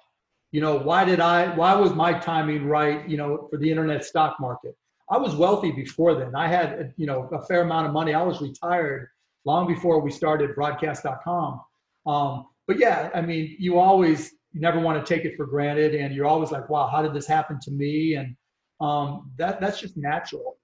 you 0.55 0.61
know 0.61 0.77
why 0.77 1.03
did 1.03 1.19
i 1.19 1.53
why 1.55 1.75
was 1.75 1.93
my 1.93 2.13
timing 2.13 2.65
right 2.65 3.07
you 3.09 3.17
know 3.17 3.45
for 3.49 3.57
the 3.57 3.69
internet 3.69 4.05
stock 4.05 4.37
market 4.39 4.73
i 5.11 5.17
was 5.17 5.35
wealthy 5.35 5.69
before 5.69 6.15
then 6.15 6.33
i 6.33 6.47
had 6.47 6.93
you 6.95 7.05
know 7.05 7.27
a 7.33 7.45
fair 7.45 7.61
amount 7.63 7.85
of 7.85 7.91
money 7.91 8.13
i 8.13 8.21
was 8.21 8.39
retired 8.41 9.09
long 9.43 9.67
before 9.67 9.99
we 9.99 10.09
started 10.09 10.55
broadcast.com 10.55 11.59
um, 12.05 12.45
but 12.67 12.79
yeah 12.79 13.09
i 13.13 13.19
mean 13.19 13.53
you 13.59 13.77
always 13.77 14.31
you 14.53 14.61
never 14.61 14.79
want 14.79 14.97
to 14.97 15.13
take 15.13 15.25
it 15.25 15.35
for 15.35 15.45
granted 15.45 15.93
and 15.93 16.15
you're 16.15 16.25
always 16.25 16.51
like 16.51 16.69
wow 16.69 16.87
how 16.87 17.01
did 17.01 17.13
this 17.13 17.27
happen 17.27 17.59
to 17.59 17.71
me 17.71 18.15
and 18.15 18.33
um, 18.85 19.31
that 19.37 19.59
that's 19.59 19.79
just 19.79 19.97
natural 19.97 20.57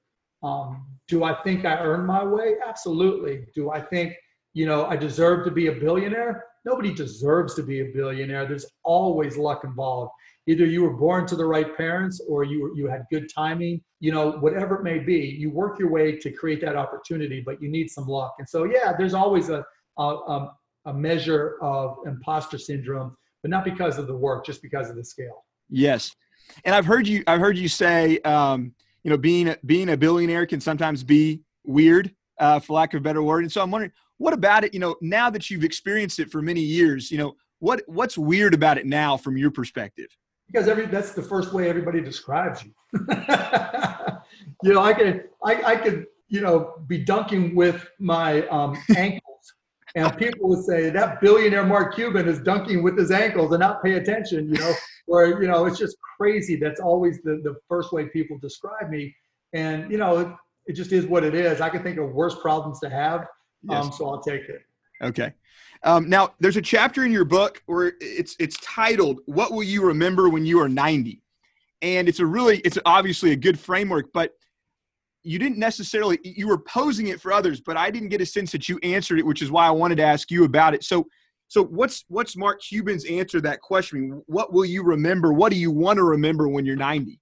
um, 0.44 0.86
do 1.08 1.24
i 1.24 1.34
think 1.44 1.66
i 1.66 1.76
earned 1.80 2.06
my 2.06 2.24
way 2.24 2.56
absolutely 2.68 3.46
do 3.56 3.72
i 3.72 3.82
think 3.82 4.16
you 4.54 4.66
know 4.66 4.86
i 4.86 4.96
deserve 4.96 5.44
to 5.46 5.52
be 5.52 5.68
a 5.68 5.72
billionaire 5.72 6.46
nobody 6.66 6.94
deserves 6.94 7.56
to 7.56 7.64
be 7.64 7.82
a 7.82 7.86
billionaire. 7.86 8.46
There's 8.46 8.66
always 8.84 9.38
luck 9.38 9.64
involved. 9.64 10.12
Either 10.48 10.66
you 10.66 10.84
were 10.84 10.94
born 10.94 11.26
to 11.28 11.36
the 11.36 11.46
right 11.46 11.76
parents 11.78 12.22
or 12.28 12.44
you 12.44 12.74
you 12.76 12.88
had 12.88 13.06
good 13.12 13.30
timing. 13.34 13.82
You 14.00 14.12
know, 14.12 14.32
whatever 14.34 14.76
it 14.76 14.84
may 14.84 15.00
be, 15.00 15.20
you 15.20 15.52
work 15.52 15.80
your 15.80 15.92
way 15.92 16.18
to 16.18 16.32
create 16.32 16.62
that 16.62 16.76
opportunity, 16.76 17.42
but 17.46 17.62
you 17.62 17.70
need 17.70 17.90
some 17.90 18.08
luck. 18.08 18.36
And 18.40 18.50
so, 18.50 18.64
yeah, 18.64 18.94
there's 18.98 19.14
always 19.14 19.50
a 19.50 19.64
a, 19.98 20.50
a 20.86 20.94
measure 20.94 21.58
of 21.62 21.98
imposter 22.06 22.58
syndrome, 22.58 23.16
but 23.44 23.52
not 23.52 23.64
because 23.64 23.98
of 24.00 24.08
the 24.08 24.16
work, 24.16 24.46
just 24.46 24.62
because 24.62 24.90
of 24.90 24.96
the 24.96 25.04
scale. 25.04 25.46
Yes, 25.70 26.16
and 26.66 26.76
I've 26.76 26.86
heard 26.86 27.08
you 27.08 27.24
I've 27.28 27.40
heard 27.40 27.58
you 27.58 27.68
say, 27.68 28.20
um, 28.20 28.74
you 29.04 29.10
know, 29.10 29.18
being 29.18 29.56
being 29.66 29.90
a 29.90 29.98
billionaire 29.98 30.46
can 30.46 30.62
sometimes 30.62 31.04
be 31.04 31.42
weird, 31.64 32.14
uh, 32.40 32.60
for 32.60 32.74
lack 32.74 32.94
of 32.94 33.00
a 33.00 33.04
better 33.04 33.24
word. 33.24 33.44
And 33.44 33.52
so 33.52 33.62
I'm 33.62 33.72
wondering, 33.72 33.92
what 34.18 34.34
about 34.34 34.64
it? 34.64 34.74
You 34.74 34.80
know, 34.80 34.96
now 35.02 35.30
that 35.30 35.50
you've 35.50 35.64
experienced 35.64 36.20
it 36.20 36.32
for 36.32 36.42
many 36.42 36.62
years, 36.62 37.12
you 37.12 37.18
know, 37.18 37.36
what 37.60 37.84
what's 37.88 38.18
weird 38.18 38.54
about 38.54 38.78
it 38.78 38.86
now 38.86 39.18
from 39.18 39.38
your 39.38 39.52
perspective? 39.52 40.08
Because 40.48 40.68
every 40.68 40.88
that's 40.88 41.14
the 41.14 41.22
first 41.22 41.54
way 41.54 41.70
everybody 41.70 42.02
describes 42.02 42.64
you. 42.64 42.72
you 44.64 44.74
know, 44.74 44.82
I 44.82 44.94
could 44.94 45.30
I, 45.44 45.64
I 45.64 45.76
could 45.76 46.08
you 46.28 46.42
know 46.42 46.84
be 46.88 46.98
dunking 46.98 47.56
with 47.56 47.88
my 48.00 48.48
um, 48.48 48.78
ankles, 48.98 49.54
and 49.96 50.16
people 50.18 50.50
would 50.50 50.64
say 50.64 50.90
that 50.90 51.22
billionaire 51.22 51.66
Mark 51.66 51.96
Cuban 51.96 52.28
is 52.28 52.40
dunking 52.40 52.84
with 52.84 52.98
his 52.98 53.12
ankles 53.12 53.52
and 53.52 53.60
not 53.62 53.84
pay 53.84 53.94
attention. 53.94 54.48
You 54.50 54.60
know, 54.60 54.74
or 55.08 55.42
you 55.42 55.48
know, 55.48 55.66
it's 55.66 55.80
just 55.80 55.98
crazy. 56.18 56.56
That's 56.56 56.80
always 56.80 57.22
the 57.24 57.42
the 57.44 57.56
first 57.68 57.92
way 57.92 58.06
people 58.06 58.38
describe 58.40 58.90
me, 58.90 59.16
and 59.54 59.92
you 59.92 59.98
know, 59.98 60.18
it, 60.20 60.28
it 60.68 60.74
just 60.74 60.92
is 60.92 61.06
what 61.06 61.24
it 61.24 61.36
is. 61.36 61.62
I 61.62 61.70
can 61.70 61.84
think 61.84 61.98
of 61.98 62.12
worse 62.12 62.36
problems 62.42 62.80
to 62.82 62.90
have 62.90 63.26
Yes. 63.64 63.86
Um, 63.86 63.92
so 63.92 64.10
I'll 64.10 64.22
take 64.22 64.44
it. 64.50 64.62
Okay. 65.02 65.34
Um, 65.84 66.10
now, 66.10 66.34
there's 66.40 66.58
a 66.58 66.62
chapter 66.62 67.06
in 67.06 67.12
your 67.12 67.26
book 67.26 67.62
where 67.66 67.94
it's 68.00 68.36
it's 68.40 68.58
titled 68.60 69.20
"What 69.26 69.52
Will 69.52 69.64
You 69.64 69.84
Remember 69.84 70.30
When 70.30 70.46
You 70.46 70.60
Are 70.60 70.70
90," 70.70 71.22
and 71.82 72.08
it's 72.08 72.20
a 72.20 72.26
really 72.26 72.60
it's 72.60 72.78
obviously 72.86 73.32
a 73.32 73.36
good 73.36 73.60
framework, 73.60 74.14
but 74.14 74.34
you 75.24 75.40
didn't 75.40 75.58
necessarily 75.58 76.20
you 76.24 76.48
were 76.48 76.60
posing 76.60 77.08
it 77.08 77.20
for 77.20 77.32
others, 77.32 77.62
but 77.62 77.78
I 77.78 77.90
didn't 77.90 78.10
get 78.10 78.22
a 78.22 78.26
sense 78.26 78.52
that 78.52 78.70
you 78.70 78.80
answered 78.84 79.20
it, 79.20 79.26
which 79.26 79.42
is 79.42 79.52
why 79.52 79.66
I 79.66 79.72
wanted 79.72 79.96
to 79.98 80.04
ask 80.04 80.30
you 80.30 80.44
about 80.44 80.76
it. 80.76 80.84
So, 80.84 81.08
so 81.52 81.64
what's 81.64 82.06
what's 82.08 82.38
Mark 82.38 82.62
Cuban's 82.62 83.06
answer 83.06 83.38
to 83.38 83.42
that 83.42 83.62
question? 83.62 84.22
What 84.28 84.54
will 84.54 84.66
you 84.66 84.84
remember? 84.84 85.34
What 85.34 85.52
do 85.52 85.58
you 85.58 85.72
want 85.72 85.98
to 85.98 86.04
remember 86.04 86.48
when 86.48 86.66
you're 86.66 86.76
90? 86.76 87.20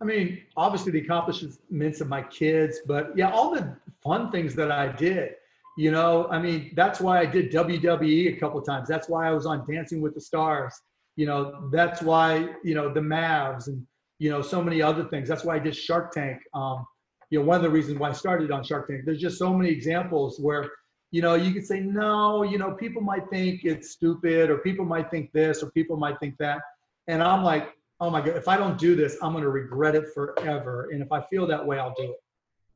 I 0.00 0.04
mean, 0.04 0.42
obviously 0.56 0.92
the 0.92 1.00
accomplishments 1.00 2.00
of 2.00 2.08
my 2.08 2.22
kids, 2.22 2.80
but 2.86 3.16
yeah, 3.16 3.30
all 3.30 3.54
the 3.54 3.76
fun 4.02 4.32
things 4.32 4.54
that 4.56 4.72
I 4.72 4.90
did 4.90 5.34
you 5.76 5.90
know, 5.90 6.28
I 6.30 6.38
mean, 6.38 6.72
that's 6.74 7.00
why 7.00 7.20
I 7.20 7.26
did 7.26 7.50
WWE 7.50 8.36
a 8.36 8.38
couple 8.38 8.60
times. 8.60 8.88
That's 8.88 9.08
why 9.08 9.26
I 9.26 9.30
was 9.30 9.46
on 9.46 9.64
Dancing 9.70 10.02
with 10.02 10.14
the 10.14 10.20
Stars. 10.20 10.74
You 11.16 11.26
know, 11.26 11.68
that's 11.70 12.02
why, 12.02 12.48
you 12.62 12.74
know, 12.74 12.92
the 12.92 13.00
Mavs 13.00 13.68
and, 13.68 13.86
you 14.18 14.30
know, 14.30 14.42
so 14.42 14.62
many 14.62 14.82
other 14.82 15.04
things. 15.04 15.28
That's 15.28 15.44
why 15.44 15.56
I 15.56 15.58
did 15.58 15.74
Shark 15.74 16.12
Tank. 16.12 16.38
Um, 16.54 16.86
you 17.30 17.38
know, 17.38 17.46
one 17.46 17.56
of 17.56 17.62
the 17.62 17.70
reasons 17.70 17.98
why 17.98 18.10
I 18.10 18.12
started 18.12 18.50
on 18.50 18.62
Shark 18.62 18.88
Tank. 18.88 19.02
There's 19.06 19.20
just 19.20 19.38
so 19.38 19.52
many 19.52 19.70
examples 19.70 20.38
where, 20.38 20.70
you 21.12 21.22
know, 21.22 21.34
you 21.34 21.52
could 21.52 21.64
say, 21.64 21.78
no, 21.78 22.42
you 22.42 22.58
know, 22.58 22.72
people 22.72 23.02
might 23.02 23.30
think 23.30 23.64
it's 23.64 23.90
stupid 23.90 24.50
or 24.50 24.58
people 24.58 24.84
might 24.84 25.10
think 25.10 25.30
this 25.32 25.62
or 25.62 25.70
people 25.70 25.96
might 25.96 26.18
think 26.18 26.36
that. 26.38 26.60
And 27.06 27.22
I'm 27.22 27.44
like, 27.44 27.76
oh 28.00 28.10
my 28.10 28.20
God, 28.20 28.36
if 28.36 28.48
I 28.48 28.56
don't 28.56 28.76
do 28.76 28.96
this, 28.96 29.16
I'm 29.22 29.32
going 29.32 29.44
to 29.44 29.50
regret 29.50 29.94
it 29.94 30.06
forever. 30.12 30.88
And 30.90 31.00
if 31.00 31.12
I 31.12 31.20
feel 31.20 31.46
that 31.46 31.64
way, 31.64 31.78
I'll 31.78 31.94
do 31.96 32.10
it. 32.10 32.22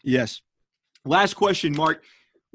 Yes. 0.04 0.40
Last 1.04 1.34
question, 1.34 1.74
Mark 1.74 2.02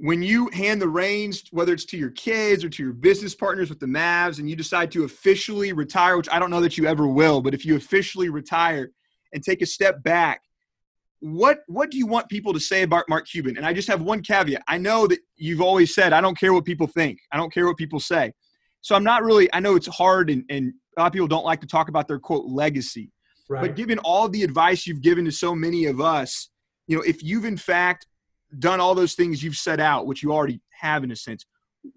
when 0.02 0.24
you 0.24 0.50
hand 0.52 0.82
the 0.82 0.88
reins, 0.88 1.44
whether 1.52 1.74
it's 1.74 1.86
to 1.86 1.96
your 1.98 2.10
kids 2.10 2.64
or 2.64 2.70
to 2.70 2.84
your 2.84 2.92
business 2.92 3.36
partners 3.36 3.70
with 3.70 3.80
the 3.80 3.86
Mavs, 3.86 4.40
and 4.40 4.50
you 4.50 4.56
decide 4.56 4.92
to 4.92 5.04
officially 5.04 5.74
retire, 5.74 6.18
which 6.18 6.30
I 6.32 6.40
don't 6.40 6.50
know 6.50 6.62
that 6.62 6.76
you 6.76 6.88
ever 6.88 7.06
will, 7.06 7.40
but 7.40 7.54
if 7.54 7.66
you 7.66 7.76
officially 7.76 8.30
retire 8.30 8.90
and 9.32 9.44
take 9.44 9.62
a 9.62 9.66
step 9.68 10.02
back, 10.02 10.42
what 11.22 11.60
what 11.68 11.92
do 11.92 11.98
you 11.98 12.08
want 12.08 12.28
people 12.30 12.52
to 12.52 12.60
say 12.60 12.82
about 12.82 13.06
Mark 13.08 13.28
Cuban? 13.28 13.56
And 13.56 13.66
I 13.66 13.74
just 13.74 13.88
have 13.88 14.02
one 14.02 14.22
caveat. 14.22 14.64
I 14.68 14.78
know 14.78 15.08
that 15.08 15.20
you've 15.38 15.62
always 15.62 15.94
said, 15.94 16.14
I 16.14 16.22
don't 16.22 16.38
care 16.38 16.52
what 16.54 16.66
people 16.66 16.88
think. 16.88 17.20
I 17.32 17.38
don't 17.38 17.54
care 17.54 17.68
what 17.68 17.78
people 17.78 18.00
say. 18.00 18.34
So 18.82 18.96
I'm 18.96 19.04
not 19.04 19.24
really, 19.24 19.48
I 19.54 19.60
know 19.60 19.76
it's 19.76 19.88
hard 19.88 20.32
and, 20.32 20.44
and 20.50 20.74
a 20.98 21.02
lot 21.02 21.08
of 21.08 21.14
people 21.14 21.28
don't 21.28 21.46
like 21.46 21.62
to 21.62 21.68
talk 21.68 21.90
about 21.90 22.08
their 22.08 22.20
quote 22.20 22.46
legacy. 22.46 23.12
Right. 23.48 23.62
But 23.62 23.76
given 23.76 24.00
all 24.00 24.28
the 24.30 24.44
advice 24.44 24.88
you've 24.88 25.02
given 25.02 25.26
to 25.26 25.32
so 25.32 25.54
many 25.54 25.86
of 25.86 26.02
us, 26.02 26.50
you 26.88 26.98
know, 26.98 27.04
if 27.04 27.24
you've 27.24 27.46
in 27.46 27.58
fact 27.58 28.08
done 28.58 28.80
all 28.80 28.96
those 28.96 29.14
things 29.14 29.44
you've 29.44 29.56
set 29.56 29.80
out, 29.80 30.08
which 30.08 30.24
you 30.24 30.34
already 30.34 30.60
have 30.80 31.04
in 31.04 31.12
a 31.12 31.16
sense, 31.16 31.46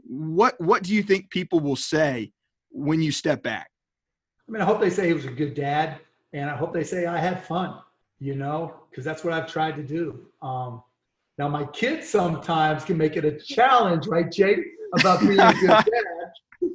what 0.06 0.54
what 0.60 0.82
do 0.82 0.94
you 0.94 1.02
think 1.02 1.30
people 1.30 1.60
will 1.60 1.76
say 1.76 2.32
when 2.70 3.00
you 3.00 3.12
step 3.12 3.42
back? 3.42 3.70
I 4.48 4.52
mean, 4.52 4.62
I 4.62 4.64
hope 4.64 4.80
they 4.80 4.90
say 4.90 5.06
he 5.06 5.14
was 5.14 5.24
a 5.24 5.30
good 5.30 5.54
dad, 5.54 5.98
and 6.32 6.50
I 6.50 6.56
hope 6.56 6.72
they 6.72 6.84
say 6.84 7.06
I 7.06 7.18
had 7.18 7.42
fun. 7.44 7.78
You 8.24 8.34
know, 8.36 8.72
because 8.88 9.04
that's 9.04 9.22
what 9.22 9.34
I've 9.34 9.52
tried 9.52 9.76
to 9.76 9.82
do. 9.82 10.28
Um, 10.40 10.82
now, 11.36 11.46
my 11.46 11.66
kids 11.66 12.08
sometimes 12.08 12.82
can 12.82 12.96
make 12.96 13.18
it 13.18 13.24
a 13.26 13.32
challenge, 13.32 14.06
right, 14.06 14.32
Jake, 14.32 14.60
about 14.98 15.20
being 15.20 15.38
a 15.38 15.52
good 15.52 15.68
dad. 15.68 15.86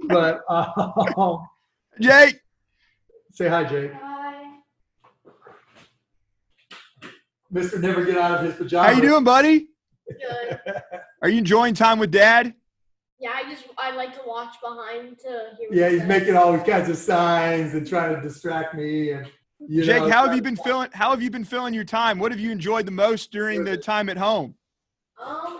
But 0.07 0.41
uh, 0.47 1.37
Jake, 1.99 2.39
say 3.31 3.47
hi, 3.47 3.63
Jake. 3.63 3.91
Hi, 3.93 4.57
Mr. 7.51 7.81
Never 7.81 8.05
Get 8.05 8.19
Out 8.19 8.41
of 8.41 8.45
His 8.45 8.53
Pajamas. 8.53 8.91
How 8.91 9.01
you 9.01 9.09
doing, 9.09 9.23
buddy? 9.23 9.69
Good. 10.07 10.59
Are 11.23 11.29
you 11.29 11.39
enjoying 11.39 11.73
time 11.73 11.97
with 11.97 12.11
Dad? 12.11 12.53
Yeah, 13.19 13.31
I 13.33 13.49
just 13.49 13.63
I 13.75 13.95
like 13.95 14.13
to 14.13 14.21
watch 14.23 14.53
behind 14.61 15.17
to 15.21 15.49
hear. 15.57 15.69
Yeah, 15.71 15.89
he's 15.89 16.03
making 16.03 16.37
all 16.37 16.59
kinds 16.59 16.89
of 16.89 16.97
signs 16.97 17.73
and 17.73 17.87
trying 17.87 18.15
to 18.15 18.21
distract 18.21 18.75
me. 18.75 19.13
And 19.13 19.27
you 19.67 19.83
Jake, 19.83 20.01
know, 20.01 20.09
how 20.09 20.25
have 20.25 20.35
you 20.35 20.41
been 20.41 20.55
feeling? 20.55 20.89
How 20.93 21.11
have 21.11 21.21
you 21.21 21.29
been 21.29 21.43
feeling 21.43 21.73
your 21.73 21.83
time? 21.83 22.19
What 22.19 22.31
have 22.31 22.39
you 22.39 22.51
enjoyed 22.51 22.85
the 22.85 22.91
most 22.91 23.31
during 23.31 23.63
the 23.63 23.77
time 23.77 24.09
at 24.09 24.17
home? 24.17 24.55
Um, 25.23 25.59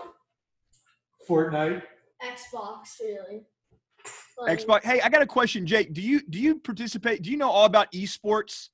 Fortnite. 1.28 1.82
Xbox, 2.22 3.00
really. 3.00 3.42
Xbox. 4.48 4.84
Hey, 4.84 5.00
I 5.00 5.08
got 5.08 5.22
a 5.22 5.26
question, 5.26 5.66
Jake. 5.66 5.92
Do 5.92 6.00
you 6.00 6.22
do 6.28 6.38
you 6.38 6.58
participate? 6.58 7.22
Do 7.22 7.30
you 7.30 7.36
know 7.36 7.50
all 7.50 7.66
about 7.66 7.92
esports? 7.92 8.68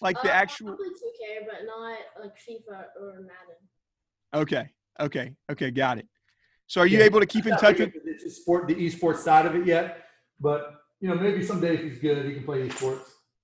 Like 0.00 0.16
uh, 0.16 0.22
the 0.22 0.32
actual. 0.32 0.68
Probably 0.68 0.88
2K, 0.88 1.46
but 1.46 1.66
not 1.66 1.98
like 2.22 2.34
FIFA 2.36 2.84
or 3.00 3.12
Madden. 3.20 3.58
Okay. 4.34 4.70
Okay. 4.98 5.34
Okay. 5.50 5.70
Got 5.70 5.98
it. 5.98 6.08
So, 6.66 6.80
are 6.80 6.86
you 6.86 6.98
yeah, 6.98 7.04
able 7.04 7.20
to 7.20 7.26
keep 7.26 7.46
in 7.46 7.56
touch 7.58 7.78
with 7.78 7.92
the 7.92 8.30
sport, 8.30 8.68
the 8.68 8.74
esports 8.74 9.18
side 9.18 9.44
of 9.44 9.54
it 9.56 9.66
yet? 9.66 10.04
But 10.38 10.80
you 11.00 11.08
know, 11.08 11.16
maybe 11.16 11.44
someday 11.44 11.74
if 11.74 11.82
he's 11.82 11.98
good, 11.98 12.24
he 12.24 12.34
can 12.34 12.44
play 12.44 12.66
esports. 12.66 13.02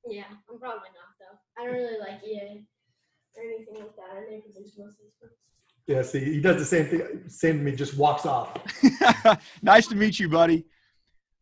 Yeah, 0.08 0.24
I'm 0.50 0.58
probably 0.58 0.88
not 0.94 0.94
though. 0.94 1.05
I 1.58 1.64
don't 1.64 1.74
really 1.74 1.98
like 1.98 2.22
EA 2.24 2.64
or 3.36 3.42
anything 3.42 3.74
like 3.74 3.96
that. 3.96 4.16
I 4.16 4.28
think 4.28 4.44
it's 4.46 4.76
most 4.78 4.98
esports. 4.98 5.36
Yeah, 5.86 6.02
see, 6.02 6.24
he 6.24 6.40
does 6.40 6.56
the 6.56 6.64
same 6.64 6.86
thing. 6.86 7.22
Same 7.28 7.58
to 7.58 7.62
me, 7.62 7.72
just 7.72 7.96
walks 7.96 8.26
off. 8.26 8.56
nice 9.62 9.86
to 9.86 9.94
meet 9.94 10.18
you, 10.18 10.28
buddy. 10.28 10.66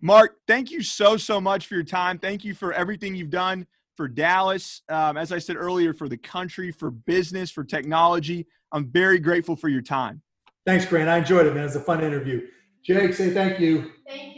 Mark, 0.01 0.37
thank 0.47 0.71
you 0.71 0.83
so 0.83 1.17
so 1.17 1.41
much 1.41 1.67
for 1.67 1.75
your 1.75 1.85
time. 1.85 2.19
Thank 2.19 2.45
you 2.45 2.55
for 2.55 2.73
everything 2.73 3.15
you've 3.15 3.31
done 3.31 3.67
for 3.97 4.07
Dallas, 4.07 4.83
um, 4.89 5.17
as 5.17 5.33
I 5.33 5.39
said 5.39 5.57
earlier, 5.57 5.95
for 5.95 6.09
the 6.09 6.17
country, 6.17 6.71
for 6.73 6.91
business, 6.91 7.51
for 7.51 7.65
technology. 7.65 8.47
I'm 8.73 8.91
very 8.91 9.19
grateful 9.19 9.57
for 9.57 9.69
your 9.69 9.83
time. 9.83 10.21
Thanks, 10.67 10.85
Grant. 10.85 11.09
I 11.09 11.19
enjoyed 11.19 11.47
it, 11.47 11.55
man. 11.55 11.63
It 11.63 11.67
was 11.67 11.77
a 11.77 11.81
fun 11.81 12.03
interview. 12.03 12.47
Jake, 12.85 13.15
say 13.15 13.31
thank 13.31 13.61
you. 13.61 13.93
Thank 14.07 14.37